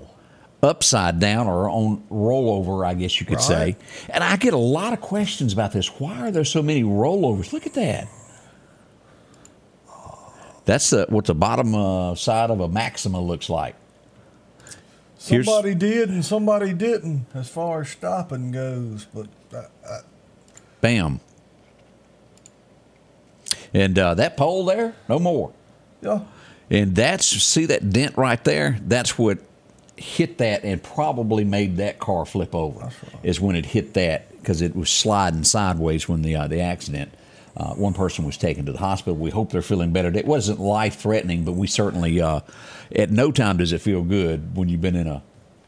Upside 0.62 1.20
down 1.20 1.46
or 1.46 1.68
on 1.68 2.02
rollover, 2.10 2.84
I 2.86 2.94
guess 2.94 3.20
you 3.20 3.26
could 3.26 3.40
say. 3.40 3.76
And 4.08 4.24
I 4.24 4.36
get 4.36 4.54
a 4.54 4.58
lot 4.58 4.92
of 4.92 5.00
questions 5.00 5.52
about 5.52 5.72
this. 5.72 5.88
Why 6.00 6.20
are 6.28 6.30
there 6.30 6.44
so 6.44 6.62
many 6.62 6.82
rollovers? 6.82 7.52
Look 7.52 7.66
at 7.66 7.74
that. 7.74 8.08
That's 10.64 10.90
the, 10.90 11.06
what 11.08 11.24
the 11.24 11.34
bottom 11.34 11.74
uh, 11.74 12.14
side 12.14 12.50
of 12.50 12.60
a 12.60 12.68
Maxima 12.68 13.20
looks 13.20 13.48
like. 13.48 13.74
Here's- 15.20 15.46
Somebody 15.46 15.74
did 15.74 16.10
and 16.10 16.24
somebody 16.24 16.74
didn't, 16.74 17.26
as 17.34 17.48
far 17.48 17.80
as 17.82 17.88
stopping 17.88 18.50
goes. 18.52 19.06
But 19.14 19.28
uh, 19.54 19.62
uh, 19.88 20.00
Bam. 20.80 21.20
And 23.72 23.98
uh, 23.98 24.14
that 24.14 24.36
pole 24.36 24.64
there, 24.66 24.94
no 25.08 25.18
more. 25.18 25.52
yeah, 26.02 26.20
And 26.70 26.94
that's, 26.94 27.26
see 27.26 27.66
that 27.66 27.90
dent 27.90 28.16
right 28.16 28.42
there? 28.44 28.78
That's 28.82 29.18
what 29.18 29.38
hit 29.98 30.38
that 30.38 30.64
and 30.64 30.82
probably 30.82 31.44
made 31.44 31.76
that 31.78 31.98
car 31.98 32.24
flip 32.24 32.54
over. 32.54 32.90
Is 33.22 33.40
when 33.40 33.56
it 33.56 33.66
hit 33.66 33.94
that 33.94 34.30
because 34.38 34.62
it 34.62 34.74
was 34.76 34.90
sliding 34.90 35.44
sideways 35.44 36.08
when 36.08 36.22
the 36.22 36.36
uh, 36.36 36.48
the 36.48 36.60
accident. 36.60 37.12
Uh, 37.56 37.74
one 37.74 37.92
person 37.92 38.24
was 38.24 38.36
taken 38.36 38.64
to 38.66 38.70
the 38.72 38.78
hospital. 38.78 39.16
We 39.16 39.30
hope 39.30 39.50
they're 39.50 39.62
feeling 39.62 39.92
better. 39.92 40.16
It 40.16 40.26
wasn't 40.26 40.60
life 40.60 40.94
threatening, 41.00 41.44
but 41.44 41.52
we 41.52 41.66
certainly, 41.66 42.20
uh, 42.20 42.38
at 42.94 43.10
no 43.10 43.32
time 43.32 43.56
does 43.56 43.72
it 43.72 43.80
feel 43.80 44.04
good 44.04 44.56
when 44.56 44.68
you've 44.68 44.80
been 44.80 44.94
in 44.94 45.08
a. 45.08 45.24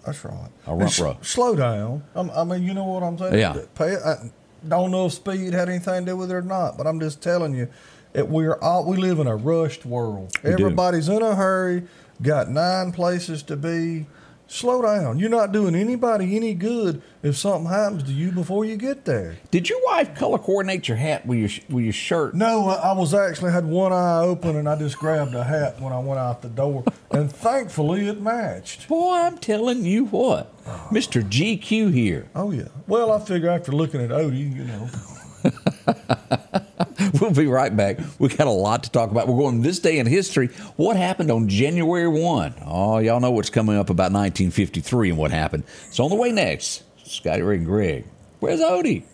that's 0.07 0.25
right. 0.25 0.51
A 0.69 0.71
rump 0.71 0.83
s- 0.85 1.01
row. 1.01 1.19
Slow 1.21 1.57
down. 1.57 2.05
I'm, 2.15 2.31
I 2.31 2.45
mean, 2.45 2.63
you 2.63 2.75
know 2.75 2.85
what 2.85 3.03
I'm 3.03 3.19
saying? 3.19 3.35
Yeah. 3.37 3.57
Pay, 3.75 3.97
I 3.97 4.31
don't 4.69 4.93
know 4.93 5.07
if 5.07 5.15
speed 5.15 5.53
had 5.53 5.69
anything 5.69 6.05
to 6.05 6.13
do 6.13 6.17
with 6.17 6.31
it 6.31 6.35
or 6.35 6.43
not, 6.43 6.79
but 6.79 6.87
I'm 6.87 7.01
just 7.01 7.21
telling 7.23 7.57
you, 7.57 7.67
it, 8.15 8.29
we're 8.29 8.55
all, 8.61 8.85
we 8.85 8.97
live 8.97 9.19
in 9.19 9.27
a 9.27 9.35
rushed 9.35 9.85
world. 9.85 10.33
We 10.45 10.51
do. 10.51 10.63
Everybody's 10.67 11.09
in 11.09 11.23
a 11.23 11.35
hurry, 11.35 11.83
got 12.23 12.49
nine 12.49 12.93
places 12.93 13.43
to 13.45 13.57
be. 13.57 14.07
Slow 14.53 14.83
down. 14.83 15.21
You're 15.21 15.31
not 15.31 15.53
doing 15.53 15.77
anybody 15.77 16.35
any 16.35 16.55
good 16.55 17.03
if 17.23 17.37
something 17.37 17.71
happens 17.71 18.03
to 18.03 18.13
you 18.13 18.33
before 18.33 18.65
you 18.65 18.77
get 18.77 19.05
there. 19.05 19.37
Did 19.53 19.69
your 19.69 19.79
wife 19.85 20.17
color 20.17 20.39
coordinate 20.39 20.89
your 20.89 20.97
hat 20.97 21.25
with 21.25 21.39
your 21.39 21.51
with 21.77 21.85
your 21.85 21.93
shirt? 21.93 22.35
No, 22.35 22.69
I 22.69 22.91
I 22.91 22.93
was 22.95 23.15
actually 23.15 23.53
had 23.53 23.65
one 23.65 23.93
eye 23.93 24.19
open 24.19 24.57
and 24.57 24.69
I 24.69 24.75
just 24.75 24.99
grabbed 24.99 25.37
a 25.37 25.45
hat 25.45 25.81
when 25.81 25.93
I 25.93 26.01
went 26.01 26.19
out 26.19 26.43
the 26.43 26.49
door, 26.49 26.83
and 27.13 27.33
thankfully 27.33 28.09
it 28.09 28.21
matched. 28.21 28.89
Boy, 28.89 29.19
I'm 29.19 29.39
telling 29.39 29.85
you 29.85 30.07
what, 30.07 30.53
Mr. 30.91 31.23
GQ 31.23 31.93
here. 31.93 32.29
Oh 32.35 32.51
yeah. 32.51 32.69
Well, 32.89 33.13
I 33.13 33.21
figure 33.21 33.51
after 33.51 33.71
looking 33.71 34.01
at 34.01 34.11
Odie, 34.11 34.53
you 34.53 34.65
know, 34.65 34.89
We'll 37.21 37.33
be 37.33 37.47
right 37.47 37.75
back. 37.77 37.99
We 38.19 38.29
got 38.29 38.47
a 38.47 38.51
lot 38.51 38.85
to 38.85 38.91
talk 38.91 39.11
about. 39.11 39.29
We're 39.29 39.39
going 39.39 39.63
this 39.63 39.79
day 39.79 39.99
in 39.99 40.07
history. 40.07 40.49
What 40.77 40.97
happened 40.97 41.31
on 41.31 41.49
January 41.49 42.09
1? 42.09 42.55
Oh, 42.65 42.99
y'all 42.99 43.21
know 43.21 43.31
what's 43.31 43.51
coming 43.51 43.77
up 43.77 43.91
about 43.91 44.13
1953 44.13 45.11
and 45.11 45.19
what 45.19 45.31
happened. 45.31 45.65
It's 45.89 46.01
on 46.01 46.11
the 46.11 46.17
way 46.17 46.33
next. 46.33 46.83
Scotty 47.05 47.43
Ray 47.43 47.57
and 47.57 47.67
Greg. 47.67 48.05
Where's 48.39 48.61
Odie? 48.61 49.05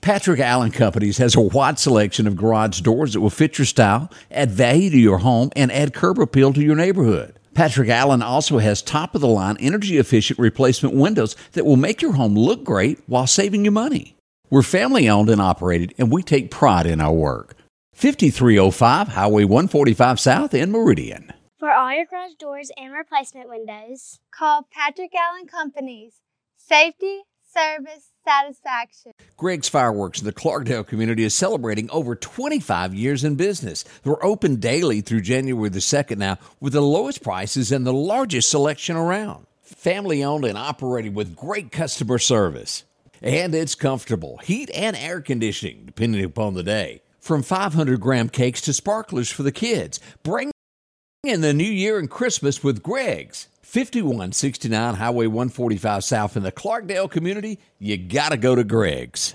Patrick 0.00 0.40
Allen 0.40 0.70
Companies 0.70 1.18
has 1.18 1.34
a 1.34 1.40
wide 1.40 1.78
selection 1.78 2.26
of 2.26 2.36
garage 2.36 2.80
doors 2.80 3.14
that 3.14 3.20
will 3.20 3.30
fit 3.30 3.58
your 3.58 3.64
style, 3.64 4.10
add 4.30 4.50
value 4.50 4.90
to 4.90 4.98
your 4.98 5.18
home, 5.18 5.50
and 5.56 5.72
add 5.72 5.94
curb 5.94 6.18
appeal 6.18 6.52
to 6.52 6.62
your 6.62 6.76
neighborhood. 6.76 7.34
Patrick 7.54 7.88
Allen 7.88 8.20
also 8.20 8.58
has 8.58 8.82
top 8.82 9.14
of 9.14 9.20
the 9.20 9.28
line 9.28 9.56
energy 9.60 9.96
efficient 9.98 10.38
replacement 10.38 10.94
windows 10.94 11.36
that 11.52 11.64
will 11.64 11.76
make 11.76 12.02
your 12.02 12.12
home 12.12 12.34
look 12.34 12.64
great 12.64 13.00
while 13.06 13.26
saving 13.26 13.64
you 13.64 13.70
money. 13.70 14.16
We're 14.54 14.62
family 14.62 15.08
owned 15.08 15.30
and 15.30 15.40
operated, 15.40 15.94
and 15.98 16.12
we 16.12 16.22
take 16.22 16.48
pride 16.48 16.86
in 16.86 17.00
our 17.00 17.12
work. 17.12 17.56
5305 17.94 19.08
Highway 19.08 19.42
145 19.42 20.20
South 20.20 20.54
in 20.54 20.70
Meridian. 20.70 21.32
For 21.58 21.72
all 21.72 21.92
your 21.92 22.06
garage 22.06 22.34
doors 22.38 22.70
and 22.76 22.92
replacement 22.92 23.48
windows, 23.48 24.20
Call 24.30 24.68
Patrick 24.70 25.10
Allen 25.12 25.48
Companies. 25.48 26.20
Safety, 26.56 27.22
service, 27.52 28.12
satisfaction. 28.24 29.10
Greg's 29.36 29.68
Fireworks 29.68 30.20
in 30.20 30.24
the 30.24 30.32
Clarkdale 30.32 30.86
community 30.86 31.24
is 31.24 31.34
celebrating 31.34 31.90
over 31.90 32.14
25 32.14 32.94
years 32.94 33.24
in 33.24 33.34
business. 33.34 33.84
We're 34.04 34.24
open 34.24 34.60
daily 34.60 35.00
through 35.00 35.22
January 35.22 35.68
the 35.68 35.80
2nd 35.80 36.18
now 36.18 36.38
with 36.60 36.74
the 36.74 36.80
lowest 36.80 37.24
prices 37.24 37.72
and 37.72 37.84
the 37.84 37.92
largest 37.92 38.50
selection 38.50 38.94
around. 38.94 39.48
Family 39.62 40.22
owned 40.22 40.44
and 40.44 40.56
operated 40.56 41.16
with 41.16 41.34
great 41.34 41.72
customer 41.72 42.20
service. 42.20 42.84
And 43.24 43.54
it's 43.54 43.74
comfortable. 43.74 44.36
Heat 44.44 44.70
and 44.74 44.94
air 44.94 45.22
conditioning, 45.22 45.86
depending 45.86 46.22
upon 46.22 46.52
the 46.52 46.62
day. 46.62 47.00
From 47.20 47.42
500 47.42 47.98
gram 47.98 48.28
cakes 48.28 48.60
to 48.60 48.74
sparklers 48.74 49.30
for 49.30 49.42
the 49.42 49.50
kids. 49.50 49.98
Bring 50.22 50.50
in 51.22 51.40
the 51.40 51.54
new 51.54 51.64
year 51.64 51.98
and 51.98 52.10
Christmas 52.10 52.62
with 52.62 52.82
Greg's. 52.82 53.48
5169 53.62 54.96
Highway 54.96 55.26
145 55.26 56.04
South 56.04 56.36
in 56.36 56.42
the 56.42 56.52
Clarkdale 56.52 57.10
community. 57.10 57.58
You 57.78 57.96
got 57.96 58.32
to 58.32 58.36
go 58.36 58.54
to 58.54 58.62
Greg's. 58.62 59.34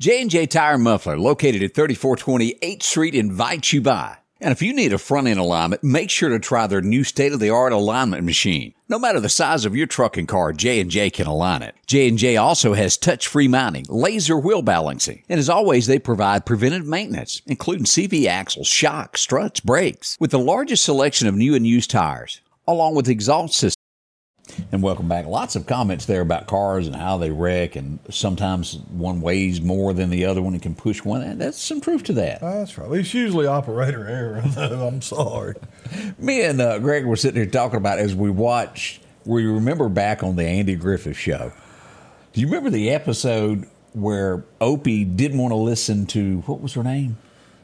J&J 0.00 0.46
Tire 0.46 0.76
Muffler, 0.76 1.16
located 1.16 1.62
at 1.62 1.74
3420 1.74 2.54
8th 2.54 2.82
Street, 2.82 3.14
invites 3.14 3.72
you 3.72 3.82
by. 3.82 4.16
And 4.40 4.52
if 4.52 4.60
you 4.60 4.74
need 4.74 4.92
a 4.92 4.98
front 4.98 5.28
end 5.28 5.40
alignment, 5.40 5.82
make 5.82 6.10
sure 6.10 6.28
to 6.28 6.38
try 6.38 6.66
their 6.66 6.82
new 6.82 7.04
state-of-the-art 7.04 7.72
alignment 7.72 8.24
machine. 8.24 8.74
No 8.88 8.98
matter 8.98 9.18
the 9.18 9.30
size 9.30 9.64
of 9.64 9.74
your 9.74 9.86
truck 9.86 10.16
and 10.16 10.28
car, 10.28 10.52
J&J 10.52 11.10
can 11.10 11.26
align 11.26 11.62
it. 11.62 11.74
J&J 11.86 12.36
also 12.36 12.74
has 12.74 12.98
touch-free 12.98 13.48
mounting, 13.48 13.86
laser 13.88 14.38
wheel 14.38 14.62
balancing, 14.62 15.22
and 15.28 15.40
as 15.40 15.48
always, 15.48 15.86
they 15.86 15.98
provide 15.98 16.46
preventive 16.46 16.86
maintenance, 16.86 17.40
including 17.46 17.86
CV 17.86 18.26
axles, 18.26 18.66
shocks, 18.66 19.22
struts, 19.22 19.60
brakes, 19.60 20.16
with 20.20 20.32
the 20.32 20.38
largest 20.38 20.84
selection 20.84 21.26
of 21.26 21.34
new 21.34 21.54
and 21.54 21.66
used 21.66 21.90
tires, 21.90 22.42
along 22.68 22.94
with 22.94 23.08
exhaust 23.08 23.54
systems. 23.54 23.75
And 24.72 24.82
welcome 24.82 25.08
back. 25.08 25.26
Lots 25.26 25.54
of 25.54 25.66
comments 25.66 26.06
there 26.06 26.20
about 26.20 26.48
cars 26.48 26.88
and 26.88 26.96
how 26.96 27.18
they 27.18 27.30
wreck, 27.30 27.76
and 27.76 28.00
sometimes 28.10 28.78
one 28.90 29.20
weighs 29.20 29.60
more 29.60 29.92
than 29.92 30.10
the 30.10 30.24
other 30.24 30.42
one 30.42 30.54
and 30.54 30.62
can 30.62 30.74
push 30.74 31.04
one. 31.04 31.38
That's 31.38 31.56
some 31.56 31.80
truth 31.80 32.02
to 32.04 32.12
that. 32.14 32.40
that's 32.40 32.76
right. 32.76 32.90
It's 32.98 33.14
usually 33.14 33.46
operator 33.46 34.08
error, 34.08 34.42
though. 34.44 34.88
I'm 34.92 35.00
sorry. 35.02 35.54
Me 36.18 36.42
and 36.42 36.60
uh, 36.60 36.80
Greg 36.80 37.06
were 37.06 37.14
sitting 37.14 37.40
here 37.40 37.50
talking 37.50 37.76
about 37.76 38.00
as 38.00 38.14
we 38.14 38.28
watch. 38.28 39.00
We 39.24 39.46
remember 39.46 39.88
back 39.88 40.24
on 40.24 40.34
the 40.34 40.44
Andy 40.44 40.74
Griffith 40.74 41.16
show. 41.16 41.52
Do 42.32 42.40
you 42.40 42.48
remember 42.48 42.70
the 42.70 42.90
episode 42.90 43.68
where 43.92 44.44
Opie 44.60 45.04
didn't 45.04 45.38
want 45.38 45.52
to 45.52 45.56
listen 45.56 46.06
to 46.06 46.40
what 46.40 46.60
was 46.60 46.74
her 46.74 46.82
name? 46.82 47.18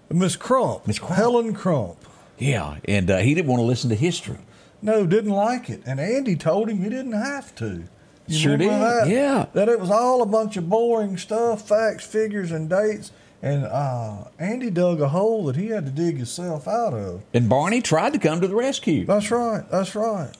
Miss 0.09 0.37
Crump, 0.37 0.87
Miss 0.87 0.99
Crump. 1.01 1.17
Helen 1.17 1.53
Crump. 1.55 1.97
Yeah, 2.39 2.79
and 2.85 3.11
uh, 3.11 3.19
he 3.19 3.35
didn't 3.35 3.49
want 3.49 3.61
to 3.61 3.65
listen 3.67 3.91
to 3.91 3.97
history. 3.97 4.39
No, 4.83 5.07
didn't 5.07 5.31
like 5.31 5.71
it, 5.71 5.81
and 5.87 6.01
Andy 6.01 6.35
told 6.37 6.69
him 6.69 6.83
he 6.83 6.91
didn't 6.91 7.13
have 7.13 7.55
to. 7.57 7.85
You 8.27 8.39
Sure 8.39 8.57
did, 8.57 8.69
That? 8.71 9.09
yeah. 9.09 9.47
That 9.53 9.69
it 9.69 9.79
was 9.81 9.91
all 9.91 10.23
a 10.23 10.27
bunch 10.27 10.57
of 10.57 10.69
boring 10.69 11.17
stuff, 11.17 11.69
facts, 11.69 12.05
figures, 12.05 12.51
and 12.53 12.69
dates. 12.69 13.11
And 13.43 13.65
uh, 13.65 14.25
Andy 14.39 14.71
dug 14.71 15.01
a 15.01 15.09
hole 15.09 15.47
that 15.47 15.57
he 15.57 15.67
had 15.69 15.85
to 15.87 15.91
dig 15.91 16.17
himself 16.17 16.69
out 16.69 16.95
of. 16.95 17.23
And 17.35 17.49
Barney 17.49 17.81
tried 17.81 18.13
to 18.13 18.19
come 18.21 18.41
to 18.41 18.47
the 18.47 18.55
rescue. 18.55 19.05
That's 19.05 19.31
right. 19.33 19.69
That's 19.71 19.95
right. 19.97 20.31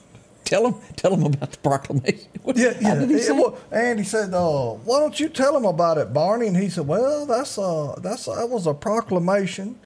Tell 0.45 0.67
him, 0.67 0.75
tell 0.97 1.15
him 1.15 1.25
about 1.25 1.51
the 1.53 1.59
proclamation. 1.59 2.29
What- 2.43 2.57
Yeah, 2.57 2.75
yeah. 2.81 2.95
did 2.97 3.11
he 3.11 3.17
It 3.17 3.23
say? 3.25 3.33
wa- 3.33 3.55
Andy 3.73 4.05
said, 4.05 4.33
uh, 4.35 4.71
"Why 4.85 5.01
don't 5.01 5.19
you 5.19 5.29
tell 5.29 5.57
him 5.57 5.65
about 5.65 5.99
it, 5.99 6.13
Barney?" 6.13 6.47
And 6.49 6.57
he 6.57 6.69
said, 6.69 6.87
"Well, 6.87 7.27
that's 7.27 7.57
uh, 7.59 7.95
that's 7.99 8.27
that 8.27 8.49
was 8.51 8.67
a 8.67 8.75
proclamation 8.75 9.77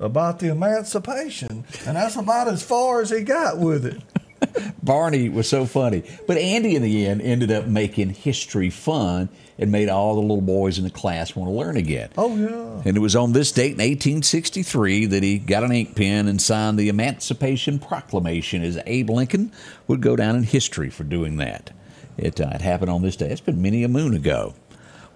about 0.00 0.38
the 0.38 0.48
emancipation, 0.48 1.64
and 1.86 1.96
that's 1.96 2.16
about 2.16 2.48
as 2.48 2.62
far 2.62 3.00
as 3.00 3.10
he 3.10 3.22
got 3.22 3.58
with 3.58 3.86
it." 3.86 4.02
Barney 4.82 5.28
was 5.28 5.48
so 5.48 5.64
funny. 5.66 6.02
But 6.26 6.38
Andy, 6.38 6.76
in 6.76 6.82
the 6.82 7.06
end, 7.06 7.22
ended 7.22 7.50
up 7.50 7.66
making 7.66 8.10
history 8.10 8.70
fun 8.70 9.28
and 9.58 9.72
made 9.72 9.88
all 9.88 10.14
the 10.14 10.20
little 10.20 10.42
boys 10.42 10.78
in 10.78 10.84
the 10.84 10.90
class 10.90 11.34
want 11.34 11.48
to 11.48 11.54
learn 11.54 11.76
again. 11.76 12.10
Oh 12.16 12.36
yeah. 12.36 12.82
And 12.84 12.96
it 12.96 13.00
was 13.00 13.16
on 13.16 13.32
this 13.32 13.52
date 13.52 13.72
in 13.72 13.78
1863 13.78 15.06
that 15.06 15.22
he 15.22 15.38
got 15.38 15.64
an 15.64 15.72
ink 15.72 15.96
pen 15.96 16.28
and 16.28 16.40
signed 16.40 16.78
the 16.78 16.88
Emancipation 16.88 17.78
Proclamation 17.78 18.62
as 18.62 18.78
Abe 18.86 19.10
Lincoln 19.10 19.52
would 19.86 20.02
go 20.02 20.16
down 20.16 20.36
in 20.36 20.42
history 20.42 20.90
for 20.90 21.04
doing 21.04 21.38
that. 21.38 21.70
It, 22.18 22.40
uh, 22.40 22.50
it 22.54 22.62
happened 22.62 22.90
on 22.90 23.02
this 23.02 23.16
day. 23.16 23.28
It's 23.28 23.40
been 23.40 23.60
many 23.60 23.84
a 23.84 23.88
moon 23.88 24.14
ago. 24.14 24.54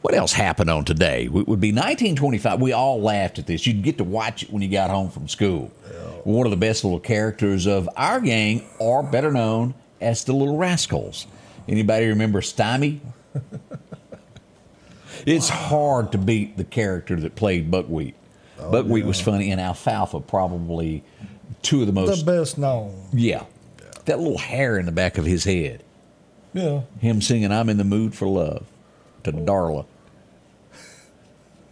What 0.03 0.15
else 0.15 0.33
happened 0.33 0.71
on 0.71 0.85
today? 0.85 1.25
It 1.25 1.33
would 1.33 1.61
be 1.61 1.73
1925. 1.73 2.61
We 2.61 2.73
all 2.73 3.01
laughed 3.03 3.39
at 3.39 3.47
this. 3.47 3.67
You'd 3.67 3.83
get 3.83 3.99
to 3.99 4.05
watch 4.05 4.43
it 4.45 4.51
when 4.51 4.63
you 4.63 4.69
got 4.69 4.91
home 4.91 5.11
from 5.11 5.29
school. 5.29 5.71
One 6.25 6.47
of 6.47 6.51
the 6.51 6.57
best 6.57 6.85
little 6.85 7.01
characters 7.01 7.67
of 7.67 7.89
our 7.97 8.21
gang 8.21 8.65
are 8.81 9.03
better 9.03 9.31
known 9.31 9.75
as 10.01 10.25
the 10.25 10.33
Little 10.33 10.57
Rascals. 10.57 11.27
Anybody 11.69 12.07
remember 12.09 12.41
Stymie? 12.43 13.01
it's 15.27 15.49
hard 15.49 16.13
to 16.13 16.19
beat 16.19 16.57
the 16.57 16.65
character 16.65 17.17
that 17.21 17.37
played 17.37 17.71
Buckwheat. 17.71 18.15
Oh, 18.59 18.71
Buckwheat 18.71 19.05
was 19.05 19.21
funny, 19.21 19.51
and 19.51 19.61
Alfalfa 19.61 20.21
probably 20.21 21.03
two 21.63 21.81
of 21.81 21.87
the 21.87 21.93
most 21.93 22.25
The 22.25 22.33
best 22.33 22.59
known. 22.59 22.95
yeah. 23.13 23.45
That 24.07 24.19
little 24.19 24.39
hair 24.39 24.79
in 24.79 24.87
the 24.87 24.93
back 24.93 25.19
of 25.19 25.25
his 25.27 25.45
head. 25.45 25.85
Yeah. 26.55 26.83
Him 27.01 27.21
singing 27.21 27.53
"I'm 27.53 27.69
in 27.69 27.77
the 27.77 27.85
mood 27.85 28.15
for 28.15 28.27
love" 28.27 28.67
to 29.25 29.33
Darla. 29.33 29.85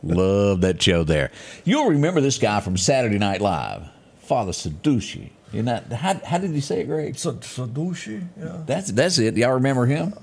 Love 0.02 0.60
that 0.60 0.80
show 0.80 1.04
there. 1.04 1.30
You'll 1.64 1.88
remember 1.88 2.20
this 2.20 2.38
guy 2.38 2.60
from 2.60 2.76
Saturday 2.76 3.18
Night 3.18 3.40
Live, 3.40 3.88
Father 4.20 4.52
Sadushi. 4.52 5.30
You 5.52 5.62
know 5.62 5.82
how, 5.92 6.14
how 6.14 6.38
did 6.38 6.50
he 6.50 6.60
say 6.60 6.80
it, 6.80 6.84
Greg? 6.84 7.16
Sa- 7.16 7.32
Sadushi. 7.32 8.26
Yeah. 8.38 8.58
That's 8.66 8.92
that's 8.92 9.18
it. 9.18 9.36
Y'all 9.36 9.54
remember 9.54 9.86
him? 9.86 10.14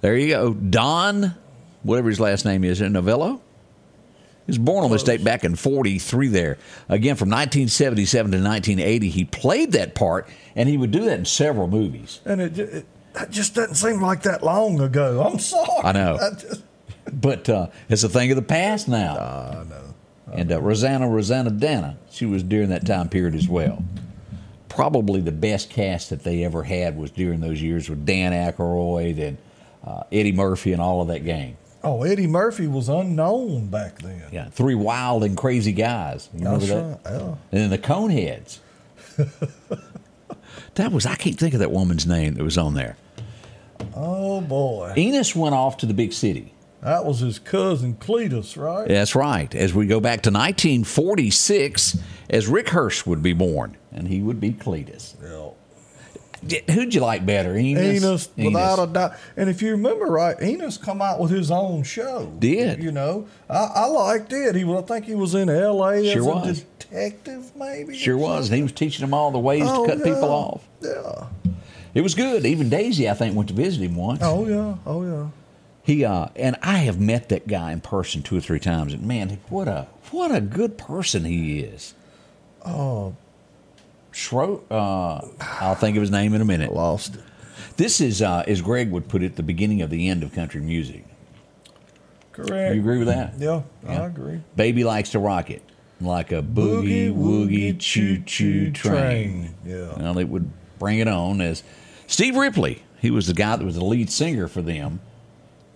There 0.00 0.16
you 0.16 0.28
go. 0.28 0.54
Don, 0.54 1.34
whatever 1.82 2.08
his 2.08 2.20
last 2.20 2.44
name 2.44 2.64
is, 2.64 2.80
Novello. 2.80 3.40
He 4.46 4.50
was 4.50 4.58
born 4.58 4.84
on 4.84 4.90
this 4.90 5.04
date 5.04 5.22
back 5.22 5.44
in 5.44 5.54
43 5.54 6.28
there. 6.28 6.58
Again, 6.88 7.14
from 7.14 7.28
1977 7.28 8.32
to 8.32 8.38
1980, 8.38 9.08
he 9.08 9.24
played 9.24 9.72
that 9.72 9.94
part, 9.94 10.28
and 10.56 10.68
he 10.68 10.76
would 10.76 10.90
do 10.90 11.04
that 11.04 11.18
in 11.20 11.24
several 11.24 11.68
movies. 11.68 12.20
And 12.24 12.40
it, 12.40 12.58
it 12.58 12.86
that 13.14 13.30
just 13.30 13.54
doesn't 13.54 13.76
seem 13.76 14.00
like 14.00 14.22
that 14.22 14.42
long 14.42 14.80
ago. 14.80 15.22
I'm 15.22 15.38
sorry. 15.38 15.84
I 15.84 15.92
know. 15.92 16.18
just, 16.40 16.62
But 17.12 17.48
uh, 17.48 17.68
it's 17.88 18.04
a 18.04 18.08
thing 18.08 18.30
of 18.30 18.36
the 18.36 18.42
past 18.42 18.88
now. 18.88 19.16
I 19.16 19.64
know. 19.68 19.94
And 20.32 20.52
uh, 20.52 20.60
Rosanna 20.60 21.08
Rosanna 21.08 21.50
Dana, 21.50 21.98
she 22.10 22.26
was 22.26 22.42
during 22.42 22.68
that 22.70 22.86
time 22.86 23.08
period 23.08 23.34
as 23.34 23.48
well. 23.48 23.82
Probably 24.68 25.20
the 25.20 25.32
best 25.32 25.68
cast 25.68 26.10
that 26.10 26.22
they 26.24 26.44
ever 26.44 26.62
had 26.62 26.96
was 26.96 27.10
during 27.10 27.40
those 27.40 27.60
years 27.60 27.90
with 27.90 28.06
Dan 28.06 28.32
Aykroyd 28.32 29.18
and 29.20 29.36
uh, 29.84 30.04
Eddie 30.10 30.32
Murphy 30.32 30.72
and 30.72 30.80
all 30.80 31.02
of 31.02 31.08
that 31.08 31.24
gang. 31.24 31.56
Oh, 31.84 32.04
Eddie 32.04 32.28
Murphy 32.28 32.68
was 32.68 32.88
unknown 32.88 33.66
back 33.66 33.98
then. 34.00 34.22
Yeah, 34.30 34.48
three 34.48 34.76
wild 34.76 35.24
and 35.24 35.36
crazy 35.36 35.72
guys. 35.72 36.28
You 36.32 36.38
remember 36.44 36.64
That's 36.66 37.02
that? 37.02 37.10
right. 37.12 37.20
Yeah. 37.20 37.34
And 37.50 37.60
then 37.60 37.70
the 37.70 37.78
Coneheads. 37.78 38.60
that 40.74 40.92
was 40.92 41.04
I 41.06 41.16
can't 41.16 41.38
think 41.38 41.54
of 41.54 41.60
that 41.60 41.72
woman's 41.72 42.06
name 42.06 42.34
that 42.34 42.44
was 42.44 42.56
on 42.56 42.74
there. 42.74 42.96
Oh 43.94 44.40
boy, 44.40 44.94
Enos 44.96 45.34
went 45.34 45.54
off 45.54 45.76
to 45.78 45.86
the 45.86 45.94
big 45.94 46.12
city. 46.12 46.54
That 46.82 47.04
was 47.04 47.20
his 47.20 47.38
cousin 47.38 47.94
Cletus, 47.94 48.56
right? 48.56 48.88
That's 48.88 49.14
right. 49.14 49.54
As 49.54 49.72
we 49.72 49.86
go 49.86 50.00
back 50.00 50.22
to 50.22 50.30
1946, 50.30 51.98
as 52.30 52.48
Rick 52.48 52.70
Hurst 52.70 53.06
would 53.06 53.22
be 53.22 53.32
born, 53.32 53.76
and 53.92 54.08
he 54.08 54.20
would 54.20 54.40
be 54.40 54.52
Cletus. 54.52 55.14
Yeah. 55.22 55.50
Who'd 56.74 56.92
you 56.92 57.00
like 57.02 57.24
better, 57.24 57.56
Enos? 57.56 58.02
Enos, 58.02 58.28
without 58.36 58.82
a 58.82 58.92
doubt. 58.92 59.12
And 59.36 59.48
if 59.48 59.62
you 59.62 59.70
remember 59.72 60.06
right, 60.06 60.34
Enos 60.42 60.76
come 60.76 61.00
out 61.00 61.20
with 61.20 61.30
his 61.30 61.52
own 61.52 61.84
show. 61.84 62.34
Did. 62.40 62.82
You 62.82 62.90
know, 62.90 63.28
I, 63.48 63.70
I 63.76 63.86
liked 63.86 64.32
it. 64.32 64.56
He 64.56 64.64
was, 64.64 64.82
I 64.82 64.86
think 64.86 65.06
he 65.06 65.14
was 65.14 65.36
in 65.36 65.48
L.A. 65.48 66.02
Sure 66.02 66.18
as 66.18 66.24
was. 66.26 66.60
a 66.62 66.64
detective, 66.80 67.54
maybe. 67.54 67.96
Sure 67.96 68.16
was. 68.18 68.48
He 68.48 68.60
was 68.60 68.72
teaching 68.72 69.02
them 69.02 69.14
all 69.14 69.30
the 69.30 69.38
ways 69.38 69.62
Oh, 69.66 69.86
to 69.86 69.88
cut 69.92 69.98
yeah. 69.98 70.04
people 70.14 70.30
off. 70.30 70.66
Yeah. 70.80 71.26
It 71.94 72.00
was 72.00 72.16
good. 72.16 72.44
Even 72.44 72.68
Daisy, 72.68 73.08
I 73.08 73.14
think, 73.14 73.36
went 73.36 73.48
to 73.50 73.54
visit 73.54 73.80
him 73.82 73.94
once. 73.94 74.18
Oh 74.22 74.44
yeah. 74.48 74.74
Oh 74.84 75.04
yeah. 75.04 75.28
He 75.84 76.04
uh, 76.04 76.28
and 76.36 76.56
I 76.62 76.78
have 76.78 77.00
met 77.00 77.28
that 77.30 77.48
guy 77.48 77.72
in 77.72 77.80
person 77.80 78.22
two 78.22 78.36
or 78.36 78.40
three 78.40 78.60
times, 78.60 78.92
and 78.92 79.02
man, 79.02 79.38
what 79.48 79.66
a 79.68 79.88
what 80.10 80.32
a 80.34 80.40
good 80.40 80.78
person 80.78 81.24
he 81.24 81.60
is. 81.60 81.94
Oh, 82.64 83.16
Schro, 84.12 84.62
uh, 84.70 85.26
I'll 85.60 85.74
think 85.74 85.96
of 85.96 86.00
his 86.02 86.10
name 86.10 86.34
in 86.34 86.40
a 86.40 86.44
minute. 86.44 86.72
lost 86.72 87.16
it. 87.16 87.20
This 87.76 88.00
is, 88.00 88.20
uh, 88.22 88.44
as 88.46 88.60
Greg 88.60 88.90
would 88.90 89.08
put 89.08 89.22
it, 89.22 89.36
the 89.36 89.42
beginning 89.42 89.82
of 89.82 89.90
the 89.90 90.08
end 90.08 90.22
of 90.22 90.32
country 90.32 90.60
music. 90.60 91.04
Correct. 92.32 92.74
You 92.74 92.80
agree 92.80 92.98
with 92.98 93.08
that? 93.08 93.34
Yeah, 93.38 93.62
Yeah. 93.84 94.02
I 94.02 94.06
agree. 94.06 94.40
Baby 94.56 94.84
likes 94.84 95.10
to 95.10 95.18
rock 95.18 95.50
it 95.50 95.62
like 96.00 96.32
a 96.32 96.42
boogie 96.42 97.12
woogie 97.14 97.78
choo 97.78 98.22
choo 98.24 98.70
train. 98.70 99.54
Yeah. 99.66 99.94
Well, 99.98 100.18
it 100.18 100.28
would 100.28 100.50
bring 100.78 100.98
it 100.98 101.08
on 101.08 101.40
as 101.40 101.62
Steve 102.06 102.36
Ripley. 102.36 102.82
He 103.00 103.10
was 103.10 103.26
the 103.26 103.34
guy 103.34 103.56
that 103.56 103.64
was 103.64 103.74
the 103.76 103.84
lead 103.84 104.10
singer 104.10 104.48
for 104.48 104.62
them. 104.62 105.00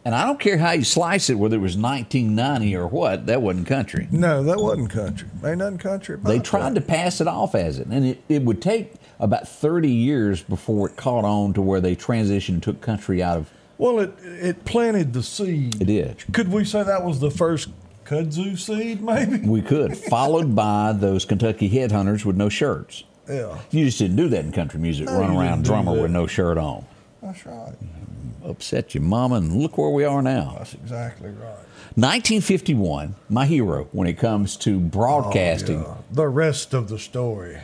And 0.07 0.15
I 0.15 0.25
don't 0.25 0.39
care 0.39 0.57
how 0.57 0.71
you 0.71 0.85
slice 0.85 1.31
it, 1.31 1.35
whether 1.35 1.57
it 1.57 1.59
was 1.59 1.77
1990 1.77 2.77
or 2.77 2.87
what, 2.87 3.27
that 3.27 3.43
wasn't 3.43 3.67
country. 3.67 4.07
No, 4.13 4.41
that 4.45 4.57
wasn't 4.57 4.89
country. 4.89 5.27
Ain't 5.45 5.59
nothing 5.59 5.79
country 5.79 6.15
about 6.15 6.29
They 6.31 6.39
tried 6.39 6.77
to 6.77 6.81
pass 6.81 7.21
it 7.21 7.27
off 7.27 7.57
as 7.57 7.81
it, 7.81 7.89
and 7.89 8.07
it, 8.07 8.23
it 8.29 8.43
would 8.43 8.63
take 8.63 8.93
about 9.19 9.49
30 9.49 9.91
years 9.91 10.45
before 10.45 10.89
it 10.89 10.95
caught 10.95 11.25
on 11.25 11.55
to 11.55 11.61
where 11.61 11.81
they 11.81 11.97
transitioned, 11.97 12.63
took 12.63 12.81
country 12.81 13.21
out 13.21 13.39
of 13.39 13.51
Well, 13.79 13.99
it 13.99 14.15
it 14.23 14.65
planted 14.65 15.13
the 15.13 15.25
seed. 15.25 15.83
it. 15.83 15.87
Did 16.19 16.33
Could 16.33 16.53
we 16.53 16.65
say 16.65 16.85
that 16.85 17.03
was 17.05 17.19
the 17.19 17.33
first 17.33 17.71
kudzu 18.05 18.57
seed? 18.57 19.03
Maybe. 19.03 19.39
we 19.39 19.61
could, 19.61 19.99
followed 19.99 20.55
by 20.55 20.93
those 20.93 21.25
Kentucky 21.25 21.69
headhunters 21.69 22.25
with 22.25 22.37
no 22.37 22.49
shirts. 22.49 23.03
Yeah, 23.29 23.59
You 23.73 23.85
just 23.87 23.99
didn't 23.99 24.15
do 24.19 24.29
that 24.29 24.45
in 24.45 24.53
country 24.53 24.79
music, 24.79 25.07
No, 25.07 25.19
run 25.19 25.37
around 25.37 25.65
drummer 25.65 26.01
with 26.01 26.13
no 26.13 26.29
shirt 26.29 26.59
on. 26.59 26.87
that's 27.21 27.45
right. 27.45 27.75
Upset 28.47 28.95
your 28.95 29.03
mama, 29.03 29.37
and 29.37 29.57
look 29.57 29.77
where 29.77 29.91
we 29.91 30.05
are 30.05 30.23
now. 30.23 30.55
That's 30.59 30.75
exactly 30.75 31.31
right. 31.31 31.59
1951, 31.97 33.17
my 33.29 33.45
hero 33.45 33.89
when 33.91 34.07
it 34.07 34.19
comes 34.19 34.57
to 34.59 34.79
broadcasting. 34.79 35.85
Oh, 35.85 35.97
yeah. 35.99 36.15
The 36.15 36.29
rest 36.29 36.73
of 36.73 36.89
the 36.89 36.99
story. 36.99 37.59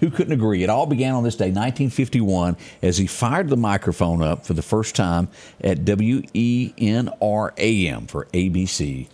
Who 0.00 0.10
couldn't 0.10 0.32
agree? 0.32 0.64
It 0.64 0.70
all 0.70 0.86
began 0.86 1.14
on 1.14 1.22
this 1.22 1.36
day, 1.36 1.46
1951, 1.46 2.56
as 2.82 2.98
he 2.98 3.06
fired 3.06 3.48
the 3.48 3.56
microphone 3.56 4.20
up 4.22 4.44
for 4.44 4.54
the 4.54 4.62
first 4.62 4.96
time 4.96 5.28
at 5.60 5.88
E 5.88 6.72
WENRAM 6.76 8.08
for 8.08 8.26
ABC 8.32 9.06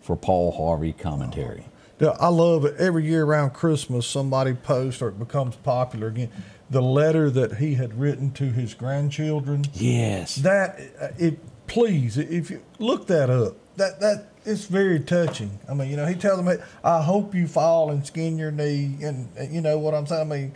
for 0.00 0.16
Paul 0.16 0.52
Harvey 0.52 0.94
commentary. 0.94 1.64
Yeah, 1.98 2.16
I 2.18 2.28
love 2.28 2.64
it. 2.64 2.76
Every 2.78 3.04
year 3.04 3.24
around 3.24 3.50
Christmas, 3.50 4.06
somebody 4.06 4.54
posts 4.54 5.02
or 5.02 5.08
it 5.08 5.18
becomes 5.18 5.56
popular 5.56 6.06
again. 6.06 6.30
The 6.70 6.80
letter 6.82 7.30
that 7.30 7.56
he 7.56 7.74
had 7.74 7.98
written 7.98 8.30
to 8.32 8.44
his 8.44 8.74
grandchildren. 8.74 9.64
Yes. 9.74 10.36
That 10.36 10.78
uh, 11.00 11.08
it 11.18 11.38
please 11.66 12.16
if 12.16 12.50
you 12.50 12.62
look 12.78 13.06
that 13.08 13.28
up. 13.30 13.56
That 13.76 14.00
that 14.00 14.26
it's 14.44 14.66
very 14.66 15.00
touching. 15.00 15.58
I 15.68 15.74
mean, 15.74 15.90
you 15.90 15.96
know, 15.96 16.06
he 16.06 16.14
tells 16.14 16.42
them, 16.44 16.58
"I 16.84 17.02
hope 17.02 17.34
you 17.34 17.46
fall 17.48 17.90
and 17.90 18.06
skin 18.06 18.38
your 18.38 18.50
knee," 18.52 18.96
and 19.02 19.28
you 19.52 19.60
know 19.60 19.78
what 19.78 19.94
I'm 19.94 20.06
saying. 20.06 20.30
I 20.30 20.36
mean, 20.36 20.52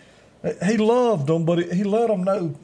he 0.65 0.77
loved 0.77 1.27
them, 1.27 1.45
but 1.45 1.59
he 1.73 1.85
let 1.85 2.09
them 2.09 2.23
know 2.25 2.55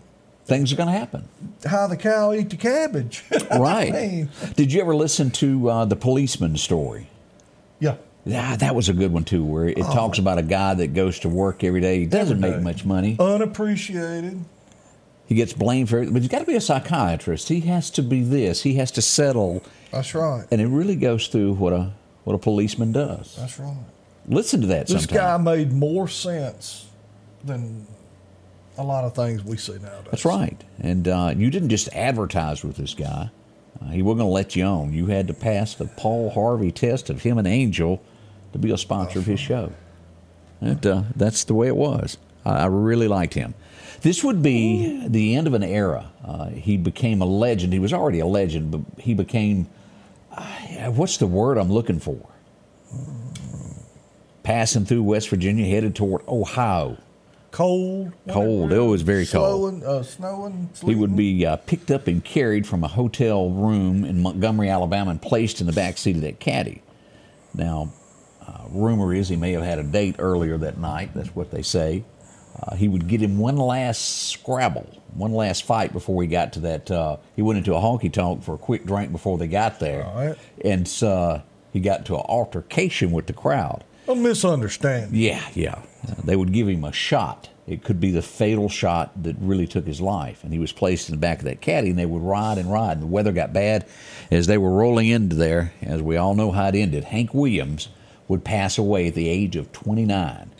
Things 0.46 0.72
are 0.72 0.76
going 0.76 0.88
to 0.88 0.98
happen. 0.98 1.28
how 1.64 1.86
the 1.86 1.96
cow 1.96 2.32
eat 2.32 2.50
the 2.50 2.56
cabbage. 2.56 3.24
Right. 3.50 3.92
I 3.94 4.06
mean, 4.06 4.28
Did 4.56 4.72
you 4.72 4.80
ever 4.80 4.94
listen 4.96 5.30
to 5.32 5.70
uh, 5.70 5.84
the 5.84 5.96
policeman 5.96 6.56
story? 6.56 7.08
yeah. 7.78 7.96
Yeah, 8.24 8.56
that 8.56 8.74
was 8.74 8.88
a 8.88 8.92
good 8.92 9.12
one 9.12 9.24
too, 9.24 9.44
where 9.44 9.66
it 9.66 9.78
talks 9.78 10.18
about 10.18 10.38
a 10.38 10.42
guy 10.42 10.74
that 10.74 10.94
goes 10.94 11.20
to 11.20 11.28
work 11.28 11.64
every 11.64 11.80
day. 11.80 12.00
He 12.00 12.06
doesn't 12.06 12.40
make 12.40 12.60
much 12.60 12.84
money. 12.84 13.16
Unappreciated. 13.18 14.44
He 15.26 15.34
gets 15.36 15.52
blamed 15.52 15.88
for 15.88 16.02
it, 16.02 16.12
but 16.12 16.20
he's 16.22 16.30
got 16.30 16.40
to 16.40 16.44
be 16.44 16.56
a 16.56 16.60
psychiatrist. 16.60 17.48
He 17.48 17.60
has 17.60 17.88
to 17.90 18.02
be 18.02 18.22
this. 18.22 18.62
He 18.62 18.74
has 18.74 18.90
to 18.92 19.02
settle, 19.02 19.62
That's 19.92 20.12
right. 20.14 20.44
and 20.50 20.60
it 20.60 20.66
really 20.66 20.96
goes 20.96 21.28
through 21.28 21.52
what 21.52 21.72
a 21.72 21.92
what 22.24 22.34
a 22.34 22.38
policeman 22.38 22.92
does. 22.92 23.36
That's 23.36 23.58
right. 23.58 23.76
Listen 24.26 24.60
to 24.62 24.66
that. 24.68 24.88
This 24.88 25.04
sometime. 25.04 25.44
guy 25.44 25.56
made 25.56 25.72
more 25.72 26.08
sense 26.08 26.88
than 27.44 27.86
a 28.76 28.82
lot 28.82 29.04
of 29.04 29.14
things 29.14 29.44
we 29.44 29.56
see 29.56 29.74
nowadays. 29.74 30.08
That's 30.10 30.24
right. 30.24 30.62
And 30.80 31.06
uh, 31.08 31.34
you 31.36 31.50
didn't 31.50 31.70
just 31.70 31.88
advertise 31.94 32.64
with 32.64 32.76
this 32.76 32.94
guy. 32.94 33.30
He 33.88 34.02
wasn't 34.02 34.20
going 34.20 34.28
to 34.30 34.34
let 34.34 34.56
you 34.56 34.64
on. 34.64 34.92
You 34.92 35.06
had 35.06 35.26
to 35.28 35.34
pass 35.34 35.74
the 35.74 35.86
Paul 35.86 36.30
Harvey 36.30 36.70
test 36.70 37.10
of 37.10 37.22
him 37.22 37.38
and 37.38 37.46
Angel 37.48 38.02
to 38.52 38.58
be 38.58 38.70
a 38.70 38.78
sponsor 38.78 39.18
of 39.18 39.26
his 39.26 39.40
show. 39.40 39.72
And, 40.60 40.86
uh, 40.86 41.02
that's 41.16 41.44
the 41.44 41.54
way 41.54 41.68
it 41.68 41.76
was. 41.76 42.18
I, 42.44 42.60
I 42.60 42.66
really 42.66 43.08
liked 43.08 43.34
him. 43.34 43.54
This 44.02 44.22
would 44.22 44.42
be 44.42 45.06
the 45.08 45.34
end 45.34 45.46
of 45.46 45.54
an 45.54 45.62
era. 45.62 46.12
Uh, 46.24 46.46
he 46.50 46.76
became 46.76 47.22
a 47.22 47.26
legend. 47.26 47.72
He 47.72 47.78
was 47.78 47.92
already 47.92 48.20
a 48.20 48.26
legend, 48.26 48.70
but 48.70 49.02
he 49.02 49.14
became 49.14 49.68
uh, 50.32 50.90
what's 50.92 51.16
the 51.16 51.26
word 51.26 51.58
I'm 51.58 51.72
looking 51.72 52.00
for? 52.00 52.28
Passing 54.42 54.84
through 54.84 55.02
West 55.02 55.28
Virginia, 55.28 55.66
headed 55.66 55.94
toward 55.94 56.26
Ohio. 56.28 56.96
Cold. 57.50 58.12
Cold. 58.28 58.72
It 58.72 58.78
was 58.78 59.02
very 59.02 59.26
cold. 59.26 59.82
Slowing, 59.82 59.84
uh, 59.84 60.02
snowing. 60.02 60.70
He 60.84 60.94
would 60.94 61.16
be 61.16 61.44
uh, 61.46 61.56
picked 61.56 61.90
up 61.90 62.06
and 62.06 62.24
carried 62.24 62.66
from 62.66 62.84
a 62.84 62.88
hotel 62.88 63.50
room 63.50 64.04
in 64.04 64.22
Montgomery, 64.22 64.68
Alabama, 64.68 65.10
and 65.10 65.20
placed 65.22 65.60
in 65.60 65.66
the 65.66 65.72
back 65.72 65.98
seat 65.98 66.16
of 66.16 66.22
that 66.22 66.40
caddy. 66.40 66.82
Now, 67.54 67.92
uh, 68.46 68.64
rumor 68.70 69.12
is 69.14 69.28
he 69.28 69.36
may 69.36 69.52
have 69.52 69.62
had 69.64 69.78
a 69.78 69.82
date 69.82 70.16
earlier 70.18 70.56
that 70.58 70.78
night. 70.78 71.10
That's 71.14 71.34
what 71.34 71.50
they 71.50 71.62
say. 71.62 72.04
Uh, 72.60 72.74
he 72.74 72.88
would 72.88 73.06
get 73.08 73.22
him 73.22 73.38
one 73.38 73.56
last 73.56 74.28
scrabble, 74.28 74.86
one 75.14 75.32
last 75.32 75.64
fight 75.64 75.92
before 75.92 76.20
he 76.22 76.28
got 76.28 76.52
to 76.54 76.60
that. 76.60 76.90
Uh, 76.90 77.16
he 77.36 77.42
went 77.42 77.58
into 77.58 77.74
a 77.74 77.78
honky 77.80 78.12
tonk 78.12 78.42
for 78.42 78.54
a 78.54 78.58
quick 78.58 78.84
drink 78.84 79.12
before 79.12 79.38
they 79.38 79.46
got 79.46 79.78
there, 79.80 80.04
All 80.04 80.14
right. 80.26 80.38
and 80.64 80.92
uh, 81.02 81.40
he 81.72 81.80
got 81.80 82.04
to 82.06 82.16
an 82.16 82.22
altercation 82.22 83.12
with 83.12 83.26
the 83.26 83.32
crowd. 83.32 83.84
A 84.10 84.14
misunderstanding. 84.16 85.10
Yeah, 85.20 85.42
yeah. 85.54 85.82
They 86.24 86.36
would 86.36 86.52
give 86.52 86.68
him 86.68 86.84
a 86.84 86.92
shot. 86.92 87.48
It 87.66 87.84
could 87.84 88.00
be 88.00 88.10
the 88.10 88.22
fatal 88.22 88.68
shot 88.68 89.22
that 89.22 89.36
really 89.38 89.66
took 89.66 89.86
his 89.86 90.00
life. 90.00 90.42
And 90.42 90.52
he 90.52 90.58
was 90.58 90.72
placed 90.72 91.08
in 91.08 91.14
the 91.14 91.20
back 91.20 91.38
of 91.38 91.44
that 91.44 91.60
caddy, 91.60 91.90
and 91.90 91.98
they 91.98 92.06
would 92.06 92.22
ride 92.22 92.58
and 92.58 92.70
ride. 92.72 92.92
And 92.92 93.02
the 93.02 93.06
weather 93.06 93.32
got 93.32 93.52
bad 93.52 93.86
as 94.30 94.46
they 94.46 94.58
were 94.58 94.72
rolling 94.72 95.08
into 95.08 95.36
there. 95.36 95.72
As 95.82 96.02
we 96.02 96.16
all 96.16 96.34
know 96.34 96.50
how 96.50 96.66
it 96.68 96.74
ended, 96.74 97.04
Hank 97.04 97.32
Williams 97.32 97.88
would 98.28 98.44
pass 98.44 98.76
away 98.78 99.08
at 99.08 99.14
the 99.14 99.28
age 99.28 99.56
of 99.56 99.70
29 99.72 100.50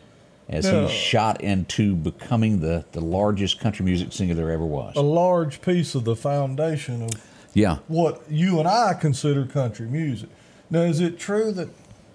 as 0.49 0.67
he 0.69 0.89
shot 0.89 1.41
into 1.41 1.95
becoming 1.95 2.61
the, 2.61 2.85
the 2.93 3.01
largest 3.01 3.61
country 3.61 3.85
music 3.85 4.13
singer 4.13 4.35
there 4.35 4.51
ever 4.51 4.65
was. 4.67 4.95
A 4.97 5.01
large 5.01 5.63
piece 5.63 5.95
of 5.95 6.05
the 6.05 6.17
foundation 6.17 7.03
of 7.03 7.11
Yeah. 7.55 7.79
what 7.87 8.23
you 8.29 8.59
and 8.59 8.67
I 8.67 8.95
consider 8.95 9.47
country 9.47 9.87
music. 9.87 10.29
Now, 10.69 10.81
is 10.81 10.99
it 11.01 11.19
true 11.21 11.53
that 11.53 11.69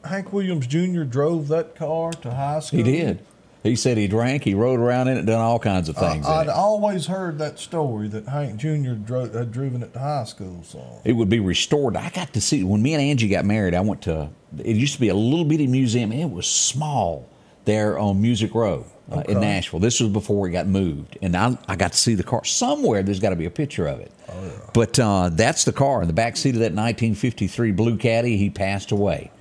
Hank 0.06 0.32
Williams 0.34 0.68
Jr. 0.68 1.04
drove 1.04 1.48
that 1.50 1.76
car 1.76 2.12
to 2.12 2.32
high 2.34 2.60
school? 2.60 2.78
He 2.78 2.84
did. 2.84 3.20
He 3.64 3.76
said 3.76 3.98
he 3.98 4.08
drank, 4.08 4.44
he 4.44 4.54
rode 4.54 4.80
around 4.80 5.08
in 5.08 5.18
it, 5.18 5.26
done 5.26 5.42
all 5.42 5.58
kinds 5.58 5.90
of 5.90 5.98
things. 5.98 6.24
in 6.28 6.32
I'd 6.32 6.44
it. 6.48 6.50
always 6.50 7.08
heard 7.08 7.40
that 7.40 7.58
story 7.58 8.08
that 8.10 8.28
Hank 8.28 8.58
Jr. 8.58 8.92
Dro- 8.94 9.28
had 9.28 9.52
driven 9.52 9.82
it 9.82 9.92
to 9.94 10.00
high 10.00 10.26
school. 10.26 10.62
So 10.64 11.02
it 11.04 11.14
would 11.14 11.30
be 11.30 11.40
restored. 11.40 11.98
I 11.98 12.12
got 12.12 12.32
to 12.34 12.42
see 12.42 12.64
when 12.64 12.84
me 12.84 12.94
and 12.94 13.02
Angie 13.02 13.28
got 13.28 13.44
married. 13.44 13.74
I 13.74 13.82
went 13.82 14.04
to 14.04 14.30
it 14.60 14.76
used 14.76 14.94
to 14.94 15.00
be 15.02 15.10
a 15.10 15.16
little 15.16 15.46
bitty 15.46 15.66
museum. 15.66 16.12
It 16.12 16.30
was 16.30 16.46
small 16.48 17.28
there 17.66 17.98
on 17.98 18.22
Music 18.22 18.54
Row 18.54 18.86
uh, 19.12 19.24
in 19.28 19.40
Nashville. 19.40 19.80
This 19.80 20.00
was 20.00 20.10
before 20.12 20.48
it 20.48 20.52
got 20.52 20.68
moved, 20.68 21.18
and 21.24 21.36
I, 21.36 21.58
I 21.68 21.76
got 21.76 21.92
to 21.94 21.98
see 21.98 22.14
the 22.14 22.24
car 22.24 22.46
somewhere. 22.46 23.02
There's 23.02 23.20
got 23.20 23.32
to 23.32 23.36
be 23.36 23.46
a 23.46 23.52
picture 23.52 23.88
of 23.88 24.00
it. 24.00 24.12
Oh, 24.30 24.46
yeah. 24.46 24.52
But 24.74 25.00
uh, 25.00 25.30
that's 25.34 25.64
the 25.66 25.74
car 25.74 26.02
in 26.02 26.08
the 26.08 26.14
back 26.14 26.38
seat 26.38 26.50
of 26.54 26.60
that 26.60 26.74
1953 26.74 27.72
Blue 27.72 27.98
Caddy. 27.98 28.38
He 28.38 28.52
passed 28.52 28.92
away. 28.92 29.32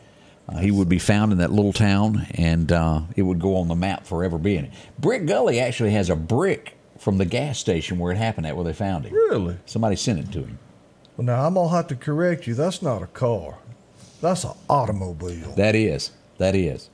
Uh, 0.49 0.59
he 0.59 0.71
would 0.71 0.89
be 0.89 0.99
found 0.99 1.33
in 1.33 1.39
that 1.39 1.51
little 1.53 1.73
town, 1.73 2.27
and 2.35 2.71
uh, 2.71 3.01
it 3.17 3.23
would 3.23 3.39
go 3.41 3.57
on 3.57 3.69
the 3.69 3.75
map 3.75 4.07
forever 4.07 4.37
being. 4.39 4.71
Brick 4.99 5.25
Gully 5.27 5.59
actually 5.59 5.93
has 5.93 6.11
a 6.11 6.17
brick 6.17 6.77
from 6.99 7.17
the 7.19 7.25
gas 7.25 7.59
station 7.59 7.99
where 7.99 8.13
it 8.13 8.17
happened 8.19 8.47
at, 8.47 8.55
where 8.55 8.65
they 8.65 8.73
found 8.75 9.07
him. 9.07 9.15
Really? 9.15 9.57
Somebody 9.65 9.97
sent 9.97 10.19
it 10.19 10.33
to 10.33 10.41
him. 10.41 10.59
well, 11.17 11.25
now 11.25 11.47
I'm 11.47 11.55
gonna 11.55 11.71
have 11.71 11.87
to 11.89 11.97
correct 11.97 12.47
you. 12.47 12.55
That's 12.55 12.83
not 12.83 13.03
a 13.03 13.07
car. 13.07 13.57
That's 14.21 14.45
an 14.45 14.53
automobile. 14.69 15.53
That 15.57 15.75
is. 15.75 16.11
That 16.39 16.55
is. 16.55 16.89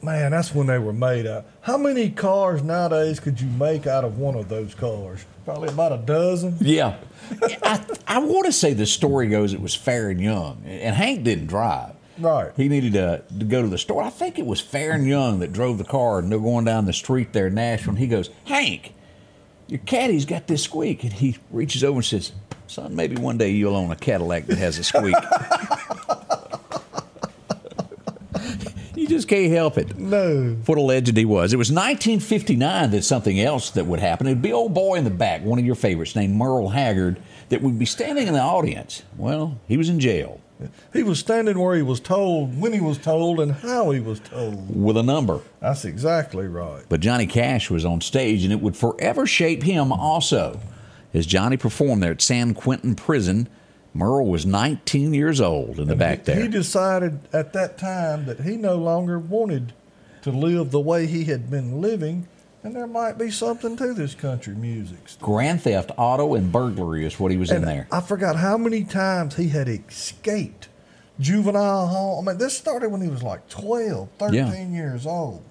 Man, 0.00 0.30
that's 0.30 0.54
when 0.54 0.68
they 0.68 0.78
were 0.78 0.92
made 0.92 1.26
out. 1.26 1.44
How 1.62 1.76
many 1.76 2.08
cars 2.10 2.62
nowadays 2.62 3.18
could 3.20 3.40
you 3.40 3.48
make 3.48 3.86
out 3.86 4.04
of 4.04 4.18
one 4.18 4.36
of 4.36 4.48
those 4.48 4.74
cars? 4.74 5.24
Probably 5.44 5.68
about 5.70 5.92
a 5.92 5.96
dozen. 5.98 6.56
Yeah. 6.60 6.98
I, 7.62 7.84
I 8.06 8.18
want 8.18 8.46
to 8.46 8.52
say 8.52 8.74
the 8.74 8.86
story 8.86 9.26
goes 9.28 9.52
it 9.52 9.60
was 9.60 9.76
Faron 9.76 10.20
Young, 10.22 10.62
and 10.64 10.94
Hank 10.94 11.24
didn't 11.24 11.46
drive. 11.48 11.94
Right. 12.18 12.50
He 12.56 12.68
needed 12.68 12.94
to, 12.94 13.22
to 13.38 13.44
go 13.44 13.62
to 13.62 13.68
the 13.68 13.78
store. 13.78 14.02
I 14.02 14.10
think 14.10 14.38
it 14.38 14.46
was 14.46 14.60
Faron 14.60 15.06
Young 15.06 15.38
that 15.38 15.52
drove 15.52 15.78
the 15.78 15.84
car, 15.84 16.18
and 16.18 16.30
they're 16.30 16.38
going 16.38 16.64
down 16.64 16.86
the 16.86 16.92
street 16.92 17.32
there 17.32 17.46
in 17.46 17.54
Nashville. 17.54 17.90
And 17.90 17.98
he 17.98 18.06
goes, 18.06 18.30
Hank, 18.44 18.94
your 19.68 19.80
caddy's 19.80 20.24
got 20.24 20.46
this 20.46 20.62
squeak. 20.62 21.04
And 21.04 21.12
he 21.12 21.38
reaches 21.50 21.84
over 21.84 21.98
and 21.98 22.04
says, 22.04 22.32
Son, 22.66 22.94
maybe 22.94 23.16
one 23.16 23.38
day 23.38 23.50
you'll 23.50 23.76
own 23.76 23.90
a 23.90 23.96
Cadillac 23.96 24.46
that 24.46 24.58
has 24.58 24.78
a 24.78 24.84
squeak. 24.84 25.14
you 28.96 29.06
just 29.06 29.28
can't 29.28 29.52
help 29.52 29.78
it. 29.78 29.96
No. 29.96 30.56
What 30.66 30.76
a 30.76 30.82
legend 30.82 31.16
he 31.16 31.24
was. 31.24 31.52
It 31.52 31.56
was 31.56 31.70
1959 31.70 32.90
that 32.90 33.04
something 33.04 33.40
else 33.40 33.70
that 33.70 33.86
would 33.86 34.00
happen. 34.00 34.26
It'd 34.26 34.42
be 34.42 34.52
old 34.52 34.74
boy 34.74 34.96
in 34.96 35.04
the 35.04 35.10
back, 35.10 35.42
one 35.42 35.58
of 35.58 35.64
your 35.64 35.76
favorites, 35.76 36.14
named 36.14 36.34
Merle 36.34 36.70
Haggard, 36.70 37.20
that 37.48 37.62
would 37.62 37.78
be 37.78 37.86
standing 37.86 38.26
in 38.26 38.34
the 38.34 38.40
audience. 38.40 39.02
Well, 39.16 39.58
he 39.66 39.78
was 39.78 39.88
in 39.88 40.00
jail 40.00 40.40
He 40.92 41.02
was 41.02 41.18
standing 41.18 41.58
where 41.58 41.76
he 41.76 41.82
was 41.82 42.00
told, 42.00 42.60
when 42.60 42.72
he 42.72 42.80
was 42.80 42.98
told, 42.98 43.40
and 43.40 43.52
how 43.52 43.90
he 43.90 44.00
was 44.00 44.20
told. 44.20 44.74
with 44.74 44.96
a 44.96 45.02
number. 45.02 45.40
That's 45.60 45.84
exactly 45.84 46.46
right. 46.46 46.82
But 46.88 47.00
Johnny 47.00 47.26
Cash 47.26 47.70
was 47.70 47.84
on 47.84 48.00
stage, 48.00 48.44
and 48.44 48.52
it 48.52 48.60
would 48.60 48.76
forever 48.76 49.26
shape 49.26 49.62
him 49.62 49.92
also. 49.92 50.60
As 51.14 51.26
Johnny 51.26 51.56
performed 51.56 52.02
there 52.02 52.12
at 52.12 52.22
San 52.22 52.54
Quentin 52.54 52.94
Prison, 52.94 53.48
Merle 53.94 54.26
was 54.26 54.44
19 54.44 55.14
years 55.14 55.40
old 55.40 55.78
in 55.78 55.88
the 55.88 55.96
back 55.96 56.18
He 56.18 56.24
there. 56.24 56.42
He 56.42 56.48
decided 56.48 57.20
at 57.32 57.52
that 57.54 57.78
time 57.78 58.26
that 58.26 58.40
he 58.40 58.56
no 58.56 58.76
longer 58.76 59.18
wanted 59.18 59.72
to 60.22 60.30
live 60.30 60.70
the 60.70 60.80
way 60.80 61.06
he 61.06 61.24
had 61.24 61.50
been 61.50 61.80
living, 61.80 62.28
and 62.68 62.76
there 62.76 62.86
might 62.86 63.16
be 63.16 63.30
something 63.30 63.78
to 63.78 63.94
this 63.94 64.14
country 64.14 64.54
music. 64.54 64.98
Grand 65.22 65.62
theft, 65.62 65.90
auto, 65.96 66.34
and 66.34 66.52
burglary 66.52 67.06
is 67.06 67.18
what 67.18 67.30
he 67.30 67.38
was 67.38 67.50
in 67.50 67.62
there. 67.62 67.88
I 67.90 68.02
forgot 68.02 68.36
how 68.36 68.58
many 68.58 68.84
times 68.84 69.36
he 69.36 69.48
had 69.48 69.68
escaped 69.68 70.68
juvenile 71.18 71.86
hall. 71.86 72.20
I 72.20 72.26
mean, 72.30 72.36
this 72.36 72.58
started 72.58 72.90
when 72.90 73.00
he 73.00 73.08
was 73.08 73.22
like 73.22 73.48
12, 73.48 74.10
13 74.18 74.34
Yeah. 74.34 74.66
years 74.66 75.06
old. 75.06 75.42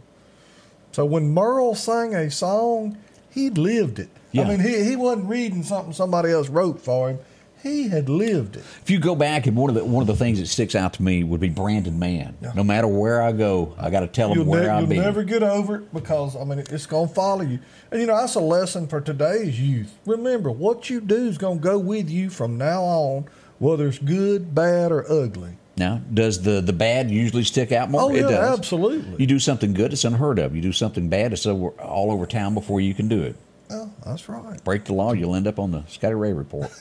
So 0.91 1.05
when 1.05 1.33
Merle 1.33 1.73
sang 1.73 2.13
a 2.13 2.29
song, 2.29 2.97
he 3.31 3.49
lived 3.49 3.97
it. 3.97 4.09
Yeah. 4.31 4.43
I 4.43 4.49
mean, 4.49 4.59
he, 4.59 4.83
he 4.83 4.95
wasn't 4.95 5.25
reading 5.27 5.63
something 5.63 5.93
somebody 5.93 6.29
else 6.31 6.49
wrote 6.49 6.79
for 6.79 7.09
him. 7.09 7.19
He 7.63 7.87
had 7.89 8.07
lived 8.07 8.55
it. 8.55 8.63
If 8.81 8.89
you 8.89 8.99
go 8.99 9.15
back, 9.15 9.47
and 9.47 9.57
one 9.57 9.69
of 9.69 9.75
the 9.75 9.83
one 9.83 10.01
of 10.01 10.07
the 10.07 10.15
things 10.15 10.39
that 10.39 10.45
sticks 10.47 10.75
out 10.75 10.93
to 10.93 11.03
me 11.03 11.23
would 11.23 11.39
be 11.39 11.49
Branded 11.49 11.95
Man. 11.97 12.37
Yeah. 12.41 12.51
No 12.55 12.63
matter 12.63 12.87
where 12.87 13.21
I 13.21 13.31
go, 13.31 13.73
I 13.79 13.89
got 13.89 14.01
to 14.01 14.07
tell 14.07 14.29
him 14.31 14.37
You'll, 14.39 14.45
where 14.45 14.63
ne- 14.63 14.69
I've 14.69 14.79
you'll 14.81 14.89
been. 14.89 15.01
never 15.01 15.23
get 15.23 15.43
over 15.43 15.77
it 15.77 15.93
because 15.93 16.35
I 16.35 16.43
mean 16.43 16.59
it's 16.59 16.85
going 16.85 17.07
to 17.07 17.13
follow 17.13 17.41
you. 17.41 17.59
And 17.91 17.99
you 18.01 18.07
know 18.07 18.15
that's 18.17 18.35
a 18.35 18.39
lesson 18.39 18.87
for 18.87 19.01
today's 19.01 19.59
youth. 19.59 19.97
Remember, 20.05 20.51
what 20.51 20.89
you 20.89 21.01
do 21.01 21.27
is 21.27 21.37
going 21.37 21.57
to 21.59 21.63
go 21.63 21.79
with 21.79 22.09
you 22.09 22.29
from 22.29 22.57
now 22.57 22.83
on, 22.83 23.25
whether 23.59 23.87
it's 23.87 23.99
good, 23.99 24.53
bad, 24.53 24.91
or 24.91 25.09
ugly. 25.11 25.57
Now, 25.77 26.01
does 26.13 26.41
the 26.41 26.61
the 26.61 26.73
bad 26.73 27.09
usually 27.11 27.43
stick 27.43 27.71
out 27.71 27.89
more? 27.89 28.01
Oh, 28.01 28.09
it 28.09 28.21
yeah, 28.21 28.29
does. 28.29 28.59
absolutely. 28.59 29.15
You 29.19 29.27
do 29.27 29.39
something 29.39 29.73
good, 29.73 29.93
it's 29.93 30.05
unheard 30.05 30.39
of. 30.39 30.55
You 30.55 30.61
do 30.61 30.71
something 30.71 31.07
bad, 31.09 31.33
it's 31.33 31.45
over, 31.45 31.69
all 31.81 32.11
over 32.11 32.25
town 32.25 32.53
before 32.53 32.81
you 32.81 32.93
can 32.93 33.07
do 33.07 33.21
it. 33.23 33.35
Oh, 33.69 33.91
that's 34.05 34.27
right. 34.29 34.63
Break 34.63 34.85
the 34.85 34.93
law, 34.93 35.13
you'll 35.13 35.35
end 35.35 35.45
up 35.47 35.59
on 35.59 35.71
the 35.71 35.83
Scotty 35.87 36.15
Ray 36.15 36.33
report. 36.33 36.71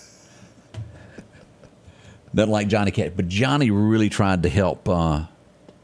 Doesn't 2.36 2.52
like 2.52 2.68
Johnny 2.68 2.90
Cash, 2.90 3.12
but 3.16 3.28
Johnny 3.28 3.70
really 3.70 4.10
tried 4.10 4.42
to 4.42 4.50
help 4.50 4.86
uh, 4.88 5.24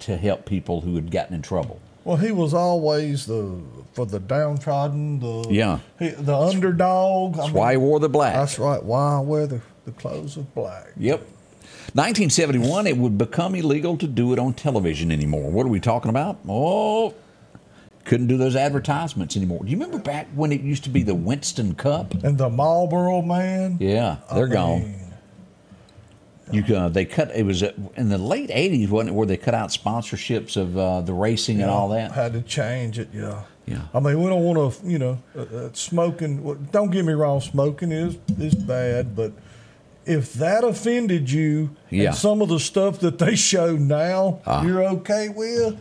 to 0.01 0.17
help 0.19 0.45
people 0.45 0.83
who 0.83 0.95
had 0.97 1.11
gotten 1.11 1.35
in 1.35 1.41
trouble. 1.41 1.81
Well, 2.05 2.19
he 2.19 2.31
was 2.31 2.53
always 2.53 3.25
the 3.25 3.59
for 3.95 4.05
the 4.05 4.21
downtrodden, 4.21 5.21
the 5.21 5.47
Yeah. 5.51 5.79
he, 5.99 6.11
the 6.11 6.37
underdog. 6.37 7.37
I 7.37 7.37
That's 7.39 7.53
why 7.53 7.71
he 7.73 7.77
wore 7.79 8.01
the 8.01 8.11
black. 8.11 8.35
That's 8.35 8.59
right. 8.59 8.83
Why 8.83 9.17
I 9.17 9.21
wear 9.21 9.47
the, 9.47 9.63
the 9.87 9.93
clothes 9.93 10.37
of 10.37 10.55
black? 10.55 10.89
Yep. 10.99 11.21
1971, 11.95 12.87
it 12.87 12.97
would 12.99 13.17
become 13.17 13.55
illegal 13.55 13.97
to 13.97 14.07
do 14.07 14.33
it 14.35 14.39
on 14.39 14.53
television 14.53 15.11
anymore. 15.11 15.51
What 15.51 15.65
are 15.65 15.71
we 15.71 15.81
talking 15.81 16.09
about? 16.11 16.39
Oh, 16.49 17.15
couldn't 18.05 18.27
do 18.27 18.37
those 18.37 18.57
advertisements 18.57 19.37
anymore. 19.37 19.65
Do 19.65 19.71
you 19.71 19.77
remember 19.77 19.99
back 19.99 20.27
when 20.35 20.53
it 20.53 20.61
used 20.61 20.85
to 20.85 20.91
be 20.91 21.03
the 21.03 21.15
Winston 21.15 21.75
Cup? 21.75 22.13
And 22.25 22.37
the 22.37 22.51
Marlboro 22.51 23.23
man. 23.23 23.79
Yeah, 23.81 24.17
they're 24.35 24.49
gone. 24.49 24.95
You 26.51 26.63
uh, 26.77 26.89
they 26.89 27.05
cut. 27.05 27.31
It 27.35 27.45
was 27.45 27.63
uh, 27.63 27.73
in 27.97 28.09
the 28.09 28.19
late 28.19 28.51
'80s, 28.51 28.89
wasn't 28.89 29.11
it, 29.11 29.15
where 29.15 29.27
they 29.27 29.37
cut 29.37 29.55
out 29.55 29.71
sponsorships 29.71 30.57
of 30.57 30.77
uh, 30.77 31.01
the 31.03 31.15
racing 31.15 31.61
and 31.63 31.71
all 31.71 31.89
that? 31.91 32.13
Had 32.13 32.33
to 32.33 32.43
change 32.43 32.99
it, 32.99 33.09
yeah. 33.13 33.45
Yeah. 33.65 33.83
I 33.95 34.01
mean, 34.01 34.21
we 34.21 34.29
don't 34.29 34.43
want 34.43 34.75
to, 34.75 34.87
you 34.87 34.99
know, 34.99 35.19
uh, 35.37 35.43
uh, 35.43 35.69
smoking. 35.73 36.67
Don't 36.73 36.91
get 36.91 37.05
me 37.05 37.13
wrong, 37.13 37.41
smoking 37.41 37.93
is 37.93 38.17
is 38.39 38.55
bad, 38.57 39.15
but 39.15 39.33
if 40.05 40.33
that 40.35 40.65
offended 40.65 41.31
you, 41.31 41.71
Yeah. 41.89 42.09
and 42.09 42.17
some 42.17 42.43
of 42.43 42.49
the 42.49 42.59
stuff 42.59 42.99
that 43.01 43.19
they 43.19 43.37
show 43.37 43.77
now, 43.77 44.41
Ah. 44.45 44.65
you're 44.65 44.83
okay 44.83 45.29
with. 45.29 45.77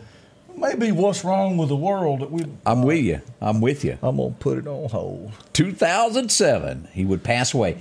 Maybe 0.56 0.92
what's 0.92 1.24
wrong 1.24 1.56
with 1.56 1.70
the 1.70 1.76
world 1.76 2.20
that 2.20 2.30
we. 2.30 2.44
I'm 2.64 2.82
with 2.84 3.00
you. 3.00 3.20
I'm 3.40 3.60
with 3.60 3.84
you. 3.84 3.98
I'm 4.02 4.18
gonna 4.18 4.34
put 4.38 4.58
it 4.58 4.66
on 4.68 4.88
hold. 4.90 5.32
2007, 5.54 6.88
he 6.92 7.04
would 7.04 7.24
pass 7.24 7.52
away. 7.54 7.76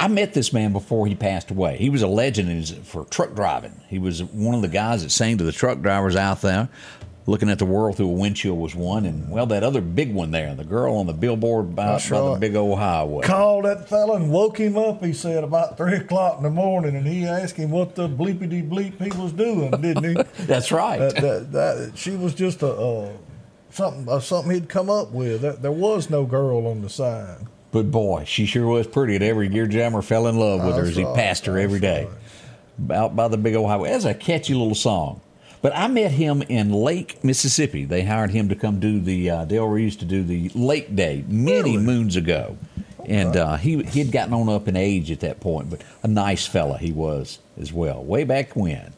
I 0.00 0.08
met 0.08 0.32
this 0.32 0.50
man 0.50 0.72
before 0.72 1.06
he 1.06 1.14
passed 1.14 1.50
away. 1.50 1.76
He 1.76 1.90
was 1.90 2.00
a 2.00 2.08
legend 2.08 2.66
for 2.86 3.04
truck 3.04 3.34
driving. 3.34 3.78
He 3.86 3.98
was 3.98 4.22
one 4.22 4.54
of 4.54 4.62
the 4.62 4.68
guys 4.68 5.02
that 5.02 5.10
sang 5.10 5.36
to 5.36 5.44
the 5.44 5.52
truck 5.52 5.82
drivers 5.82 6.16
out 6.16 6.40
there. 6.40 6.70
Looking 7.26 7.50
at 7.50 7.58
the 7.58 7.66
world 7.66 7.98
through 7.98 8.08
a 8.08 8.12
windshield 8.12 8.58
was 8.58 8.74
one, 8.74 9.04
and 9.04 9.30
well, 9.30 9.44
that 9.46 9.62
other 9.62 9.82
big 9.82 10.14
one 10.14 10.30
there, 10.30 10.54
the 10.54 10.64
girl 10.64 10.96
on 10.96 11.06
the 11.06 11.12
billboard 11.12 11.76
by, 11.76 11.98
by 11.98 11.98
the 11.98 12.38
big 12.40 12.56
old 12.56 12.78
highway. 12.78 13.26
Called 13.26 13.66
that 13.66 13.90
fella 13.90 14.16
and 14.16 14.32
woke 14.32 14.58
him 14.58 14.78
up. 14.78 15.04
He 15.04 15.12
said 15.12 15.44
about 15.44 15.76
three 15.76 15.96
o'clock 15.96 16.38
in 16.38 16.44
the 16.44 16.50
morning, 16.50 16.96
and 16.96 17.06
he 17.06 17.26
asked 17.26 17.56
him 17.56 17.70
what 17.70 17.94
the 17.94 18.08
bleepity 18.08 18.66
bleep 18.66 19.00
he 19.00 19.20
was 19.20 19.32
doing, 19.32 19.70
didn't 19.70 20.04
he? 20.04 20.14
That's 20.44 20.72
right. 20.72 20.98
that, 20.98 21.14
that, 21.16 21.52
that, 21.52 21.92
she 21.94 22.12
was 22.12 22.32
just 22.32 22.62
a, 22.62 22.72
a 22.72 23.12
something 23.68 24.08
uh, 24.08 24.18
something 24.18 24.52
he'd 24.52 24.70
come 24.70 24.88
up 24.88 25.10
with. 25.10 25.42
There, 25.42 25.52
there 25.52 25.72
was 25.72 26.08
no 26.08 26.24
girl 26.24 26.66
on 26.66 26.80
the 26.80 26.88
sign. 26.88 27.48
But 27.72 27.90
boy, 27.90 28.24
she 28.24 28.46
sure 28.46 28.66
was 28.66 28.86
pretty. 28.86 29.14
And 29.14 29.24
every 29.24 29.48
gear 29.48 29.66
jammer 29.66 30.02
fell 30.02 30.26
in 30.26 30.38
love 30.38 30.64
with 30.64 30.76
her 30.76 30.84
as 30.84 30.96
he 30.96 31.04
right, 31.04 31.14
passed 31.14 31.46
her 31.46 31.58
every 31.58 31.80
day. 31.80 32.08
Out 32.92 33.14
by 33.14 33.28
the 33.28 33.36
big 33.36 33.54
old 33.54 33.68
highway. 33.68 33.90
That's 33.90 34.04
a 34.04 34.14
catchy 34.14 34.54
little 34.54 34.74
song. 34.74 35.20
But 35.62 35.76
I 35.76 35.88
met 35.88 36.10
him 36.10 36.42
in 36.42 36.72
Lake, 36.72 37.22
Mississippi. 37.22 37.84
They 37.84 38.02
hired 38.02 38.30
him 38.30 38.48
to 38.48 38.54
come 38.54 38.80
do 38.80 38.98
the, 38.98 39.30
uh, 39.30 39.44
Dale 39.44 39.76
used 39.78 40.00
to 40.00 40.06
do 40.06 40.22
the 40.24 40.50
Lake 40.54 40.96
Day 40.96 41.22
many 41.28 41.76
moons 41.76 42.16
ago. 42.16 42.56
And 43.04 43.36
uh, 43.36 43.56
he, 43.56 43.82
he 43.82 43.98
had 43.98 44.12
gotten 44.12 44.32
on 44.32 44.48
up 44.48 44.68
in 44.68 44.76
age 44.76 45.10
at 45.10 45.20
that 45.20 45.40
point, 45.40 45.68
but 45.68 45.82
a 46.02 46.08
nice 46.08 46.46
fella 46.46 46.78
he 46.78 46.92
was 46.92 47.38
as 47.60 47.72
well, 47.72 48.02
way 48.02 48.24
back 48.24 48.56
when. 48.56 48.92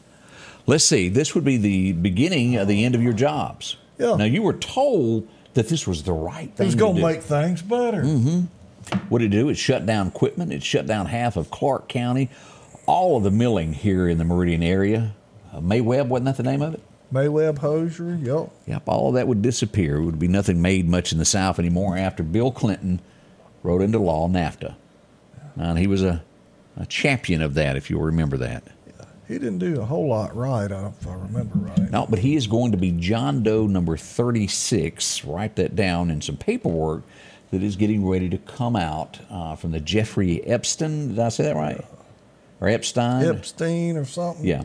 Let's 0.65 0.85
see, 0.85 1.09
this 1.09 1.35
would 1.35 1.43
be 1.43 1.57
the 1.57 1.91
beginning 1.93 2.55
of 2.55 2.67
the 2.67 2.85
end 2.85 2.95
of 2.95 3.03
your 3.03 3.13
jobs. 3.13 3.75
Yeah. 3.97 4.15
Now, 4.15 4.25
you 4.25 4.41
were 4.41 4.53
told 4.53 5.27
that 5.55 5.67
this 5.67 5.85
was 5.85 6.03
the 6.03 6.13
right 6.13 6.53
thing. 6.53 6.65
It 6.65 6.67
was 6.67 6.75
going 6.75 6.95
do. 6.95 7.01
to 7.01 7.07
make 7.07 7.21
things 7.21 7.61
better. 7.61 8.01
What 9.09 9.19
did 9.19 9.33
it 9.33 9.37
do? 9.37 9.49
It 9.49 9.55
shut 9.57 9.85
down 9.85 10.07
equipment. 10.07 10.51
It 10.51 10.63
shut 10.63 10.85
down 10.87 11.07
half 11.07 11.37
of 11.37 11.49
Clarke 11.51 11.87
County, 11.87 12.29
all 12.85 13.17
of 13.17 13.23
the 13.23 13.31
milling 13.31 13.73
here 13.73 14.07
in 14.07 14.17
the 14.17 14.23
Meridian 14.25 14.63
area. 14.63 15.13
Uh, 15.53 15.59
Mayweb, 15.59 16.07
wasn't 16.07 16.25
that 16.25 16.37
the 16.37 16.43
name 16.43 16.61
of 16.61 16.73
it? 16.73 16.81
Mayweb 17.13 17.59
hosiery, 17.59 18.17
yep. 18.17 18.49
Yep, 18.65 18.83
all 18.87 19.09
of 19.09 19.13
that 19.15 19.27
would 19.27 19.41
disappear. 19.43 19.97
It 19.97 20.05
would 20.05 20.17
be 20.19 20.27
nothing 20.27 20.61
made 20.61 20.89
much 20.89 21.11
in 21.11 21.19
the 21.19 21.25
South 21.25 21.59
anymore 21.59 21.95
after 21.95 22.23
Bill 22.23 22.51
Clinton 22.51 22.99
wrote 23.61 23.81
into 23.81 23.99
law 23.99 24.27
NAFTA. 24.27 24.73
And 25.55 25.77
he 25.77 25.85
was 25.85 26.01
a, 26.01 26.23
a 26.75 26.87
champion 26.87 27.43
of 27.43 27.53
that, 27.53 27.75
if 27.77 27.89
you'll 27.89 28.01
remember 28.01 28.37
that. 28.37 28.63
He 29.27 29.35
didn't 29.35 29.59
do 29.59 29.79
a 29.79 29.85
whole 29.85 30.07
lot 30.09 30.35
right, 30.35 30.65
I 30.65 30.67
don't- 30.67 30.95
if 30.99 31.07
I 31.07 31.13
remember 31.13 31.59
right. 31.59 31.91
No, 31.91 32.05
but 32.09 32.19
he 32.19 32.35
is 32.35 32.47
going 32.47 32.71
to 32.71 32.77
be 32.77 32.91
John 32.91 33.41
Doe 33.43 33.67
number 33.67 33.95
36. 33.95 35.23
Write 35.23 35.55
that 35.55 35.75
down 35.75 36.09
in 36.11 36.19
some 36.21 36.35
paperwork 36.37 37.03
that 37.53 37.61
is 37.61 37.75
getting 37.75 38.03
ready 38.03 38.27
to 38.29 38.37
come 38.39 38.75
out 38.75 39.19
uh, 39.29 39.55
from 39.55 39.69
the 39.71 39.79
Jeffrey 39.79 40.43
Epstein. 40.43 41.09
Did 41.09 41.19
I 41.19 41.29
say 41.29 41.43
that 41.43 41.55
right? 41.55 41.85
Or 42.59 42.67
Epstein? 42.67 43.25
Epstein 43.25 43.95
or 43.95 44.05
something. 44.05 44.43
Yeah. 44.43 44.63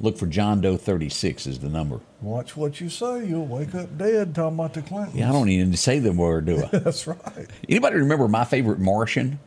Look 0.00 0.18
for 0.18 0.26
John 0.26 0.60
Doe 0.60 0.76
36 0.76 1.46
is 1.46 1.60
the 1.60 1.68
number. 1.68 2.00
Watch 2.20 2.56
what 2.56 2.80
you 2.80 2.90
say. 2.90 3.24
You'll 3.24 3.46
wake 3.46 3.72
up 3.76 3.96
dead 3.96 4.34
talking 4.34 4.56
about 4.56 4.74
the 4.74 4.82
Clintons. 4.82 5.14
Yeah, 5.14 5.28
I 5.28 5.32
don't 5.32 5.48
even 5.48 5.76
say 5.76 6.00
the 6.00 6.12
word, 6.12 6.46
do 6.46 6.64
I? 6.64 6.66
That's 6.78 7.06
right. 7.06 7.46
Anybody 7.68 7.96
remember 7.98 8.26
my 8.26 8.44
favorite 8.44 8.80
Martian? 8.80 9.38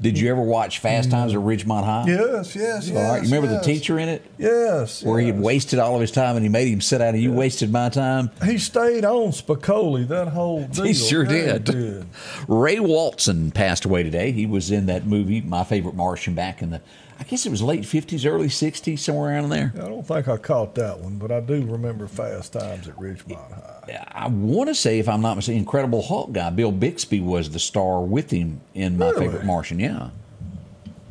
Did 0.00 0.18
you 0.18 0.30
ever 0.30 0.42
watch 0.42 0.78
Fast 0.78 1.08
mm. 1.08 1.12
Times 1.12 1.34
at 1.34 1.40
Ridgemont 1.40 1.84
High? 1.84 2.04
Yes, 2.06 2.54
yes, 2.54 2.88
yes. 2.88 2.96
All 2.96 3.02
right. 3.12 3.22
You 3.22 3.28
remember 3.28 3.52
yes. 3.52 3.64
the 3.64 3.72
teacher 3.72 3.98
in 3.98 4.08
it? 4.08 4.24
Yes. 4.38 5.02
Where 5.02 5.18
he 5.18 5.26
yes. 5.26 5.34
had 5.34 5.42
wasted 5.42 5.78
all 5.78 5.94
of 5.94 6.00
his 6.00 6.12
time 6.12 6.36
and 6.36 6.44
he 6.44 6.48
made 6.48 6.68
him 6.68 6.80
sit 6.80 7.00
out 7.00 7.14
and 7.14 7.22
you 7.22 7.32
wasted 7.32 7.72
my 7.72 7.88
time? 7.88 8.30
He 8.44 8.58
stayed 8.58 9.04
on 9.04 9.32
Spicoli 9.32 10.06
that 10.08 10.28
whole 10.28 10.64
deal. 10.72 10.84
He 10.84 10.94
sure 10.94 11.24
Yeah, 11.24 11.58
did. 11.58 12.06
Ray 12.46 12.76
Walston 12.76 13.52
passed 13.52 13.84
away 13.84 14.02
today. 14.02 14.30
He 14.32 14.46
was 14.46 14.70
in 14.70 14.86
that 14.86 15.06
movie, 15.06 15.40
My 15.40 15.64
Favorite 15.64 15.94
Martian, 15.96 16.34
back 16.34 16.62
in 16.62 16.70
the, 16.70 16.80
I 17.20 17.24
guess 17.24 17.46
it 17.46 17.50
was 17.50 17.62
late 17.62 17.82
50s, 17.82 18.30
early 18.30 18.46
60s, 18.46 19.00
somewhere 19.00 19.32
around 19.32 19.48
there. 19.48 19.72
I 19.74 19.88
don't 19.88 20.06
think 20.06 20.28
I 20.28 20.36
caught 20.36 20.76
that 20.76 21.00
one, 21.00 21.18
but 21.18 21.32
I 21.32 21.40
do 21.40 21.64
remember 21.64 22.06
Fast 22.06 22.52
Times 22.52 22.86
at 22.86 22.94
Ridgemont 22.96 23.52
High. 23.52 24.06
I 24.12 24.28
want 24.28 24.68
to 24.68 24.74
say, 24.74 25.00
if 25.00 25.08
I'm 25.08 25.20
not 25.20 25.34
mistaken, 25.34 25.58
Incredible 25.58 26.02
Hulk 26.02 26.32
guy, 26.32 26.50
Bill 26.50 26.70
Bixby 26.70 27.20
was 27.20 27.50
the 27.50 27.58
star 27.58 28.02
with 28.02 28.30
him 28.30 28.60
in 28.74 28.98
My 28.98 29.10
Really? 29.10 29.26
Favorite 29.26 29.44
Martian. 29.44 29.80
Yeah. 29.80 30.10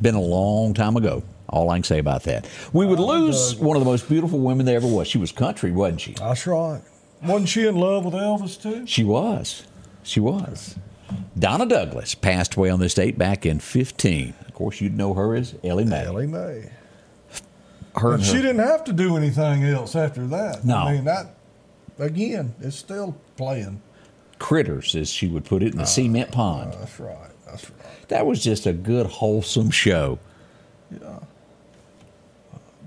Been 0.00 0.14
a 0.14 0.20
long 0.20 0.72
time 0.72 0.96
ago. 0.96 1.22
All 1.48 1.70
I 1.70 1.76
can 1.76 1.84
say 1.84 1.98
about 1.98 2.22
that. 2.24 2.48
We 2.72 2.86
would 2.86 3.00
oh, 3.00 3.06
lose 3.06 3.54
one 3.56 3.76
of 3.76 3.82
the 3.82 3.90
most 3.90 4.08
beautiful 4.08 4.38
women 4.38 4.64
there 4.64 4.76
ever 4.76 4.86
was. 4.86 5.08
She 5.08 5.18
was 5.18 5.32
country, 5.32 5.72
wasn't 5.72 6.00
she? 6.00 6.12
That's 6.12 6.46
right. 6.46 6.82
Wasn't 7.22 7.48
she 7.48 7.66
in 7.66 7.76
love 7.76 8.04
with 8.04 8.14
Elvis 8.14 8.60
too? 8.60 8.86
She 8.86 9.02
was. 9.02 9.64
She 10.02 10.20
was. 10.20 10.76
Donna 11.38 11.66
Douglas 11.66 12.14
passed 12.14 12.54
away 12.56 12.70
on 12.70 12.80
this 12.80 12.94
date 12.94 13.16
back 13.18 13.46
in 13.46 13.60
15. 13.60 14.34
Of 14.46 14.54
course, 14.54 14.80
you'd 14.80 14.96
know 14.96 15.14
her 15.14 15.34
as 15.34 15.54
Ellie 15.64 15.84
Mae. 15.84 16.04
Ellie 16.04 16.26
Mae. 16.26 16.70
Her 17.96 18.12
And 18.12 18.22
and 18.22 18.24
she 18.24 18.36
didn't 18.36 18.58
have 18.58 18.84
to 18.84 18.92
do 18.92 19.16
anything 19.16 19.64
else 19.64 19.94
after 19.96 20.26
that. 20.28 20.64
No. 20.64 20.76
I 20.76 20.94
mean 20.94 21.04
that 21.04 21.34
again, 21.98 22.54
it's 22.60 22.76
still 22.76 23.16
playing. 23.36 23.80
critters, 24.38 24.94
as 24.94 25.10
she 25.10 25.26
would 25.26 25.44
put 25.44 25.62
it, 25.62 25.72
in 25.72 25.78
the 25.78 25.84
cement 25.86 26.30
pond. 26.30 26.72
That's 26.74 27.00
right. 27.00 27.30
That's 27.46 27.70
right. 27.70 28.08
That 28.08 28.26
was 28.26 28.42
just 28.42 28.66
a 28.66 28.72
good, 28.72 29.06
wholesome 29.06 29.70
show. 29.70 30.18
Yeah. 30.90 31.18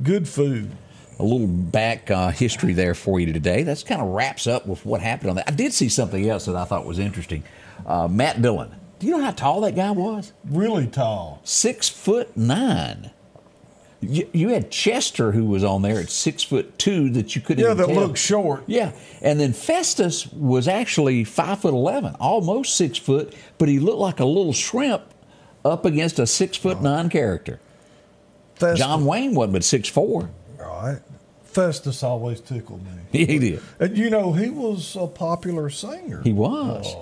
Good 0.04 0.28
food. 0.28 0.72
A 1.20 1.24
little 1.24 1.48
back 1.48 2.10
uh, 2.10 2.30
history 2.32 2.74
there 2.74 2.96
for 2.96 3.20
you 3.20 3.32
today. 3.32 3.62
That's 3.64 3.84
kind 3.84 4.02
of 4.02 4.08
wraps 4.08 4.48
up 4.48 4.66
with 4.66 4.84
what 4.86 5.02
happened 5.02 5.32
on 5.32 5.36
that. 5.36 5.48
I 5.48 5.52
did 5.52 5.74
see 5.74 5.90
something 5.90 6.28
else 6.28 6.46
that 6.46 6.56
I 6.56 6.66
thought 6.66 6.86
was 6.86 6.98
interesting. 6.98 7.44
Uh, 7.86 8.08
Matt 8.08 8.42
Dillon. 8.42 8.76
Do 9.00 9.08
you 9.08 9.18
know 9.18 9.24
how 9.24 9.32
tall 9.32 9.62
that 9.62 9.76
guy 9.76 9.92
was? 9.92 10.32
Really 10.46 10.88
tall. 10.88 11.42
Six 11.44 11.90
foot 11.90 12.36
nine. 12.38 13.12
You, 14.04 14.28
you 14.34 14.50
had 14.50 14.72
Chester 14.72 15.32
who 15.32 15.46
was 15.46 15.64
on 15.64 15.84
there 15.84 16.00
at 16.00 16.10
six 16.10 16.42
foot 16.44 16.78
two 16.80 17.10
that 17.12 17.36
you 17.36 17.42
couldn't 17.42 17.64
Yeah, 17.64 17.72
even 17.72 17.78
that 17.88 17.94
tell. 17.94 18.04
looked 18.04 18.18
short. 18.18 18.64
Yeah, 18.68 18.94
and 19.22 19.40
then 19.40 19.54
Festus 19.54 20.26
was 20.34 20.68
actually 20.68 21.24
five 21.24 21.60
foot 21.62 21.74
eleven, 21.74 22.16
almost 22.20 22.76
six 22.76 22.98
foot, 22.98 23.34
but 23.60 23.70
he 23.70 23.80
looked 23.80 24.00
like 24.00 24.20
a 24.20 24.26
little 24.26 24.54
shrimp 24.54 25.04
up 25.64 25.86
against 25.86 26.18
a 26.18 26.26
six 26.26 26.58
foot 26.58 26.82
nine 26.82 27.10
character. 27.10 27.60
Festus, 28.56 28.80
John 28.86 29.06
Wayne 29.06 29.36
wasn't 29.36 29.54
but 29.54 29.64
six 29.64 29.88
four. 29.88 30.30
Right. 30.60 31.00
Festus 31.44 32.02
always 32.02 32.40
tickled 32.42 32.84
me. 32.86 32.92
He 33.26 33.38
did. 33.40 33.62
And 33.80 33.98
you 33.98 34.10
know, 34.10 34.32
he 34.34 34.50
was 34.50 34.96
a 34.96 35.06
popular 35.06 35.70
singer. 35.70 36.22
He 36.24 36.32
was. 36.34 36.96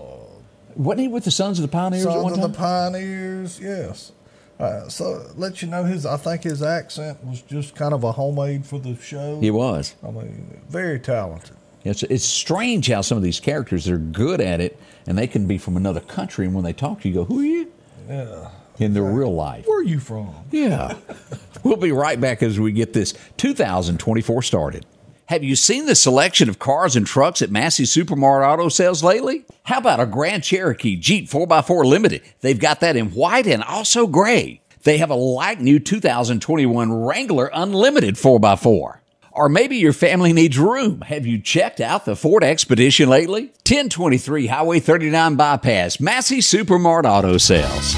Wasn't 0.80 1.02
he 1.02 1.08
with 1.10 1.26
the 1.26 1.32
Sons 1.32 1.60
of 1.60 1.64
the 1.64 1.68
Pioneers 1.68 2.04
Sons 2.04 2.38
of 2.38 2.42
the 2.42 2.58
Pioneers, 2.58 3.60
yes. 3.60 4.14
Uh, 4.58 4.88
so 4.88 5.30
let 5.36 5.62
you 5.62 5.68
know 5.68 5.84
his. 5.84 6.06
I 6.06 6.16
think 6.16 6.44
his 6.44 6.64
accent 6.64 7.22
was 7.26 7.42
just 7.42 7.76
kind 7.76 7.94
of 7.94 8.06
a 8.06 8.14
homemade 8.14 8.66
for 8.66 8.80
the 8.80 8.96
show. 8.96 9.40
he 9.42 9.52
was. 9.52 9.96
I 10.02 10.12
mean, 10.12 10.62
very 10.70 10.98
talented. 10.98 11.58
It's, 11.84 12.04
it's 12.04 12.24
strange 12.24 12.88
how 12.88 13.02
some 13.02 13.18
of 13.18 13.24
these 13.24 13.42
characters 13.42 13.86
they're 13.86 13.98
good 13.98 14.40
at 14.40 14.62
it, 14.62 14.80
and 15.06 15.18
they 15.18 15.28
can 15.28 15.48
be 15.48 15.58
from 15.58 15.76
another 15.76 16.02
country, 16.02 16.46
and 16.46 16.56
when 16.56 16.64
they 16.64 16.74
talk 16.74 17.02
to 17.02 17.10
you, 17.10 17.14
you 17.14 17.20
go, 17.22 17.26
"Who 17.26 17.40
are 17.40 17.46
you?" 17.46 17.72
Yeah. 18.08 18.50
In 18.80 18.94
their 18.94 19.04
real 19.04 19.34
life. 19.34 19.68
Where 19.68 19.80
are 19.80 19.84
you 19.84 20.00
from? 20.00 20.34
Yeah. 20.52 20.96
we'll 21.64 21.76
be 21.76 21.92
right 21.92 22.20
back 22.20 22.42
as 22.42 22.58
we 22.58 22.72
get 22.72 22.94
this 22.94 23.14
2024 23.36 24.42
started. 24.44 24.86
Have 25.30 25.44
you 25.44 25.56
seen 25.56 25.86
the 25.86 25.94
selection 25.94 26.50
of 26.50 26.58
cars 26.58 26.96
and 26.96 27.06
trucks 27.06 27.44
at 27.44 27.52
Massey 27.52 27.84
Supermart 27.84 28.44
Auto 28.44 28.68
Sales 28.68 29.04
lately? 29.04 29.46
How 29.62 29.78
about 29.78 30.00
a 30.00 30.08
Grand 30.08 30.44
Cherokee 30.44 30.96
Jeep 30.96 31.30
4x4 31.30 31.86
Limited? 31.86 32.24
They've 32.42 32.60
got 32.60 32.80
that 32.80 32.96
in 32.96 33.12
white 33.12 33.46
and 33.46 33.64
also 33.64 34.08
gray. 34.08 34.60
They 34.82 34.98
have 34.98 35.12
a 35.12 35.16
like 35.16 35.60
new 35.60 35.78
2021 35.78 36.92
Wrangler 36.92 37.52
Unlimited 37.54 38.16
4x4. 38.16 38.98
Or 39.32 39.50
maybe 39.50 39.76
your 39.76 39.94
family 39.94 40.34
needs 40.34 40.58
room. 40.58 41.02
Have 41.02 41.28
you 41.28 41.40
checked 41.40 41.80
out 41.80 42.06
the 42.06 42.16
Ford 42.16 42.44
Expedition 42.44 43.08
lately? 43.08 43.50
1023 43.70 44.48
Highway 44.48 44.80
39 44.80 45.36
Bypass, 45.36 46.00
Massey 46.00 46.40
Supermart 46.40 47.06
Auto 47.06 47.38
Sales. 47.38 47.94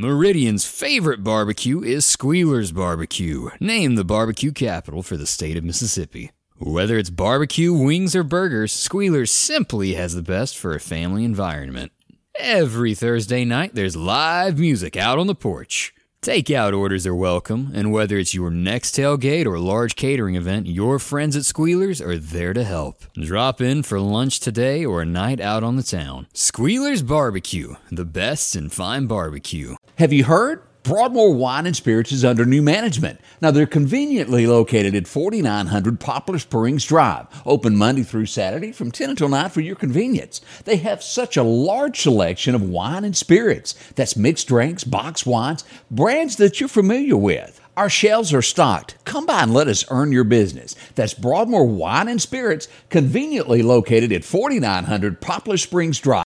Meridian's 0.00 0.64
favorite 0.64 1.24
barbecue 1.24 1.82
is 1.82 2.06
Squealer's 2.06 2.70
Barbecue, 2.70 3.48
named 3.58 3.98
the 3.98 4.04
barbecue 4.04 4.52
capital 4.52 5.02
for 5.02 5.16
the 5.16 5.26
state 5.26 5.56
of 5.56 5.64
Mississippi. 5.64 6.30
Whether 6.56 6.98
it's 6.98 7.10
barbecue, 7.10 7.72
wings, 7.72 8.14
or 8.14 8.22
burgers, 8.22 8.72
Squealer's 8.72 9.32
simply 9.32 9.94
has 9.94 10.14
the 10.14 10.22
best 10.22 10.56
for 10.56 10.72
a 10.72 10.78
family 10.78 11.24
environment. 11.24 11.90
Every 12.38 12.94
Thursday 12.94 13.44
night, 13.44 13.74
there's 13.74 13.96
live 13.96 14.56
music 14.56 14.96
out 14.96 15.18
on 15.18 15.26
the 15.26 15.34
porch. 15.34 15.92
Takeout 16.20 16.76
orders 16.76 17.06
are 17.06 17.14
welcome, 17.14 17.70
and 17.72 17.92
whether 17.92 18.18
it's 18.18 18.34
your 18.34 18.50
next 18.50 18.96
tailgate 18.96 19.46
or 19.46 19.56
large 19.60 19.94
catering 19.94 20.34
event, 20.34 20.66
your 20.66 20.98
friends 20.98 21.36
at 21.36 21.44
Squealers 21.44 22.00
are 22.00 22.18
there 22.18 22.52
to 22.52 22.64
help. 22.64 23.04
Drop 23.14 23.60
in 23.60 23.84
for 23.84 24.00
lunch 24.00 24.40
today 24.40 24.84
or 24.84 25.00
a 25.00 25.06
night 25.06 25.40
out 25.40 25.62
on 25.62 25.76
the 25.76 25.82
town. 25.84 26.26
Squealers 26.34 27.02
Barbecue, 27.02 27.76
the 27.92 28.04
best 28.04 28.56
in 28.56 28.68
fine 28.68 29.06
barbecue. 29.06 29.76
Have 29.96 30.12
you 30.12 30.24
heard? 30.24 30.62
Broadmoor 30.88 31.34
Wine 31.34 31.66
and 31.66 31.76
Spirits 31.76 32.12
is 32.12 32.24
under 32.24 32.46
new 32.46 32.62
management. 32.62 33.20
Now 33.42 33.50
they're 33.50 33.66
conveniently 33.66 34.46
located 34.46 34.94
at 34.94 35.06
4900 35.06 36.00
Poplar 36.00 36.38
Springs 36.38 36.86
Drive, 36.86 37.26
open 37.44 37.76
Monday 37.76 38.02
through 38.02 38.24
Saturday 38.24 38.72
from 38.72 38.90
10 38.90 39.10
until 39.10 39.28
9 39.28 39.50
for 39.50 39.60
your 39.60 39.76
convenience. 39.76 40.40
They 40.64 40.76
have 40.76 41.02
such 41.02 41.36
a 41.36 41.42
large 41.42 42.00
selection 42.00 42.54
of 42.54 42.62
wine 42.62 43.04
and 43.04 43.14
spirits. 43.14 43.74
That's 43.96 44.16
mixed 44.16 44.48
drinks, 44.48 44.82
box 44.82 45.26
wines, 45.26 45.62
brands 45.90 46.36
that 46.36 46.58
you're 46.58 46.70
familiar 46.70 47.18
with. 47.18 47.60
Our 47.76 47.90
shelves 47.90 48.32
are 48.32 48.40
stocked. 48.40 48.96
Come 49.04 49.26
by 49.26 49.42
and 49.42 49.52
let 49.52 49.68
us 49.68 49.84
earn 49.90 50.10
your 50.10 50.24
business. 50.24 50.74
That's 50.94 51.12
Broadmoor 51.12 51.66
Wine 51.66 52.08
and 52.08 52.20
Spirits, 52.20 52.66
conveniently 52.88 53.60
located 53.60 54.10
at 54.10 54.24
4900 54.24 55.20
Poplar 55.20 55.58
Springs 55.58 56.00
Drive. 56.00 56.24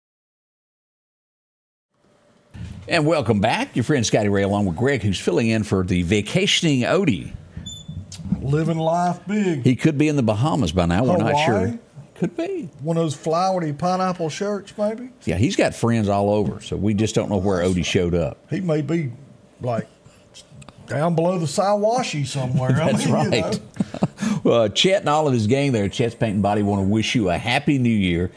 And 2.89 3.05
welcome 3.05 3.41
back. 3.41 3.77
Your 3.77 3.83
friend 3.83 4.05
Scotty 4.07 4.31
Ray 4.31 4.43
along 4.43 4.65
with 4.65 4.77
Greg, 4.77 5.03
who's 5.03 5.21
filling 5.21 5.49
in 5.49 5.63
for 5.63 5.85
the 5.85 6.03
vacationing 6.05 6.81
Odie. 6.81 7.35
Living 8.41 8.79
life 8.79 9.21
big. 9.27 9.63
He 9.63 9.77
could 9.77 9.99
be 9.99 10.09
in 10.09 10.17
the 10.17 10.23
Bahamas 10.23 10.73
by 10.73 10.87
now. 10.87 11.05
We're 11.05 11.19
not 11.19 11.37
sure. 11.45 11.79
Could 12.15 12.35
be. 12.35 12.71
One 12.81 12.97
of 12.97 13.03
those 13.03 13.15
flowery 13.15 13.75
pineapple 13.75 14.31
shirts, 14.31 14.73
maybe. 14.79 15.11
Yeah, 15.25 15.37
he's 15.37 15.55
got 15.55 15.75
friends 15.75 16.09
all 16.09 16.31
over, 16.31 16.63
so 16.63 16.77
we 16.77 16.95
just 16.95 17.15
don't 17.15 17.29
know 17.29 17.37
where 17.37 17.63
Odie 17.63 17.85
showed 17.85 18.15
up. 18.15 18.39
He 18.49 18.61
may 18.61 18.81
be 18.81 19.13
like 19.61 19.87
down 20.87 21.15
below 21.15 21.39
the 21.39 21.47
Sowashee 21.47 22.27
somewhere. 22.27 22.71
I 22.81 22.93
That's 22.93 23.05
mean, 23.05 23.09
you 23.09 23.15
right. 23.15 23.31
know. 23.31 23.59
Well, 24.45 24.69
Chet 24.69 25.01
and 25.01 25.09
all 25.09 25.27
of 25.27 25.35
his 25.35 25.47
gang 25.47 25.73
there, 25.73 25.89
Chet's 25.89 26.15
Paint 26.15 26.35
and 26.35 26.43
Body, 26.43 26.63
want 26.63 26.81
to 26.81 26.89
wish 26.89 27.15
you 27.15 27.29
a 27.29 27.37
happy 27.37 27.77
new 27.79 27.89
year. 27.91 28.31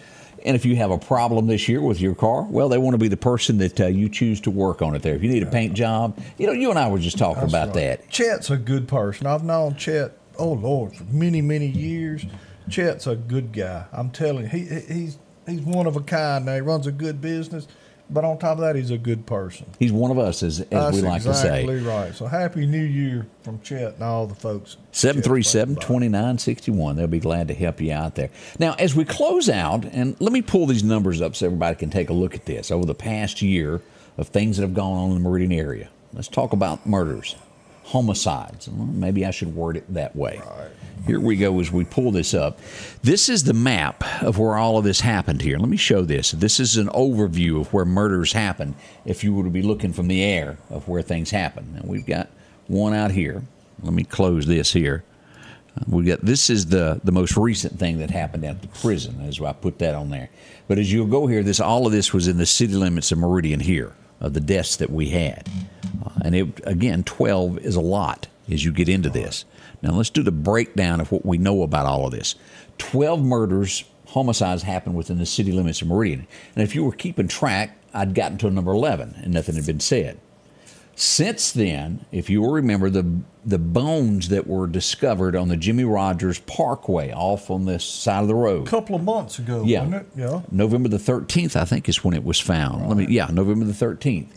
And 0.45 0.55
if 0.55 0.65
you 0.65 0.75
have 0.77 0.91
a 0.91 0.97
problem 0.97 1.47
this 1.47 1.67
year 1.67 1.81
with 1.81 2.01
your 2.01 2.15
car, 2.15 2.43
well, 2.43 2.69
they 2.69 2.77
want 2.77 2.93
to 2.93 2.97
be 2.97 3.07
the 3.07 3.17
person 3.17 3.57
that 3.59 3.79
uh, 3.79 3.87
you 3.87 4.09
choose 4.09 4.41
to 4.41 4.51
work 4.51 4.81
on 4.81 4.95
it 4.95 5.01
there. 5.01 5.15
If 5.15 5.23
you 5.23 5.29
need 5.29 5.43
a 5.43 5.51
paint 5.51 5.73
job, 5.73 6.17
you 6.37 6.47
know, 6.47 6.53
you 6.53 6.69
and 6.69 6.79
I 6.79 6.89
were 6.89 6.99
just 6.99 7.17
talking 7.17 7.41
That's 7.41 7.53
about 7.53 7.67
right. 7.75 7.99
that. 7.99 8.09
Chet's 8.09 8.49
a 8.49 8.57
good 8.57 8.87
person. 8.87 9.27
I've 9.27 9.43
known 9.43 9.75
Chet, 9.75 10.17
oh 10.37 10.53
Lord, 10.53 10.95
for 10.95 11.03
many, 11.05 11.41
many 11.41 11.67
years. 11.67 12.25
Chet's 12.69 13.07
a 13.07 13.15
good 13.15 13.51
guy. 13.53 13.85
I'm 13.91 14.09
telling 14.11 14.43
you, 14.43 14.49
he 14.49 14.59
he- 14.65 14.93
he's 14.93 15.17
he's 15.47 15.61
one 15.61 15.87
of 15.87 15.95
a 15.95 16.01
kind. 16.01 16.45
Now 16.45 16.55
he 16.55 16.61
runs 16.61 16.87
a 16.87 16.91
good 16.91 17.19
business, 17.21 17.67
but 18.12 18.26
on 18.26 18.38
top 18.38 18.57
of 18.57 18.59
that, 18.59 18.76
he's 18.76 18.91
a 18.91 18.97
good 18.97 19.26
person. 19.26 19.66
He's 19.80 19.91
one 19.91 20.12
of 20.12 20.20
us, 20.20 20.43
as, 20.43 20.59
as 20.59 20.68
That's 20.70 20.95
we 20.97 21.01
like 21.01 21.26
exactly 21.26 21.78
to 21.78 21.82
say. 21.82 21.88
right. 21.88 22.14
So 22.14 22.26
happy 22.26 22.66
New 22.66 22.84
Year 22.84 23.26
from 23.43 23.62
Chet 23.62 23.95
and 23.95 24.03
all 24.03 24.28
the 24.28 24.36
folks. 24.36 24.78
737 24.91 25.76
2961. 25.76 26.95
They'll 26.95 27.07
be 27.07 27.20
glad 27.20 27.47
to 27.47 27.53
help 27.53 27.80
you 27.80 27.93
out 27.93 28.16
there. 28.16 28.30
Now, 28.59 28.76
as 28.78 28.95
we 28.95 29.05
close 29.05 29.49
out, 29.49 29.86
and 29.86 30.20
let 30.20 30.34
me 30.34 30.41
pull 30.41 30.66
these 30.66 30.84
numbers 30.84 31.22
up 31.22 31.36
so 31.36 31.45
everybody 31.45 31.76
can 31.76 31.89
take 31.89 32.09
a 32.09 32.14
look 32.14 32.36
at 32.36 32.45
this 32.45 32.70
over 32.72 32.86
the 32.86 32.95
past 32.95 33.41
year 33.41 33.82
of 34.18 34.28
things 34.28 34.57
that 34.57 34.64
have 34.64 34.74
gone 34.74 34.97
on 34.97 35.09
in 35.12 35.24
the 35.24 35.30
Meridian 35.30 35.53
area. 35.53 35.89
Let's 36.14 36.28
talk 36.28 36.51
about 36.51 36.86
murders, 36.86 37.36
homicides. 37.84 38.68
Well, 38.68 38.86
maybe 38.88 39.26
I 39.26 39.32
should 39.32 39.55
word 39.55 39.78
it 39.78 39.93
that 39.93 40.16
way. 40.16 40.41
Here 41.07 41.19
we 41.19 41.35
go 41.35 41.59
as 41.59 41.71
we 41.71 41.83
pull 41.83 42.11
this 42.11 42.33
up. 42.33 42.59
This 43.01 43.27
is 43.27 43.43
the 43.43 43.53
map 43.53 44.03
of 44.21 44.37
where 44.37 44.55
all 44.55 44.77
of 44.77 44.83
this 44.83 45.01
happened 45.01 45.41
here. 45.41 45.57
Let 45.57 45.69
me 45.69 45.77
show 45.77 46.03
this. 46.03 46.31
This 46.31 46.59
is 46.59 46.77
an 46.77 46.87
overview 46.89 47.59
of 47.59 47.73
where 47.73 47.85
murders 47.85 48.33
happen 48.33 48.75
if 49.03 49.23
you 49.23 49.33
were 49.33 49.43
to 49.43 49.49
be 49.49 49.63
looking 49.63 49.93
from 49.93 50.07
the 50.07 50.23
air 50.23 50.57
of 50.69 50.87
where 50.87 51.01
things 51.01 51.31
happen. 51.31 51.73
And 51.75 51.89
we've 51.89 52.05
got 52.05 52.29
one 52.67 52.93
out 52.93 53.11
here. 53.11 53.41
Let 53.81 53.93
me 53.93 54.03
close 54.03 54.45
this 54.45 54.73
here. 54.73 55.03
Uh, 55.75 55.85
We 55.87 56.03
got 56.03 56.21
this 56.21 56.49
is 56.49 56.67
the 56.67 57.01
the 57.03 57.11
most 57.11 57.35
recent 57.35 57.79
thing 57.79 57.97
that 57.97 58.11
happened 58.11 58.45
at 58.45 58.61
the 58.61 58.67
prison, 58.67 59.21
as 59.21 59.41
I 59.41 59.53
put 59.53 59.79
that 59.79 59.95
on 59.95 60.11
there. 60.11 60.29
But 60.67 60.77
as 60.77 60.93
you'll 60.93 61.07
go 61.07 61.25
here, 61.25 61.41
this 61.41 61.59
all 61.59 61.87
of 61.87 61.91
this 61.91 62.13
was 62.13 62.27
in 62.27 62.37
the 62.37 62.45
city 62.45 62.73
limits 62.73 63.11
of 63.11 63.17
Meridian 63.17 63.61
here 63.61 63.93
of 64.19 64.33
the 64.33 64.39
deaths 64.39 64.75
that 64.75 64.91
we 64.91 65.09
had, 65.09 65.49
uh, 66.05 66.11
and 66.23 66.35
it 66.35 66.61
again 66.63 67.03
twelve 67.03 67.57
is 67.59 67.75
a 67.75 67.81
lot 67.81 68.27
as 68.51 68.63
you 68.63 68.71
get 68.71 68.87
into 68.87 69.09
this. 69.09 69.45
Now 69.82 69.91
let's 69.91 70.09
do 70.09 70.23
the 70.23 70.32
breakdown 70.32 70.99
of 71.01 71.11
what 71.11 71.25
we 71.25 71.38
know 71.38 71.63
about 71.63 71.86
all 71.86 72.05
of 72.05 72.11
this. 72.11 72.36
Twelve 72.77 73.23
murders, 73.23 73.84
homicides 74.07 74.63
happened 74.63 74.95
within 74.95 75.17
the 75.17 75.25
city 75.25 75.51
limits 75.51 75.82
of 75.82 75.88
Meridian, 75.88 76.27
and 76.55 76.63
if 76.63 76.75
you 76.75 76.84
were 76.84 76.91
keeping 76.91 77.27
track, 77.27 77.77
I'd 77.93 78.13
gotten 78.15 78.38
to 78.39 78.51
number 78.51 78.71
eleven, 78.71 79.15
and 79.23 79.34
nothing 79.34 79.55
had 79.55 79.65
been 79.65 79.79
said. 79.79 80.19
Since 80.95 81.51
then, 81.53 82.05
if 82.11 82.29
you 82.29 82.41
will 82.41 82.51
remember 82.51 82.89
the 82.89 83.05
the 83.43 83.57
bones 83.57 84.29
that 84.29 84.45
were 84.45 84.67
discovered 84.67 85.36
on 85.36 85.47
the 85.47 85.57
Jimmie 85.57 85.84
Rodgers 85.86 86.38
Parkway 86.39 87.11
off 87.11 87.49
on 87.49 87.65
this 87.65 87.84
side 87.84 88.21
of 88.21 88.27
the 88.27 88.36
road. 88.36 88.67
A 88.67 88.69
couple 88.69 88.95
of 88.95 89.03
months 89.03 89.39
ago, 89.39 89.63
Yeah. 89.65 89.79
wasn't 89.86 89.95
it? 89.95 90.07
Yeah. 90.15 90.41
November 90.51 90.89
the 90.89 90.99
13th, 90.99 91.55
I 91.55 91.65
think, 91.65 91.89
is 91.89 92.03
when 92.03 92.13
it 92.13 92.23
was 92.23 92.39
found. 92.39 92.88
Let 92.88 92.97
me, 92.97 93.07
yeah, 93.09 93.29
November 93.32 93.65
the 93.65 93.73
13th. 93.73 94.27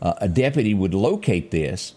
Uh, 0.00 0.14
a 0.18 0.28
deputy 0.28 0.72
would 0.72 0.94
locate 0.94 1.50
this. 1.50 1.92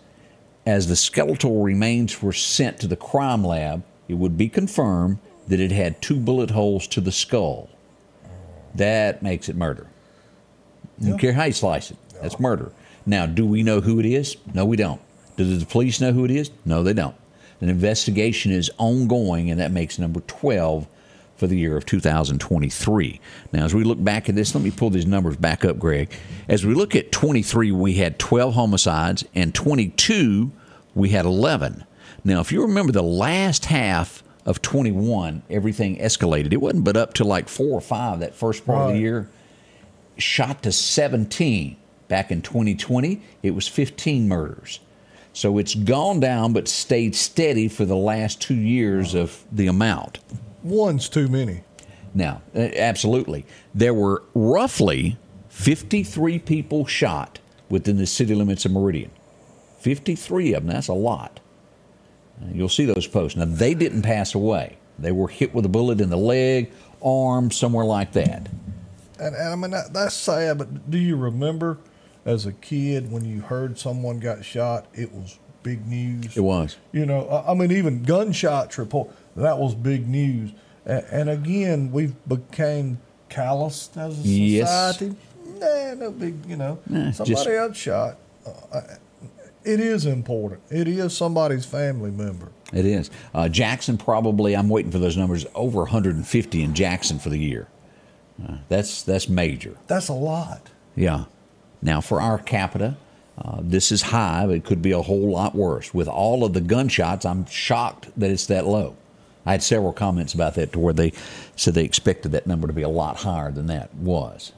As 0.67 0.89
the 0.89 0.97
skeletal 0.97 1.61
remains 1.63 2.21
were 2.21 2.33
sent 2.33 2.81
to 2.81 2.87
the 2.87 2.97
crime 2.97 3.41
lab, 3.41 3.85
it 4.09 4.15
would 4.15 4.37
be 4.37 4.49
confirmed 4.49 5.17
that 5.47 5.61
it 5.61 5.71
had 5.71 6.01
two 6.01 6.19
bullet 6.19 6.49
holes 6.49 6.87
to 6.87 6.99
the 6.99 7.13
skull. 7.13 7.69
That 8.75 9.23
makes 9.23 9.47
it 9.47 9.55
murder. 9.55 9.87
You 10.99 11.11
don't 11.11 11.19
care 11.19 11.31
how 11.31 11.45
you 11.45 11.53
slice 11.53 11.91
it. 11.91 11.97
That's 12.21 12.37
murder. 12.37 12.73
Now, 13.05 13.25
do 13.25 13.45
we 13.45 13.63
know 13.63 13.79
who 13.79 13.97
it 13.97 14.05
is? 14.05 14.35
No, 14.53 14.65
we 14.65 14.75
don't. 14.75 14.99
Do 15.37 15.57
the 15.57 15.65
police 15.65 16.01
know 16.01 16.11
who 16.11 16.25
it 16.25 16.31
is? 16.31 16.51
No, 16.65 16.83
they 16.83 16.91
don't. 16.91 17.15
An 17.61 17.69
investigation 17.69 18.51
is 18.51 18.69
ongoing, 18.77 19.49
and 19.49 19.61
that 19.61 19.71
makes 19.71 19.97
number 19.97 20.19
12 20.19 20.85
for 21.37 21.47
the 21.47 21.57
year 21.57 21.77
of 21.77 21.85
2023. 21.85 23.21
Now, 23.53 23.65
as 23.65 23.73
we 23.73 23.83
look 23.83 24.03
back 24.03 24.27
at 24.27 24.35
this, 24.35 24.53
let 24.53 24.63
me 24.63 24.71
pull 24.71 24.89
these 24.89 25.05
numbers 25.05 25.37
back 25.37 25.63
up, 25.63 25.79
Greg. 25.79 26.11
As 26.47 26.65
we 26.65 26.73
look 26.73 26.95
at 26.95 27.11
23, 27.11 27.71
we 27.71 27.93
had 27.93 28.19
12 28.19 28.53
homicides, 28.55 29.23
and 29.35 29.53
22, 29.53 30.51
we 30.95 31.09
had 31.09 31.25
11. 31.25 31.85
Now, 32.23 32.39
if 32.41 32.51
you 32.51 32.61
remember 32.61 32.91
the 32.91 33.03
last 33.03 33.65
half 33.65 34.23
of 34.45 34.61
21, 34.61 35.43
everything 35.49 35.97
escalated. 35.97 36.53
It 36.53 36.61
wasn't 36.61 36.85
but 36.85 36.97
up 36.97 37.13
to 37.15 37.23
like 37.23 37.49
four 37.49 37.71
or 37.71 37.81
five 37.81 38.21
that 38.21 38.33
first 38.33 38.65
part 38.65 38.89
of 38.89 38.95
the 38.95 38.99
year 38.99 39.29
shot 40.17 40.63
to 40.63 40.71
17. 40.71 41.77
Back 42.07 42.31
in 42.31 42.41
2020, 42.41 43.21
it 43.43 43.51
was 43.51 43.67
15 43.67 44.27
murders. 44.27 44.79
So 45.33 45.57
it's 45.57 45.75
gone 45.75 46.19
down 46.19 46.53
but 46.53 46.67
stayed 46.67 47.15
steady 47.15 47.67
for 47.67 47.85
the 47.85 47.95
last 47.95 48.41
two 48.41 48.55
years 48.55 49.13
of 49.13 49.43
the 49.51 49.67
amount. 49.67 50.19
One's 50.67 51.07
too 51.07 51.27
many. 51.27 51.63
Now, 52.13 52.41
uh, 52.55 52.59
absolutely. 52.59 53.45
There 53.73 53.93
were 53.93 54.23
roughly 54.33 55.17
53 55.49 56.39
people 56.39 56.85
shot 56.85 57.39
within 57.69 57.97
the 57.97 58.05
city 58.05 58.35
limits 58.35 58.65
of 58.65 58.71
Meridian. 58.71 59.11
53 59.79 60.53
of 60.53 60.65
them, 60.65 60.73
that's 60.73 60.87
a 60.87 60.93
lot. 60.93 61.39
Uh, 62.41 62.47
You'll 62.53 62.69
see 62.69 62.85
those 62.85 63.07
posts. 63.07 63.37
Now, 63.37 63.45
they 63.45 63.73
didn't 63.73 64.01
pass 64.01 64.35
away. 64.35 64.77
They 64.99 65.11
were 65.11 65.27
hit 65.27 65.53
with 65.53 65.65
a 65.65 65.69
bullet 65.69 66.01
in 66.01 66.09
the 66.09 66.17
leg, 66.17 66.71
arm, 67.03 67.51
somewhere 67.51 67.85
like 67.85 68.11
that. 68.13 68.49
And, 69.19 69.35
and 69.35 69.49
I 69.49 69.55
mean, 69.55 69.71
that, 69.71 69.93
that's 69.93 70.15
sad, 70.15 70.57
but 70.57 70.89
do 70.89 70.97
you 70.97 71.15
remember 71.15 71.77
as 72.25 72.45
a 72.45 72.51
kid 72.51 73.11
when 73.11 73.23
you 73.23 73.41
heard 73.41 73.77
someone 73.79 74.19
got 74.19 74.43
shot, 74.43 74.87
it 74.93 75.13
was 75.13 75.39
big 75.63 75.85
news? 75.87 76.35
It 76.35 76.41
was. 76.41 76.77
You 76.91 77.05
know, 77.05 77.27
I 77.27 77.51
I 77.51 77.53
mean, 77.53 77.71
even 77.71 78.03
gunshots 78.03 78.77
report, 78.77 79.09
that 79.43 79.57
was 79.57 79.75
big 79.75 80.07
news. 80.07 80.51
And, 80.85 81.05
and 81.11 81.29
again, 81.29 81.91
we've 81.91 82.15
became 82.27 82.99
calloused 83.29 83.97
as 83.97 84.19
a 84.19 84.27
Yes. 84.27 84.67
society. 84.69 85.15
Nah, 85.59 85.93
no 85.95 86.11
big, 86.11 86.45
you 86.45 86.55
know, 86.55 86.79
Nah, 86.87 87.11
somebody 87.11 87.33
just- 87.33 87.45
got 87.47 87.75
shot. 87.75 88.17
Uh, 88.71 88.81
it 89.63 89.79
is 89.81 90.05
important. 90.05 90.61
It 90.69 90.87
is 90.87 91.15
somebody's 91.15 91.65
family 91.65 92.11
member. 92.11 92.49
It 92.73 92.85
is. 92.85 93.09
Uh, 93.33 93.49
Jackson 93.49 93.97
probably. 93.97 94.55
I'm 94.55 94.69
waiting 94.69 94.91
for 94.91 94.99
those 94.99 95.17
numbers. 95.17 95.45
Over 95.55 95.79
150 95.81 96.63
in 96.63 96.73
Jackson 96.73 97.19
for 97.19 97.29
the 97.29 97.37
year. 97.39 97.67
Uh, 98.41 98.57
that's 98.69 99.03
that's 99.03 99.27
major. 99.27 99.75
That's 99.87 100.07
a 100.09 100.13
lot. 100.13 100.69
Yeah. 100.95 101.25
Now 101.81 102.01
for 102.01 102.21
our 102.21 102.37
capita, 102.37 102.95
uh, 103.37 103.57
this 103.61 103.91
is 103.91 104.03
high, 104.03 104.45
but 104.45 104.55
it 104.55 104.63
could 104.63 104.81
be 104.81 104.91
a 104.91 105.01
whole 105.01 105.31
lot 105.31 105.55
worse. 105.55 105.93
With 105.93 106.07
all 106.07 106.43
of 106.45 106.53
the 106.53 106.61
gunshots, 106.61 107.25
I'm 107.25 107.45
shocked 107.47 108.07
that 108.17 108.29
it's 108.31 108.45
that 108.47 108.65
low. 108.67 108.95
I 109.47 109.51
had 109.51 109.63
several 109.63 109.93
comments 109.93 110.33
about 110.33 110.55
that 110.55 110.73
to 110.73 110.79
where 110.79 110.93
they 110.93 111.13
said 111.55 111.73
they 111.73 111.85
expected 111.85 112.33
that 112.33 112.45
number 112.47 112.67
to 112.67 112.73
be 112.73 112.81
a 112.81 112.89
lot 112.89 113.15
higher 113.17 113.49
than 113.49 113.67
that 113.67 113.93
was. 113.95 114.51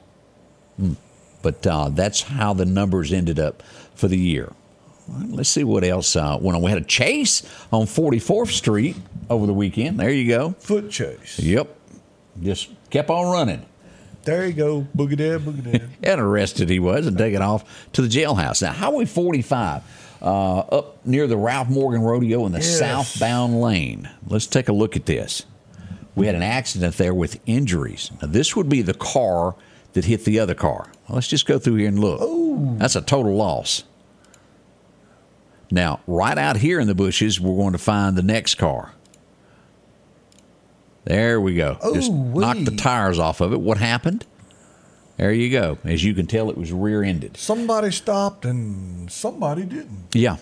Hmm. 0.76 0.94
But 1.42 1.64
uh, 1.66 1.90
that's 1.90 2.22
how 2.22 2.52
the 2.54 2.66
numbers 2.66 3.12
ended 3.12 3.38
up 3.38 3.62
for 3.94 4.08
the 4.08 4.18
year. 4.18 4.52
Let's 5.08 5.48
see 5.48 5.64
what 5.64 5.84
else 5.84 6.16
uh, 6.16 6.38
went 6.40 6.56
on. 6.56 6.62
We 6.62 6.70
had 6.70 6.82
a 6.82 6.84
chase 6.84 7.42
on 7.72 7.86
44th 7.86 8.50
Street 8.50 8.96
over 9.30 9.46
the 9.46 9.54
weekend. 9.54 9.98
There 10.00 10.10
you 10.10 10.28
go. 10.28 10.50
Foot 10.58 10.90
chase. 10.90 11.38
Yep. 11.38 11.74
Just 12.42 12.70
kept 12.90 13.10
on 13.10 13.32
running. 13.32 13.64
There 14.24 14.46
you 14.46 14.52
go. 14.52 14.86
Boogie 14.96 15.16
dad, 15.16 15.40
boogie 15.40 15.72
dad. 15.72 15.88
and 16.02 16.20
arrested 16.20 16.68
he 16.68 16.78
was 16.78 17.06
and 17.06 17.16
taken 17.16 17.42
off 17.42 17.88
to 17.92 18.02
the 18.02 18.08
jailhouse. 18.08 18.60
Now, 18.60 18.72
Highway 18.72 19.04
45, 19.04 19.82
uh, 20.22 20.58
up 20.58 21.04
near 21.06 21.26
the 21.26 21.36
Ralph 21.36 21.68
Morgan 21.68 22.02
Rodeo 22.02 22.44
in 22.46 22.52
the 22.52 22.58
Yes. 22.58 22.78
southbound 22.78 23.60
lane. 23.60 24.08
Let's 24.26 24.46
take 24.46 24.68
a 24.68 24.72
look 24.72 24.96
at 24.96 25.06
this. 25.06 25.44
We 26.14 26.26
had 26.26 26.34
an 26.34 26.42
accident 26.42 26.96
there 26.96 27.14
with 27.14 27.40
injuries. 27.46 28.10
Now, 28.20 28.28
this 28.28 28.54
would 28.56 28.68
be 28.68 28.82
the 28.82 28.94
car 28.94 29.54
that 29.92 30.04
hit 30.04 30.24
the 30.24 30.38
other 30.40 30.54
car. 30.54 30.90
Well, 31.08 31.14
let's 31.16 31.28
just 31.28 31.46
go 31.46 31.58
through 31.58 31.76
here 31.76 31.88
and 31.88 31.98
look. 31.98 32.20
That's 32.78 32.96
a 32.96 33.00
total 33.00 33.34
loss. 33.34 33.84
Now, 35.70 36.00
right 36.06 36.36
out 36.36 36.56
here 36.56 36.80
in 36.80 36.88
the 36.88 36.94
bushes, 36.94 37.40
we're 37.40 37.56
going 37.56 37.72
to 37.72 37.78
find 37.78 38.16
the 38.16 38.22
next 38.22 38.56
car. 38.56 38.92
There 41.04 41.40
we 41.40 41.54
go. 41.54 41.78
Just 41.94 42.10
Ooh-wee. 42.10 42.40
knocked 42.40 42.64
the 42.66 42.76
tires 42.76 43.18
off 43.18 43.40
of 43.40 43.52
it. 43.52 43.60
What 43.60 43.78
happened? 43.78 44.26
There 45.20 45.32
you 45.32 45.50
go. 45.50 45.76
As 45.84 46.02
you 46.02 46.14
can 46.14 46.26
tell, 46.26 46.48
it 46.48 46.56
was 46.56 46.72
rear 46.72 47.02
ended. 47.02 47.36
Somebody 47.36 47.90
stopped 47.90 48.46
and 48.46 49.12
somebody 49.12 49.64
didn't. 49.64 50.06
Yeah. 50.14 50.38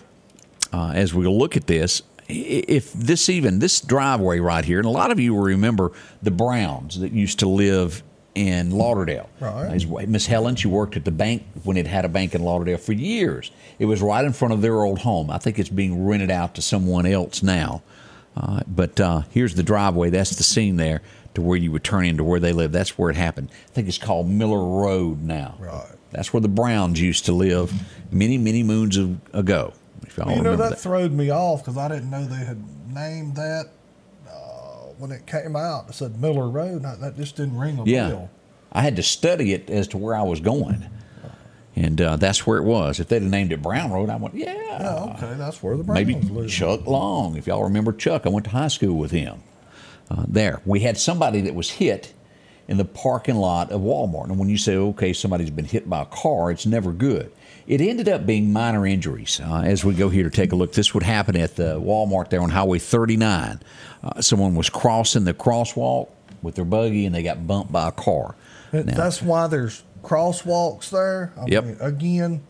Uh, 0.71 0.93
as 0.95 1.13
we 1.13 1.27
look 1.27 1.57
at 1.57 1.67
this, 1.67 2.01
if 2.29 2.93
this 2.93 3.27
even, 3.27 3.59
this 3.59 3.81
driveway 3.81 4.39
right 4.39 4.63
here, 4.63 4.77
and 4.77 4.87
a 4.87 4.91
lot 4.91 5.11
of 5.11 5.19
you 5.19 5.33
will 5.33 5.43
remember 5.43 5.91
the 6.23 6.31
Browns 6.31 6.97
that 7.01 7.11
used 7.11 7.39
to 7.39 7.49
live 7.49 8.03
in 8.35 8.71
Lauderdale. 8.71 9.29
Right. 9.41 9.85
Miss 10.07 10.27
Helen, 10.27 10.55
she 10.55 10.69
worked 10.69 10.95
at 10.95 11.03
the 11.03 11.11
bank 11.11 11.43
when 11.65 11.75
it 11.75 11.85
had 11.85 12.05
a 12.05 12.09
bank 12.09 12.33
in 12.33 12.41
Lauderdale 12.41 12.77
for 12.77 12.93
years. 12.93 13.51
It 13.79 13.85
was 13.85 14.01
right 14.01 14.23
in 14.23 14.31
front 14.31 14.53
of 14.53 14.61
their 14.61 14.81
old 14.81 14.99
home. 14.99 15.29
I 15.29 15.39
think 15.39 15.59
it's 15.59 15.67
being 15.67 16.05
rented 16.05 16.31
out 16.31 16.55
to 16.55 16.61
someone 16.61 17.05
else 17.05 17.43
now. 17.43 17.81
Uh, 18.37 18.61
but 18.65 18.97
uh, 19.01 19.23
here's 19.31 19.55
the 19.55 19.63
driveway. 19.63 20.09
That's 20.09 20.37
the 20.37 20.43
scene 20.43 20.77
there 20.77 21.01
to 21.35 21.41
where 21.41 21.57
you 21.57 21.71
would 21.71 21.83
turn 21.83 22.05
into 22.05 22.23
where 22.23 22.39
they 22.39 22.53
live. 22.53 22.71
That's 22.71 22.97
where 22.97 23.09
it 23.09 23.15
happened. 23.15 23.49
I 23.51 23.71
think 23.71 23.87
it's 23.87 23.97
called 23.97 24.27
Miller 24.27 24.63
Road 24.63 25.21
now. 25.21 25.55
Right. 25.59 25.85
That's 26.11 26.33
where 26.33 26.41
the 26.41 26.47
Browns 26.47 26.99
used 26.99 27.25
to 27.25 27.33
live 27.33 27.71
many, 28.11 28.37
many 28.37 28.63
moons 28.63 28.97
of- 28.97 29.19
ago. 29.33 29.73
If 30.03 30.17
y'all 30.17 30.35
you 30.35 30.41
know 30.41 30.55
that, 30.55 30.71
that. 30.71 30.79
throwed 30.79 31.11
me 31.11 31.29
off 31.29 31.61
because 31.63 31.77
I 31.77 31.87
didn't 31.87 32.09
know 32.09 32.25
they 32.25 32.43
had 32.43 32.63
named 32.91 33.35
that 33.35 33.65
uh, 34.27 34.31
when 34.97 35.11
it 35.11 35.27
came 35.27 35.55
out. 35.55 35.89
It 35.89 35.93
said 35.93 36.19
Miller 36.19 36.49
Road. 36.49 36.81
that 36.83 37.15
just 37.15 37.35
didn't 37.35 37.57
ring 37.57 37.77
a 37.79 37.83
Yeah. 37.85 38.09
bell. 38.09 38.29
I 38.71 38.81
had 38.81 38.95
to 38.95 39.03
study 39.03 39.53
it 39.53 39.69
as 39.69 39.87
to 39.89 39.97
where 39.97 40.15
I 40.15 40.21
was 40.23 40.39
going. 40.39 40.85
And 41.75 42.01
uh, 42.01 42.15
that's 42.17 42.45
where 42.45 42.57
it 42.57 42.63
was. 42.63 42.99
If 42.99 43.07
they'd 43.07 43.21
have 43.21 43.31
named 43.31 43.51
it 43.53 43.61
Brown 43.61 43.91
Road, 43.91 44.09
I 44.09 44.15
went, 44.17 44.35
yeah. 44.35 44.53
Yeah, 44.53 45.13
okay, 45.15 45.33
that's 45.37 45.61
where 45.63 45.77
the 45.77 45.83
Browns 45.83 46.05
Maybe 46.07 46.15
live. 46.29 46.49
Chuck 46.49 46.85
Long. 46.87 47.35
If 47.37 47.47
y'all 47.47 47.63
remember 47.63 47.91
Chuck, 47.93 48.25
I 48.25 48.29
went 48.29 48.45
to 48.45 48.49
high 48.51 48.67
school 48.67 48.95
with 48.95 49.11
him. 49.11 49.41
Uh, 50.09 50.23
there. 50.27 50.61
We 50.65 50.79
had 50.79 50.97
somebody 50.97 51.41
that 51.41 51.53
was 51.53 51.69
hit 51.69 52.13
in 52.67 52.77
the 52.77 52.85
parking 52.85 53.35
lot 53.35 53.71
of 53.71 53.81
Walmart. 53.81 54.25
And 54.25 54.39
when 54.39 54.49
you 54.49 54.57
say, 54.57 54.75
okay, 54.75 55.13
somebody's 55.13 55.49
been 55.51 55.65
hit 55.65 55.87
by 55.89 56.01
a 56.01 56.05
car, 56.05 56.49
it's 56.51 56.65
never 56.65 56.91
good. 56.91 57.31
It 57.67 57.79
ended 57.81 58.09
up 58.09 58.25
being 58.25 58.51
minor 58.51 58.87
injuries. 58.87 59.39
Uh, 59.39 59.61
as 59.63 59.85
we 59.85 59.93
go 59.93 60.09
here 60.09 60.23
to 60.23 60.29
take 60.31 60.51
a 60.51 60.55
look, 60.55 60.73
this 60.73 60.93
would 60.95 61.03
happen 61.03 61.35
at 61.37 61.55
the 61.55 61.79
Walmart 61.79 62.29
there 62.31 62.41
on 62.41 62.49
Highway 62.49 62.79
39. 62.79 63.59
Uh, 64.03 64.21
someone 64.21 64.55
was 64.55 64.69
crossing 64.69 65.25
the 65.25 65.33
crosswalk 65.35 66.09
with 66.41 66.55
their 66.55 66.65
buggy 66.65 67.05
and 67.05 67.13
they 67.13 67.21
got 67.21 67.45
bumped 67.45 67.71
by 67.71 67.89
a 67.89 67.91
car. 67.91 68.33
Now- 68.73 68.81
That's 68.83 69.21
why 69.21 69.45
there's 69.45 69.83
crosswalks 70.03 70.89
there. 70.89 71.33
I 71.37 71.45
Yep. 71.47 71.63
mean, 71.65 71.77
again, 71.81 72.41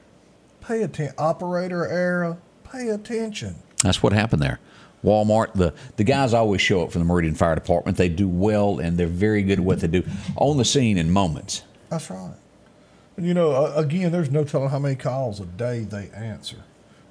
pay 0.61 0.83
attention. 0.83 1.13
Operator 1.17 1.85
error. 1.85 2.37
Pay 2.71 2.87
attention. 2.89 3.55
That's 3.83 4.01
what 4.03 4.13
happened 4.13 4.41
there. 4.41 4.59
Walmart, 5.03 5.53
the, 5.53 5.73
the 5.95 6.03
guys 6.03 6.33
always 6.33 6.61
show 6.61 6.83
up 6.83 6.91
from 6.91 6.99
the 6.99 7.05
Meridian 7.05 7.35
Fire 7.35 7.55
Department. 7.55 7.97
They 7.97 8.09
do 8.09 8.27
well 8.27 8.79
and 8.79 8.97
they're 8.97 9.07
very 9.07 9.43
good 9.43 9.59
at 9.59 9.65
what 9.65 9.79
they 9.79 9.87
do 9.87 10.03
on 10.35 10.57
the 10.57 10.65
scene 10.65 10.97
in 10.97 11.11
moments. 11.11 11.63
That's 11.89 12.09
right. 12.09 12.33
And 13.17 13.25
you 13.25 13.33
know, 13.33 13.51
uh, 13.51 13.73
again, 13.75 14.11
there's 14.11 14.31
no 14.31 14.43
telling 14.43 14.69
how 14.69 14.79
many 14.79 14.95
calls 14.95 15.39
a 15.39 15.45
day 15.45 15.79
they 15.81 16.09
answer. 16.15 16.57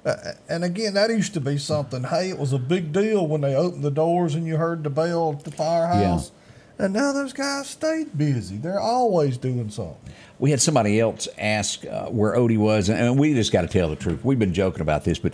Uh, 0.05 0.15
and 0.47 0.63
again, 0.63 0.93
that 0.93 1.09
used 1.09 1.33
to 1.33 1.41
be 1.41 1.57
something. 1.57 2.03
Hey, 2.03 2.29
it 2.29 2.37
was 2.37 2.53
a 2.53 2.57
big 2.57 2.91
deal 2.93 3.27
when 3.27 3.41
they 3.41 3.55
opened 3.55 3.83
the 3.83 3.91
doors 3.91 4.33
and 4.33 4.47
you 4.47 4.57
heard 4.57 4.83
the 4.83 4.89
bell 4.89 5.35
at 5.37 5.43
the 5.43 5.51
firehouse. 5.51 6.31
Yeah. 6.31 6.85
And 6.85 6.93
now 6.93 7.11
those 7.11 7.33
guys 7.33 7.67
stayed 7.67 8.17
busy. 8.17 8.55
They're 8.55 8.79
always 8.79 9.37
doing 9.37 9.69
something. 9.69 9.97
We 10.39 10.51
had 10.51 10.61
somebody 10.61 10.97
else 10.99 11.27
ask 11.37 11.85
uh, 11.85 12.05
where 12.05 12.35
Odie 12.35 12.57
was, 12.57 12.89
and 12.89 13.19
we 13.19 13.33
just 13.33 13.51
got 13.51 13.63
to 13.63 13.67
tell 13.67 13.89
the 13.89 13.97
truth. 13.97 14.23
We've 14.23 14.39
been 14.39 14.53
joking 14.53 14.79
about 14.79 15.03
this, 15.03 15.19
but 15.19 15.33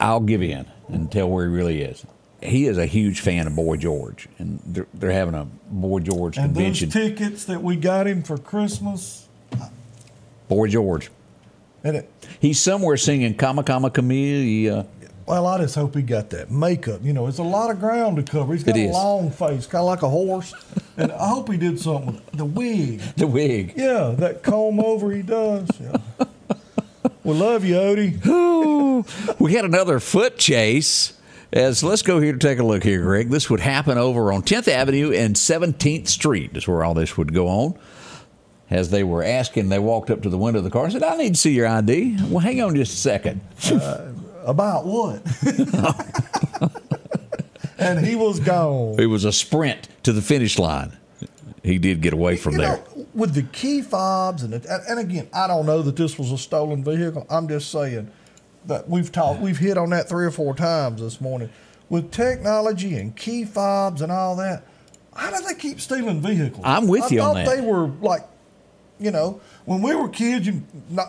I'll 0.00 0.20
give 0.20 0.42
in 0.42 0.66
and 0.88 1.10
tell 1.10 1.28
where 1.28 1.46
he 1.48 1.52
really 1.54 1.82
is. 1.82 2.04
He 2.42 2.66
is 2.66 2.78
a 2.78 2.86
huge 2.86 3.20
fan 3.20 3.46
of 3.48 3.56
Boy 3.56 3.76
George, 3.76 4.28
and 4.38 4.60
they're, 4.64 4.86
they're 4.94 5.10
having 5.10 5.34
a 5.34 5.44
Boy 5.70 5.98
George 6.00 6.36
And 6.38 6.54
convention. 6.54 6.88
those 6.88 6.94
tickets 7.10 7.44
that 7.46 7.62
we 7.62 7.74
got 7.76 8.06
him 8.06 8.22
for 8.22 8.38
Christmas, 8.38 9.26
Boy 10.48 10.68
George. 10.68 11.10
and 11.82 11.96
it, 11.96 12.10
He's 12.40 12.60
somewhere 12.60 12.96
singing 12.96 13.34
Karma 13.34 13.64
Karma 13.64 13.90
Chameleon. 13.90 14.86
well, 15.26 15.46
I 15.46 15.58
just 15.58 15.74
hope 15.74 15.96
he 15.96 16.02
got 16.02 16.30
that 16.30 16.50
makeup. 16.50 17.00
You 17.02 17.12
know, 17.12 17.26
it's 17.26 17.38
a 17.38 17.42
lot 17.42 17.70
of 17.70 17.80
ground 17.80 18.16
to 18.18 18.22
cover. 18.22 18.52
He's 18.52 18.62
got 18.64 18.76
It 18.76 18.82
a 18.82 18.88
is. 18.88 18.92
long 18.94 19.30
face, 19.32 19.66
kind 19.66 19.80
of 19.82 19.86
like 19.86 20.02
a 20.02 20.08
horse. 20.08 20.54
and 20.96 21.10
I 21.10 21.28
hope 21.28 21.50
he 21.50 21.56
did 21.58 21.80
something 21.80 22.14
with 22.14 22.32
the 22.32 22.44
wig. 22.44 23.00
The 23.16 23.26
wig. 23.26 23.72
Yeah, 23.76 24.14
that 24.18 24.44
comb 24.44 24.78
over 24.78 25.10
he 25.10 25.22
does. 25.22 25.68
Yeah. 25.80 25.96
We 27.28 27.34
love 27.34 27.62
you, 27.62 27.74
Odie. 27.74 29.38
we 29.38 29.52
had 29.52 29.66
another 29.66 30.00
foot 30.00 30.38
chase. 30.38 31.12
As 31.52 31.84
let's 31.84 32.00
go 32.00 32.20
here 32.20 32.32
to 32.32 32.38
take 32.38 32.58
a 32.58 32.64
look 32.64 32.82
here, 32.82 33.02
Greg. 33.02 33.28
This 33.28 33.50
would 33.50 33.60
happen 33.60 33.98
over 33.98 34.32
on 34.32 34.42
10th 34.42 34.68
Avenue 34.68 35.12
and 35.12 35.36
17th 35.36 36.08
Street. 36.08 36.56
Is 36.56 36.66
where 36.66 36.82
all 36.82 36.94
this 36.94 37.18
would 37.18 37.34
go 37.34 37.48
on. 37.48 37.78
As 38.70 38.90
they 38.90 39.02
were 39.02 39.22
asking, 39.22 39.68
they 39.68 39.78
walked 39.78 40.10
up 40.10 40.22
to 40.22 40.30
the 40.30 40.38
window 40.38 40.58
of 40.58 40.64
the 40.64 40.70
car 40.70 40.84
and 40.84 40.92
said, 40.92 41.02
"I 41.02 41.16
need 41.16 41.34
to 41.34 41.40
see 41.40 41.52
your 41.52 41.66
ID." 41.66 42.16
Well, 42.28 42.40
hang 42.40 42.62
on 42.62 42.74
just 42.74 42.94
a 42.94 42.96
second. 42.96 43.40
Uh, 43.70 44.08
about 44.44 44.86
what? 44.86 45.22
and 47.78 48.04
he 48.04 48.14
was 48.14 48.40
gone. 48.40 48.98
It 48.98 49.06
was 49.06 49.24
a 49.24 49.32
sprint 49.32 49.88
to 50.02 50.12
the 50.12 50.22
finish 50.22 50.58
line. 50.58 50.96
He 51.62 51.78
did 51.78 52.00
get 52.00 52.14
away 52.14 52.36
from 52.36 52.54
you 52.54 52.60
there. 52.60 52.76
know, 52.76 52.82
with 53.18 53.34
the 53.34 53.42
key 53.42 53.82
fobs 53.82 54.44
and, 54.44 54.52
the, 54.54 54.84
and 54.88 55.00
again, 55.00 55.28
I 55.34 55.48
don't 55.48 55.66
know 55.66 55.82
that 55.82 55.96
this 55.96 56.16
was 56.16 56.30
a 56.30 56.38
stolen 56.38 56.84
vehicle. 56.84 57.26
I'm 57.28 57.48
just 57.48 57.72
saying 57.72 58.12
that 58.66 58.88
we've 58.88 59.10
talked, 59.10 59.40
we've 59.40 59.58
hit 59.58 59.76
on 59.76 59.90
that 59.90 60.08
three 60.08 60.24
or 60.24 60.30
four 60.30 60.54
times 60.54 61.00
this 61.00 61.20
morning. 61.20 61.50
With 61.88 62.12
technology 62.12 62.94
and 62.94 63.16
key 63.16 63.44
fobs 63.44 64.02
and 64.02 64.12
all 64.12 64.36
that, 64.36 64.62
how 65.16 65.36
do 65.36 65.44
they 65.44 65.54
keep 65.54 65.80
stealing 65.80 66.20
vehicles? 66.20 66.62
I'm 66.64 66.86
with 66.86 67.04
I 67.04 67.08
you 67.08 67.20
on 67.20 67.34
thought 67.34 67.46
that. 67.46 67.56
They 67.56 67.60
were 67.60 67.88
like, 67.88 68.22
you 69.00 69.10
know, 69.10 69.40
when 69.64 69.82
we 69.82 69.94
were 69.94 70.08
kids, 70.08 70.46
you 70.46 70.62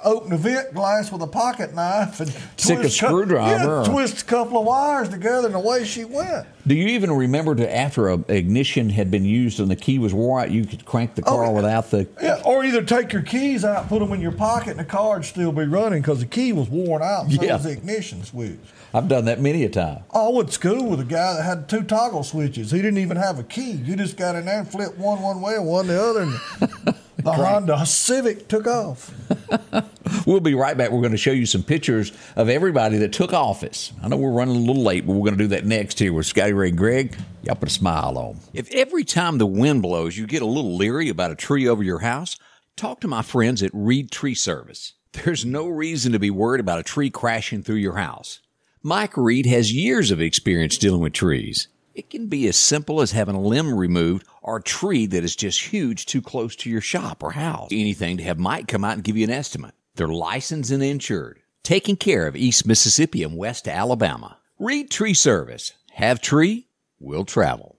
open 0.04 0.32
a 0.34 0.38
vent 0.38 0.74
glass 0.74 1.12
with 1.12 1.22
a 1.22 1.28
pocket 1.28 1.74
knife 1.74 2.20
and 2.20 2.30
Stick 2.58 2.80
a 2.80 2.82
twist 2.82 3.00
cou- 3.00 3.08
screwdriver 3.08 3.84
yeah, 3.84 3.92
twist 3.92 4.22
a 4.22 4.26
couple 4.26 4.60
of 4.60 4.66
wires 4.66 5.10
together, 5.10 5.48
and 5.48 5.56
away 5.56 5.86
she 5.86 6.06
went. 6.06 6.46
Do 6.68 6.76
you 6.76 6.88
even 6.90 7.12
remember 7.12 7.56
to 7.56 7.76
after 7.76 8.10
a 8.10 8.20
ignition 8.28 8.90
had 8.90 9.10
been 9.10 9.26
used 9.26 9.60
and 9.60 9.72
the 9.72 9.76
key 9.76 9.98
was 9.98 10.14
wore 10.14 10.40
out, 10.42 10.52
you 10.52 10.66
could 10.66 10.86
crank 10.86 11.16
the 11.16 11.24
oh, 11.24 11.32
car 11.32 11.46
yeah. 11.46 11.52
without 11.52 11.90
the 11.90 12.08
Yeah, 12.22 12.42
or 12.46 12.64
either 12.64 12.84
take 12.84 13.12
your 13.14 13.24
keys 13.24 13.66
out, 13.66 13.88
put 13.88 14.00
them 14.00 14.12
in 14.14 14.22
your 14.22 14.34
pocket, 14.34 14.72
and 14.72 14.80
the 14.80 14.86
car 14.86 15.16
would 15.16 15.26
still 15.26 15.52
be 15.52 15.66
running 15.66 16.02
because 16.02 16.20
the 16.20 16.26
key 16.26 16.54
was 16.54 16.70
worn 16.70 17.02
out. 17.02 17.26
And 17.26 17.34
so 17.34 17.44
Yeah. 17.44 17.54
was 17.54 17.64
the 17.64 17.72
ignition 17.72 18.24
switch. 18.24 18.60
I've 18.94 19.08
done 19.08 19.26
that 19.26 19.40
many 19.40 19.64
a 19.64 19.70
time. 19.70 20.00
I 20.14 20.28
went 20.30 20.48
to 20.50 20.54
school 20.54 20.84
with 20.90 21.00
a 21.00 21.06
guy 21.06 21.36
that 21.36 21.44
had 21.44 21.70
two 21.70 21.84
toggle 21.84 22.24
switches. 22.24 22.72
He 22.72 22.78
didn't 22.78 22.98
even 22.98 23.18
have 23.18 23.38
a 23.40 23.44
key. 23.44 23.72
You 23.72 23.96
just 23.96 24.18
got 24.18 24.36
in 24.36 24.46
there 24.46 24.60
and 24.60 24.70
flipped 24.70 24.98
one 24.98 25.22
one 25.22 25.42
way 25.42 25.56
and 25.56 25.66
one 25.66 25.88
the 25.88 26.02
other, 26.02 26.22
and 26.22 26.96
the 27.38 27.46
Honda 27.46 27.86
Civic 27.86 28.48
took 28.48 28.68
off. 28.68 29.14
We'll 30.26 30.40
be 30.40 30.54
right 30.54 30.78
back. 30.78 30.92
We're 30.92 31.02
going 31.02 31.12
to 31.12 31.18
show 31.18 31.32
you 31.32 31.46
some 31.46 31.64
pictures 31.64 32.12
of 32.36 32.50
everybody 32.50 32.98
that 32.98 33.14
took 33.14 33.34
office. 33.34 33.94
I 34.02 34.08
know 34.08 34.18
we're 34.18 34.32
running 34.32 34.56
a 34.56 34.60
little 34.60 34.84
late, 34.84 35.06
but 35.06 35.14
we're 35.14 35.26
going 35.26 35.38
to 35.38 35.44
do 35.44 35.48
that 35.50 35.66
next 35.66 36.00
here 36.00 36.14
with 36.14 36.26
Scotty 36.26 36.54
Ray 36.54 36.70
and 36.70 36.78
Greg. 36.78 37.16
Y'all 37.44 37.56
put 37.56 37.70
a 37.70 37.72
smile 37.72 38.18
on. 38.18 38.40
If 38.54 38.72
every 38.72 39.04
time 39.04 39.38
the 39.38 39.46
wind 39.46 39.82
blows 39.82 40.18
you 40.18 40.28
get 40.28 40.42
a 40.42 40.48
little 40.48 40.76
leery 40.76 41.10
about 41.10 41.32
a 41.32 41.36
tree 41.36 41.68
over 41.68 41.84
your 41.84 42.00
house, 42.00 42.38
talk 42.76 43.02
to 43.02 43.08
my 43.08 43.22
friends 43.22 43.64
at 43.64 43.72
Reed 43.74 44.12
Tree 44.12 44.36
Service. 44.36 44.94
There's 45.14 45.46
no 45.46 45.68
reason 45.68 46.12
to 46.12 46.20
be 46.20 46.30
worried 46.30 46.62
about 46.62 46.80
a 46.80 46.84
tree 46.84 47.10
crashing 47.10 47.64
through 47.64 47.76
your 47.76 47.98
house. 47.98 48.40
Mike 48.84 49.18
Reed 49.18 49.46
has 49.46 49.74
years 49.74 50.12
of 50.12 50.22
experience 50.22 50.78
dealing 50.78 51.02
with 51.02 51.14
trees. 51.14 51.68
It 52.00 52.10
can 52.10 52.28
be 52.28 52.48
as 52.48 52.56
simple 52.56 53.02
as 53.02 53.12
having 53.12 53.36
a 53.36 53.42
limb 53.42 53.78
removed 53.78 54.26
or 54.42 54.56
a 54.56 54.64
tree 54.64 55.06
that 55.08 55.26
is 55.26 55.36
just 55.36 55.60
huge 55.60 56.06
too 56.06 56.22
close 56.22 56.56
to 56.56 56.70
your 56.70 56.80
shop 56.80 57.22
or 57.22 57.32
house. 57.32 57.68
Anything 57.74 58.16
to 58.16 58.24
have 58.24 58.40
Mike 58.40 58.70
come 58.70 58.86
out 58.86 58.94
and 58.94 59.04
give 59.04 59.18
you 59.18 59.26
an 59.26 59.30
estimate. 59.30 59.74
They're 59.96 60.08
licensed 60.08 60.72
and 60.72 60.82
insured, 60.82 61.42
taking 61.62 61.98
care 61.98 62.26
of 62.26 62.38
East 62.38 62.66
Mississippi 62.66 63.22
and 63.22 63.36
West 63.36 63.68
Alabama. 63.68 64.38
Reed 64.58 64.90
Tree 64.90 65.14
Service. 65.14 65.74
Have 65.92 66.22
tree, 66.22 66.68
will 67.02 67.26
travel. 67.26 67.76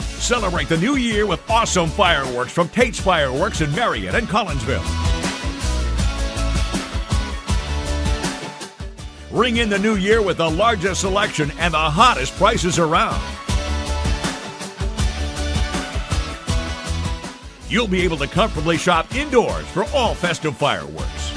Celebrate 0.00 0.68
the 0.68 0.76
new 0.76 0.96
year 0.96 1.24
with 1.24 1.40
awesome 1.48 1.88
fireworks 1.88 2.52
from 2.52 2.68
Tate's 2.68 3.00
Fireworks 3.00 3.62
in 3.62 3.74
Marion 3.74 4.16
and 4.16 4.28
Collinsville. 4.28 5.19
Ring 9.30 9.58
in 9.58 9.68
the 9.68 9.78
new 9.78 9.94
year 9.94 10.22
with 10.22 10.38
the 10.38 10.50
largest 10.50 11.02
selection 11.02 11.52
and 11.58 11.72
the 11.72 11.78
hottest 11.78 12.34
prices 12.34 12.80
around. 12.80 13.22
You'll 17.68 17.86
be 17.86 18.02
able 18.02 18.16
to 18.16 18.26
comfortably 18.26 18.76
shop 18.76 19.14
indoors 19.14 19.64
for 19.68 19.84
all 19.94 20.16
festive 20.16 20.56
fireworks. 20.56 21.32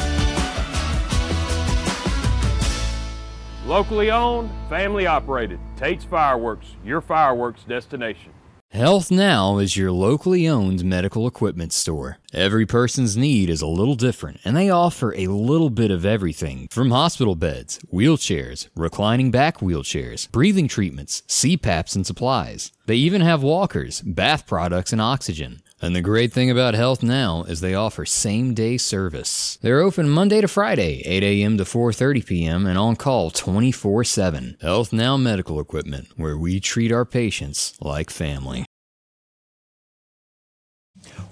Locally 3.68 4.10
owned, 4.10 4.50
family 4.70 5.06
operated. 5.06 5.60
Tate's 5.78 6.04
Fireworks, 6.04 6.76
your 6.84 7.00
fireworks 7.00 7.64
destination. 7.64 8.34
Health 8.74 9.12
Now 9.12 9.60
is 9.60 9.78
your 9.78 9.92
locally 9.92 10.48
owned 10.48 10.84
medical 10.84 11.28
equipment 11.28 11.74
store. 11.74 12.18
Every 12.34 12.66
person's 12.66 13.16
need 13.16 13.48
is 13.48 13.62
a 13.62 13.68
little 13.68 13.94
different, 13.94 14.40
and 14.44 14.58
they 14.58 14.72
offer 14.72 15.14
a 15.14 15.28
little 15.28 15.70
bit 15.70 15.92
of 15.92 16.08
everything 16.08 16.68
from 16.72 16.90
hospital 16.90 17.36
beds, 17.36 17.78
wheelchairs, 17.94 18.70
reclining 18.76 19.30
back 19.30 19.60
wheelchairs, 19.60 20.32
breathing 20.32 20.68
treatments, 20.68 21.22
CPAPs, 21.28 21.96
and 21.96 22.08
supplies. 22.08 22.72
They 22.88 22.96
even 22.96 23.22
have 23.22 23.44
walkers, 23.44 24.02
bath 24.02 24.48
products, 24.48 24.92
and 24.92 25.00
oxygen. 25.00 25.62
And 25.84 25.94
the 25.94 26.02
great 26.02 26.32
thing 26.32 26.50
about 26.50 26.76
Health 26.76 27.04
Now 27.04 27.44
is 27.44 27.60
they 27.60 27.76
offer 27.76 28.06
same-day 28.06 28.78
service. 28.78 29.58
They're 29.62 29.82
open 29.82 30.08
Monday 30.08 30.40
to 30.40 30.48
Friday, 30.48 31.02
8 31.06 31.24
a.m. 31.24 31.58
to 31.58 31.66
4:30 31.66 32.26
p.m. 32.26 32.66
and 32.66 32.78
on 32.78 32.96
call 32.96 33.30
24/7. 33.32 34.62
Health 34.62 34.94
Now 34.94 35.18
Medical 35.18 35.60
Equipment, 35.60 36.08
where 36.16 36.38
we 36.38 36.62
treat 36.62 36.94
our 36.94 37.04
patients 37.04 37.74
like 37.82 38.10
family. 38.10 38.64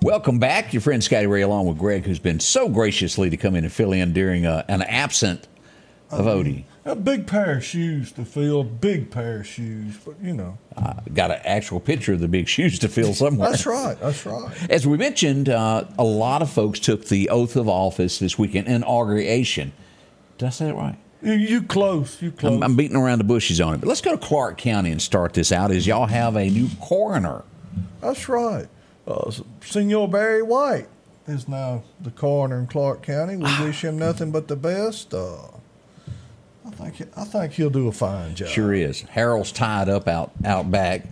Welcome 0.02 0.38
back, 0.38 0.74
your 0.74 0.82
friend 0.82 1.02
Scotty 1.02 1.28
Ray, 1.28 1.44
along 1.44 1.68
with 1.68 1.78
Greg, 1.78 2.04
who's 2.04 2.20
been 2.20 2.42
so 2.42 2.68
graciously 2.68 3.30
to 3.30 3.38
come 3.38 3.56
in 3.56 3.64
and 3.64 3.72
fill 3.72 3.94
in 3.94 4.12
during 4.12 4.46
uh, 4.46 4.66
an 4.68 4.82
absent 4.82 5.48
of 6.10 6.26
Odie. 6.26 6.66
A 6.84 6.96
big 6.96 7.28
pair 7.28 7.58
of 7.58 7.64
shoes 7.64 8.12
to 8.14 8.26
fill, 8.26 8.64
big 8.64 9.12
pair 9.12 9.42
of 9.42 9.48
shoes, 9.48 9.98
but 10.04 10.16
you 10.20 10.34
know. 10.34 10.58
Uh, 10.76 10.96
got 11.14 11.30
an 11.30 11.40
actual 11.44 11.80
picture 11.80 12.14
of 12.14 12.20
the 12.20 12.28
big 12.28 12.48
shoes 12.48 12.80
to 12.80 12.88
fill 12.88 13.14
somewhere. 13.14 13.52
That's 13.52 13.68
right. 13.68 14.00
That's 14.00 14.26
right. 14.26 14.52
As 14.68 14.88
we 14.88 14.98
mentioned, 14.98 15.48
uh, 15.48 15.86
a 16.00 16.04
lot 16.04 16.42
of 16.42 16.50
folks 16.50 16.80
took 16.80 17.06
the 17.06 17.30
oath 17.30 17.56
of 17.56 17.70
office 17.70 18.18
this 18.18 18.40
weekend, 18.40 18.68
inauguration. 18.68 19.74
Did 20.40 20.48
I 20.48 20.50
say 20.50 20.66
that 20.66 20.76
right? 20.76 20.98
You, 21.22 21.34
you 21.34 21.62
close. 21.62 22.20
You 22.20 22.32
close. 22.32 22.56
I'm, 22.56 22.64
I'm 22.64 22.76
beating 22.76 22.98
around 22.98 23.20
the 23.20 23.26
bushes 23.26 23.62
on 23.62 23.76
it. 23.76 23.82
But 23.82 23.88
let's 23.88 24.02
go 24.02 24.12
to 24.12 24.18
Clarke 24.18 24.58
County 24.58 24.92
and 24.92 25.00
start 25.00 25.34
this 25.34 25.52
out 25.52 25.70
as 25.70 25.86
y'all 25.86 26.08
have 26.08 26.36
a 26.36 26.50
new 26.50 26.68
coroner. 26.82 27.44
That's 28.02 28.28
right. 28.28 28.68
Uh, 29.08 29.32
Senor 29.64 30.10
Barry 30.10 30.42
White 30.42 30.88
is 31.28 31.48
now 31.48 31.84
the 32.00 32.10
coroner 32.10 32.58
in 32.58 32.66
Clarke 32.66 33.04
County. 33.04 33.38
We 33.38 33.44
wish 33.64 33.84
him 33.84 34.00
nothing 34.00 34.32
but 34.32 34.48
the 34.48 34.56
best. 34.56 35.14
Uh, 35.14 35.38
I 35.44 35.60
think 36.90 37.12
I 37.18 37.24
think 37.24 37.54
he'll 37.54 37.70
do 37.70 37.88
a 37.88 37.92
fine 37.92 38.36
job. 38.36 38.50
Sure 38.50 38.74
is. 38.74 39.02
Harold's 39.02 39.52
tied 39.52 39.90
up 39.90 40.08
out 40.08 40.32
out 40.46 40.70
back 40.72 41.06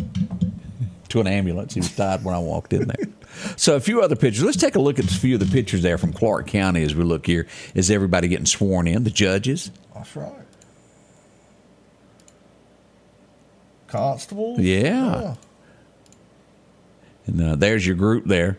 to 1.10 1.20
an 1.22 1.28
ambulance. 1.28 1.74
He 1.74 1.80
was 1.80 1.96
tied 1.96 2.24
when 2.24 2.36
I 2.36 2.40
walked 2.40 2.74
in 2.74 2.88
there. 2.88 3.08
So 3.56 3.76
a 3.76 3.80
few 3.80 4.02
other 4.02 4.16
pictures. 4.18 4.44
Let's 4.44 4.58
take 4.58 4.76
a 4.76 4.82
look 4.82 5.00
at 5.00 5.06
a 5.06 5.14
few 5.14 5.36
of 5.36 5.40
the 5.40 5.46
pictures 5.46 5.82
there 5.82 5.98
from 5.98 6.12
Clarke 6.12 6.48
County 6.48 6.82
as 6.84 6.94
we 6.94 7.04
look 7.04 7.26
here. 7.26 7.48
Is 7.74 7.90
everybody 7.90 8.28
getting 8.28 8.48
sworn 8.48 8.86
in? 8.86 9.04
The 9.06 9.12
judges? 9.12 9.72
That's 9.96 10.14
right. 10.16 10.34
Constable. 13.88 14.60
Yeah. 14.60 15.36
And 17.28 17.42
uh, 17.42 17.56
there's 17.56 17.86
your 17.86 17.96
group 17.96 18.26
there. 18.26 18.58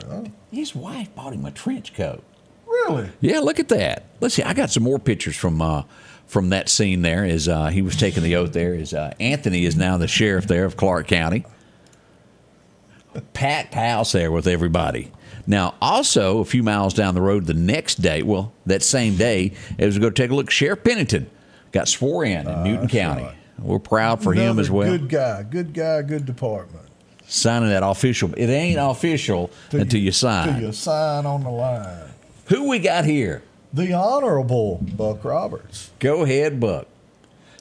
Yeah. 0.00 0.24
His 0.52 0.74
wife 0.74 1.12
bought 1.14 1.32
him 1.32 1.44
a 1.44 1.50
trench 1.50 1.94
coat. 1.94 2.22
Really? 2.66 3.10
Yeah, 3.20 3.40
look 3.40 3.58
at 3.58 3.68
that. 3.68 4.06
Let's 4.20 4.34
see. 4.34 4.42
I 4.42 4.54
got 4.54 4.70
some 4.70 4.82
more 4.82 4.98
pictures 4.98 5.36
from 5.36 5.60
uh, 5.60 5.82
from 6.32 6.48
that 6.48 6.70
scene 6.70 7.02
there. 7.02 7.24
As 7.24 7.46
uh, 7.46 7.66
he 7.66 7.82
was 7.82 7.94
taking 7.94 8.22
the 8.22 8.36
oath 8.36 8.52
there, 8.52 8.74
as 8.74 8.94
uh, 8.94 9.12
Anthony 9.20 9.66
is 9.66 9.76
now 9.76 9.98
the 9.98 10.08
sheriff 10.08 10.46
there 10.46 10.64
of 10.64 10.76
Clarke 10.76 11.06
County. 11.06 11.44
Packed 13.34 13.74
house 13.74 14.12
there 14.12 14.32
with 14.32 14.46
everybody. 14.46 15.12
Now, 15.46 15.74
also 15.82 16.38
a 16.38 16.44
few 16.46 16.62
miles 16.62 16.94
down 16.94 17.14
the 17.14 17.20
road, 17.20 17.44
the 17.44 17.52
next 17.52 17.96
day, 17.96 18.22
well, 18.22 18.54
that 18.64 18.82
same 18.82 19.16
day, 19.16 19.52
as 19.78 19.94
we 19.94 20.00
go 20.00 20.08
take 20.08 20.30
a 20.30 20.34
look, 20.34 20.50
Sheriff 20.50 20.82
Pennington 20.82 21.28
got 21.72 21.88
sworn 21.88 22.28
in 22.28 22.48
in 22.48 22.62
Newton 22.62 22.88
County. 22.88 23.24
right. 23.24 23.36
We're 23.58 23.78
proud 23.78 24.22
for 24.22 24.32
him 24.32 24.58
as 24.58 24.70
well. 24.70 24.88
Good 24.88 25.08
guy. 25.10 25.42
Good 25.42 25.74
guy. 25.74 26.02
Good 26.02 26.24
department. 26.24 26.86
Signing 27.26 27.68
that 27.68 27.82
official. 27.82 28.32
It 28.34 28.48
ain't 28.48 28.78
official 28.80 29.50
until 29.70 30.00
you, 30.00 30.12
sign. 30.12 30.54
Till 30.54 30.62
you 30.62 30.72
sign 30.72 31.26
on 31.26 31.44
the 31.44 31.50
line. 31.50 32.10
Who 32.46 32.68
we 32.68 32.78
got 32.78 33.04
here? 33.04 33.42
The 33.72 33.92
Honorable 33.92 34.78
Buck 34.96 35.24
Roberts. 35.24 35.90
Go 35.98 36.22
ahead, 36.22 36.60
Buck. 36.60 36.86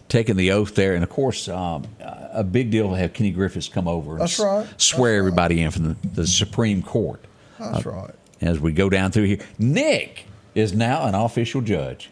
Taking 0.10 0.36
the 0.36 0.52
oath 0.52 0.76
there, 0.76 0.94
and 0.94 1.04
of 1.04 1.10
course, 1.10 1.48
um, 1.48 1.86
a 2.02 2.44
big 2.44 2.70
deal 2.70 2.90
to 2.90 2.98
have 2.98 3.14
Kenny 3.14 3.34
Griffis 3.34 3.72
come 3.72 3.88
over 3.88 4.12
and 4.14 4.22
That's 4.22 4.40
s- 4.40 4.46
right. 4.46 4.68
swear 4.82 5.16
everybody 5.18 5.62
in 5.62 5.72
from 5.72 5.84
the, 5.90 6.08
the 6.10 6.28
Supreme 6.28 6.82
Court. 6.84 7.24
That's 7.58 7.86
Uh, 7.86 7.92
right. 7.92 8.12
As 8.42 8.60
we 8.60 8.74
go 8.74 8.90
down 8.90 9.12
through 9.12 9.26
here, 9.26 9.40
Nick 9.58 10.26
is 10.54 10.74
now 10.74 11.06
an 11.06 11.16
official 11.16 11.62
judge. 11.62 12.10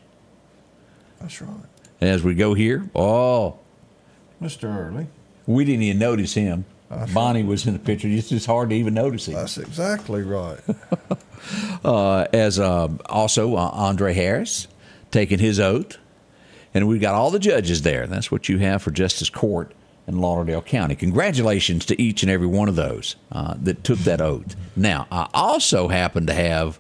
That's 1.19 1.41
right. 1.41 1.49
As 1.99 2.23
we 2.23 2.35
go 2.35 2.53
here, 2.53 2.89
oh, 2.95 3.55
Mr. 4.41 4.63
Early. 4.73 5.07
we 5.45 5.65
didn't 5.65 5.83
even 5.83 5.99
notice 5.99 6.35
him. 6.35 6.63
That's 6.89 7.13
Bonnie 7.13 7.43
was 7.43 7.67
in 7.67 7.73
the 7.73 7.79
picture. 7.79 8.07
It's 8.07 8.29
just 8.29 8.47
hard 8.47 8.71
to 8.71 8.75
even 8.75 8.95
notice 8.95 9.27
him. 9.27 9.35
That's 9.35 9.57
exactly 9.57 10.23
right. 10.23 10.59
uh, 11.85 12.27
as 12.33 12.59
um, 12.59 12.99
also 13.05 13.55
uh, 13.55 13.69
Andre 13.73 14.13
Harris 14.13 14.67
taking 15.11 15.39
his 15.39 15.59
oath. 15.59 15.97
And 16.73 16.87
we've 16.87 17.01
got 17.01 17.15
all 17.15 17.31
the 17.31 17.39
judges 17.39 17.81
there. 17.81 18.07
That's 18.07 18.31
what 18.31 18.49
you 18.49 18.59
have 18.59 18.81
for 18.81 18.91
Justice 18.91 19.29
Court 19.29 19.71
in 20.07 20.19
Lauderdale 20.19 20.61
County. 20.61 20.95
Congratulations 20.95 21.85
to 21.85 22.01
each 22.01 22.23
and 22.23 22.31
every 22.31 22.47
one 22.47 22.69
of 22.69 22.75
those 22.75 23.15
uh, 23.31 23.55
that 23.61 23.83
took 23.83 23.99
that 23.99 24.21
oath. 24.21 24.55
Now, 24.75 25.07
I 25.11 25.27
also 25.33 25.87
happen 25.87 26.25
to 26.27 26.33
have, 26.33 26.79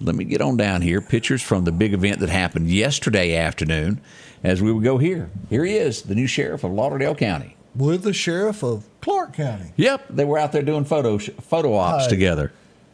let 0.00 0.14
me 0.14 0.24
get 0.24 0.40
on 0.40 0.56
down 0.56 0.82
here, 0.82 1.00
pictures 1.00 1.42
from 1.42 1.64
the 1.64 1.72
big 1.72 1.92
event 1.92 2.20
that 2.20 2.28
happened 2.28 2.70
yesterday 2.70 3.34
afternoon 3.36 4.00
as 4.44 4.62
we 4.62 4.72
would 4.72 4.84
go 4.84 4.98
here. 4.98 5.30
Here 5.50 5.64
he 5.64 5.76
is, 5.76 6.02
the 6.02 6.14
new 6.14 6.26
sheriff 6.26 6.62
of 6.62 6.72
Lauderdale 6.72 7.14
County. 7.14 7.53
With 7.74 8.02
the 8.02 8.12
sheriff 8.12 8.62
of 8.62 8.84
Clarke 9.00 9.34
County. 9.34 9.72
Yep, 9.76 10.06
they 10.10 10.24
were 10.24 10.38
out 10.38 10.52
there 10.52 10.62
doing 10.62 10.84
photo 10.84 11.18
photo 11.18 11.74
ops 11.74 12.06
together. 12.06 12.52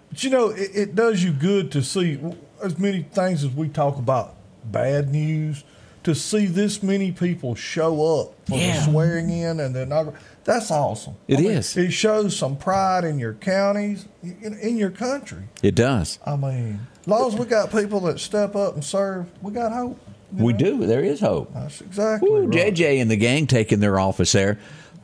But 0.09 0.25
you 0.25 0.31
know, 0.31 0.49
it, 0.49 0.71
it 0.75 0.95
does 0.95 1.23
you 1.23 1.33
good 1.33 1.71
to 1.73 1.83
see 1.83 2.19
as 2.63 2.79
many 2.79 3.03
things 3.03 3.45
as 3.45 3.51
we 3.51 3.69
talk 3.69 3.97
about 3.99 4.35
bad 4.65 5.11
news. 5.11 5.65
To 6.05 6.15
see 6.15 6.47
this 6.47 6.83
many 6.83 7.13
people 7.13 7.55
show 7.55 8.21
up 8.23 8.35
for 8.49 8.57
Yeah. 8.57 8.79
the 8.79 8.91
swearing 8.91 9.29
in 9.29 9.61
and 9.61 9.75
the 9.75 9.83
inauguration, 9.83 10.19
that's 10.45 10.71
awesome. 10.71 11.13
It 11.29 11.41
It 11.41 11.45
is. 11.45 11.77
is. 11.77 11.89
It 11.89 11.91
shows 11.91 12.35
some 12.35 12.57
pride 12.57 13.05
in 13.05 13.19
your 13.19 13.35
counties, 13.35 14.07
in, 14.23 14.59
in 14.63 14.79
your 14.79 14.89
country. 14.91 15.43
It 15.63 15.75
does. 15.75 16.19
I 16.25 16.37
mean, 16.37 16.87
as 17.03 17.07
long 17.07 17.29
as 17.31 17.39
we 17.39 17.45
got 17.45 17.71
people 17.71 18.01
that 18.01 18.19
step 18.19 18.57
up 18.57 18.77
and 18.77 18.83
serve, 18.83 19.27
we 19.43 19.53
got 19.53 19.73
hope. 19.73 20.01
We 20.33 20.53
know? 20.53 20.59
do. 20.59 20.87
There 20.87 21.03
is 21.03 21.21
hope. 21.21 21.53
That's 21.55 21.81
exactly 21.81 22.31
Ooh, 22.31 22.47
right. 22.47 22.75
JJ 22.75 23.01
and 23.01 23.11
the 23.11 23.17
gang 23.17 23.47
taking 23.47 23.81
their 23.81 23.99
office 23.99 24.33
there. 24.33 24.59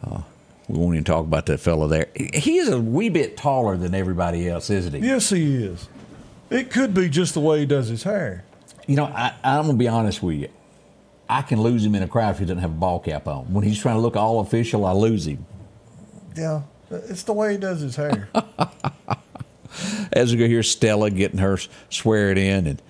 Uh, 0.04 0.22
we 0.68 0.78
won't 0.78 0.94
even 0.94 1.04
talk 1.04 1.24
about 1.24 1.46
that 1.46 1.58
fellow 1.58 1.86
there. 1.88 2.08
He 2.14 2.58
is 2.58 2.68
a 2.68 2.80
wee 2.80 3.08
bit 3.08 3.36
taller 3.36 3.76
than 3.76 3.94
everybody 3.94 4.48
else, 4.48 4.70
isn't 4.70 4.94
he? 4.94 5.06
Yes, 5.06 5.30
he 5.30 5.64
is. 5.64 5.88
It 6.50 6.70
could 6.70 6.94
be 6.94 7.08
just 7.08 7.34
the 7.34 7.40
way 7.40 7.60
he 7.60 7.66
does 7.66 7.88
his 7.88 8.02
hair. 8.02 8.44
You 8.86 8.96
know, 8.96 9.04
I, 9.04 9.34
I'm 9.42 9.64
going 9.64 9.76
to 9.76 9.78
be 9.78 9.88
honest 9.88 10.22
with 10.22 10.36
you. 10.36 10.48
I 11.28 11.42
can 11.42 11.60
lose 11.60 11.84
him 11.84 11.94
in 11.94 12.02
a 12.02 12.08
crowd 12.08 12.30
if 12.34 12.38
he 12.38 12.44
doesn't 12.44 12.58
have 12.58 12.70
a 12.70 12.74
ball 12.74 13.00
cap 13.00 13.26
on. 13.26 13.52
When 13.52 13.64
he's 13.64 13.80
trying 13.80 13.96
to 13.96 14.00
look 14.00 14.16
all 14.16 14.38
official, 14.40 14.84
I 14.84 14.92
lose 14.92 15.26
him. 15.26 15.44
Yeah, 16.36 16.62
it's 16.90 17.24
the 17.24 17.32
way 17.32 17.52
he 17.52 17.58
does 17.58 17.80
his 17.80 17.96
hair. 17.96 18.28
As 20.12 20.32
we 20.32 20.38
go 20.38 20.46
here, 20.46 20.62
Stella 20.62 21.10
getting 21.10 21.38
her 21.38 21.58
swearing 21.90 22.38
in, 22.38 22.66
and 22.66 22.82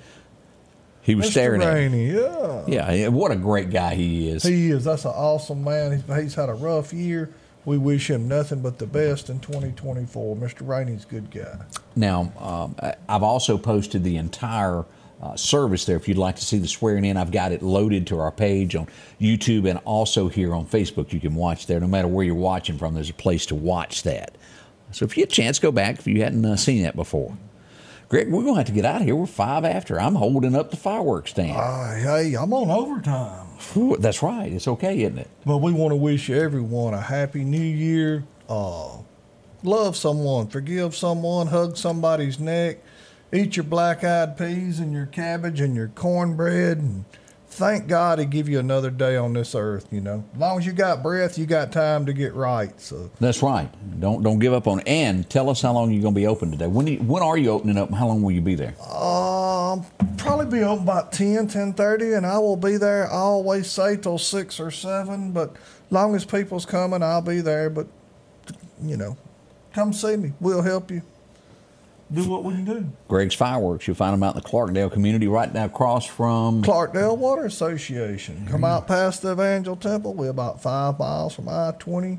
he 1.06 1.14
was 1.14 1.26
Mr. 1.26 1.30
staring 1.30 1.62
at 1.62 1.92
me. 1.92 2.10
Yeah. 2.12 2.64
Yeah, 2.66 2.92
yeah, 2.92 3.08
what 3.08 3.30
a 3.30 3.36
great 3.36 3.70
guy 3.70 3.94
he 3.94 4.28
is. 4.28 4.42
He 4.42 4.70
is. 4.70 4.82
That's 4.82 5.04
an 5.04 5.12
awesome 5.12 5.62
man. 5.62 5.92
He's, 5.92 6.16
he's 6.16 6.34
had 6.34 6.48
a 6.48 6.54
rough 6.54 6.92
year. 6.92 7.32
We 7.64 7.78
wish 7.78 8.10
him 8.10 8.26
nothing 8.26 8.60
but 8.60 8.78
the 8.80 8.86
best 8.86 9.30
in 9.30 9.38
2024. 9.38 10.34
Mr. 10.36 10.66
Rainey's 10.66 11.04
a 11.04 11.06
good 11.06 11.30
guy. 11.30 11.58
Now, 11.94 12.32
um, 12.40 12.74
I've 13.08 13.22
also 13.22 13.56
posted 13.56 14.02
the 14.02 14.16
entire 14.16 14.84
uh, 15.22 15.36
service 15.36 15.84
there. 15.84 15.96
If 15.96 16.08
you'd 16.08 16.18
like 16.18 16.36
to 16.36 16.44
see 16.44 16.58
the 16.58 16.66
swearing 16.66 17.04
in, 17.04 17.16
I've 17.16 17.30
got 17.30 17.52
it 17.52 17.62
loaded 17.62 18.08
to 18.08 18.18
our 18.18 18.32
page 18.32 18.74
on 18.74 18.88
YouTube 19.20 19.70
and 19.70 19.78
also 19.84 20.26
here 20.26 20.56
on 20.56 20.66
Facebook. 20.66 21.12
You 21.12 21.20
can 21.20 21.36
watch 21.36 21.68
there. 21.68 21.78
No 21.78 21.86
matter 21.86 22.08
where 22.08 22.24
you're 22.24 22.34
watching 22.34 22.78
from, 22.78 22.94
there's 22.94 23.10
a 23.10 23.14
place 23.14 23.46
to 23.46 23.54
watch 23.54 24.02
that. 24.02 24.36
So 24.90 25.04
if 25.04 25.16
you 25.16 25.22
get 25.22 25.32
a 25.32 25.36
chance, 25.36 25.60
go 25.60 25.70
back 25.70 26.00
if 26.00 26.06
you 26.08 26.22
hadn't 26.22 26.44
uh, 26.44 26.56
seen 26.56 26.82
that 26.82 26.96
before. 26.96 27.36
Greg, 28.08 28.30
we're 28.30 28.42
going 28.42 28.54
to 28.54 28.58
have 28.58 28.66
to 28.66 28.72
get 28.72 28.84
out 28.84 29.00
of 29.00 29.02
here. 29.02 29.16
We're 29.16 29.26
five 29.26 29.64
after. 29.64 30.00
I'm 30.00 30.14
holding 30.14 30.54
up 30.54 30.70
the 30.70 30.76
fireworks 30.76 31.30
stand. 31.32 31.56
Ah, 31.56 31.94
hey, 31.96 32.34
I'm 32.34 32.52
on 32.52 32.70
overtime. 32.70 33.46
Whew, 33.72 33.96
that's 33.98 34.22
right. 34.22 34.52
It's 34.52 34.68
okay, 34.68 35.02
isn't 35.02 35.18
it? 35.18 35.28
But 35.44 35.58
we 35.58 35.72
want 35.72 35.90
to 35.90 35.96
wish 35.96 36.30
everyone 36.30 36.94
a 36.94 37.00
happy 37.00 37.42
new 37.42 37.58
year. 37.58 38.22
Uh, 38.48 38.98
love 39.64 39.96
someone, 39.96 40.46
forgive 40.46 40.94
someone, 40.94 41.48
hug 41.48 41.76
somebody's 41.76 42.38
neck, 42.38 42.78
eat 43.32 43.56
your 43.56 43.64
black 43.64 44.04
eyed 44.04 44.38
peas 44.38 44.78
and 44.78 44.92
your 44.92 45.06
cabbage 45.06 45.60
and 45.60 45.74
your 45.74 45.88
cornbread. 45.88 46.78
And 46.78 47.04
thank 47.56 47.88
God 47.88 48.18
He 48.18 48.26
give 48.26 48.48
you 48.48 48.58
another 48.58 48.90
day 48.90 49.16
on 49.16 49.32
this 49.32 49.54
earth, 49.54 49.88
you 49.90 50.00
know. 50.00 50.22
As 50.34 50.38
long 50.38 50.58
as 50.58 50.66
you 50.66 50.72
got 50.72 51.02
breath, 51.02 51.38
you 51.38 51.46
got 51.46 51.72
time 51.72 52.04
to 52.06 52.12
get 52.12 52.34
right. 52.34 52.78
So 52.80 53.10
That's 53.18 53.42
right. 53.42 53.68
Don't 53.98 54.22
don't 54.22 54.38
give 54.38 54.52
up 54.52 54.66
on 54.66 54.80
it. 54.80 54.88
And 54.88 55.28
tell 55.28 55.48
us 55.48 55.62
how 55.62 55.72
long 55.72 55.90
you're 55.90 56.02
going 56.02 56.14
to 56.14 56.20
be 56.20 56.26
open 56.26 56.50
today. 56.50 56.66
When 56.66 56.86
you, 56.86 56.98
when 56.98 57.22
are 57.22 57.38
you 57.38 57.50
opening 57.50 57.78
up? 57.78 57.90
How 57.90 58.06
long 58.06 58.22
will 58.22 58.32
you 58.32 58.42
be 58.42 58.54
there? 58.54 58.74
Um, 58.82 59.84
probably 60.18 60.58
be 60.58 60.62
open 60.64 60.84
about 60.84 61.12
10, 61.12 61.48
10.30, 61.48 62.18
and 62.18 62.26
I 62.26 62.38
will 62.38 62.56
be 62.56 62.76
there. 62.76 63.10
I 63.10 63.16
always 63.16 63.70
say 63.70 63.96
till 63.96 64.18
6 64.18 64.60
or 64.60 64.70
7, 64.70 65.32
but 65.32 65.56
long 65.90 66.14
as 66.14 66.24
people's 66.24 66.66
coming, 66.66 67.02
I'll 67.02 67.22
be 67.22 67.40
there. 67.40 67.70
But, 67.70 67.86
you 68.82 68.96
know, 68.96 69.16
come 69.72 69.92
see 69.92 70.16
me. 70.16 70.32
We'll 70.40 70.62
help 70.62 70.90
you 70.90 71.02
do 72.12 72.28
what 72.28 72.44
we 72.44 72.54
can 72.54 72.64
do. 72.64 72.86
Greg's 73.08 73.34
Fireworks. 73.34 73.86
You'll 73.86 73.96
find 73.96 74.14
them 74.14 74.22
out 74.22 74.36
in 74.36 74.42
the 74.42 74.48
Clarkdale 74.48 74.92
community 74.92 75.26
right 75.26 75.52
now 75.52 75.64
across 75.64 76.06
from. 76.06 76.62
Clarkdale 76.62 77.16
Water 77.16 77.44
Association. 77.44 78.46
Come 78.48 78.64
out 78.64 78.86
past 78.86 79.22
the 79.22 79.32
Evangel 79.32 79.76
Temple. 79.76 80.14
We're 80.14 80.30
about 80.30 80.62
five 80.62 80.98
miles 80.98 81.34
from 81.34 81.48
I-20. 81.48 82.18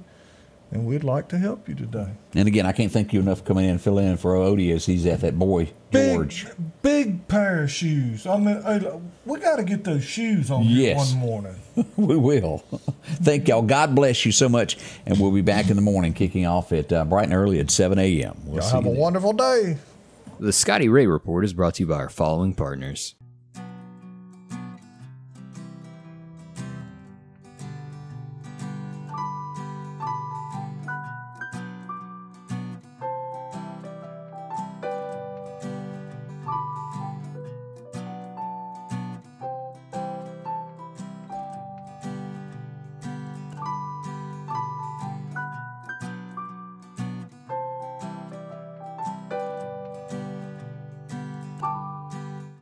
And 0.72 0.86
we'd 0.86 1.04
like 1.04 1.28
to 1.30 1.38
help 1.38 1.68
you 1.70 1.76
today. 1.76 2.10
And 2.36 2.48
again, 2.48 2.66
I 2.66 2.72
can't 2.72 2.92
thank 2.92 3.14
you 3.14 3.20
enough 3.20 3.40
for 3.40 3.46
coming 3.46 3.66
in 3.66 3.72
and 3.72 3.82
filling 3.82 4.08
in 4.08 4.18
for 4.18 4.34
Odie 4.36 4.74
as 4.74 4.86
he's 4.86 5.06
at 5.06 5.22
that 5.22 5.38
boy 5.40 5.72
George. 5.94 6.46
Big, 6.46 6.82
big 6.82 7.28
pair 7.30 7.64
of 7.64 7.72
shoes. 7.72 8.28
I 8.28 8.38
mean, 8.38 8.62
hey, 8.62 8.92
we 9.26 9.40
got 9.40 9.56
to 9.58 9.64
get 9.64 9.84
those 9.86 10.04
shoes 10.04 10.52
on 10.52 10.64
Yes. 10.66 11.14
one 11.14 11.20
morning. 11.22 11.56
we 11.96 12.18
will. 12.18 12.58
Thank 13.04 13.48
y'all. 13.48 13.62
God 13.62 13.96
bless 13.96 14.26
you 14.26 14.32
so 14.34 14.50
much. 14.50 14.78
And 15.06 15.20
we'll 15.20 15.32
be 15.32 15.42
back 15.42 15.70
in 15.70 15.76
the 15.78 15.82
morning, 15.82 16.14
kicking 16.14 16.46
off 16.46 16.72
at 16.74 16.92
uh, 16.92 17.06
bright 17.06 17.26
and 17.26 17.34
early 17.34 17.60
at 17.60 17.72
7 17.72 17.98
a.m. 17.98 18.38
We'll 18.44 18.56
Y'all 18.58 18.64
see 18.70 18.76
have 18.76 18.84
you 18.84 18.90
a 18.92 18.94
then. 18.94 19.02
wonderful 19.02 19.34
day. 19.34 19.78
The 20.40 20.54
Scotty 20.54 20.90
Ray 20.90 21.08
Report 21.08 21.44
is 21.46 21.54
brought 21.54 21.76
to 21.76 21.84
you 21.84 21.88
by 21.88 21.96
our 21.96 22.10
following 22.10 22.54
partners. 22.54 23.16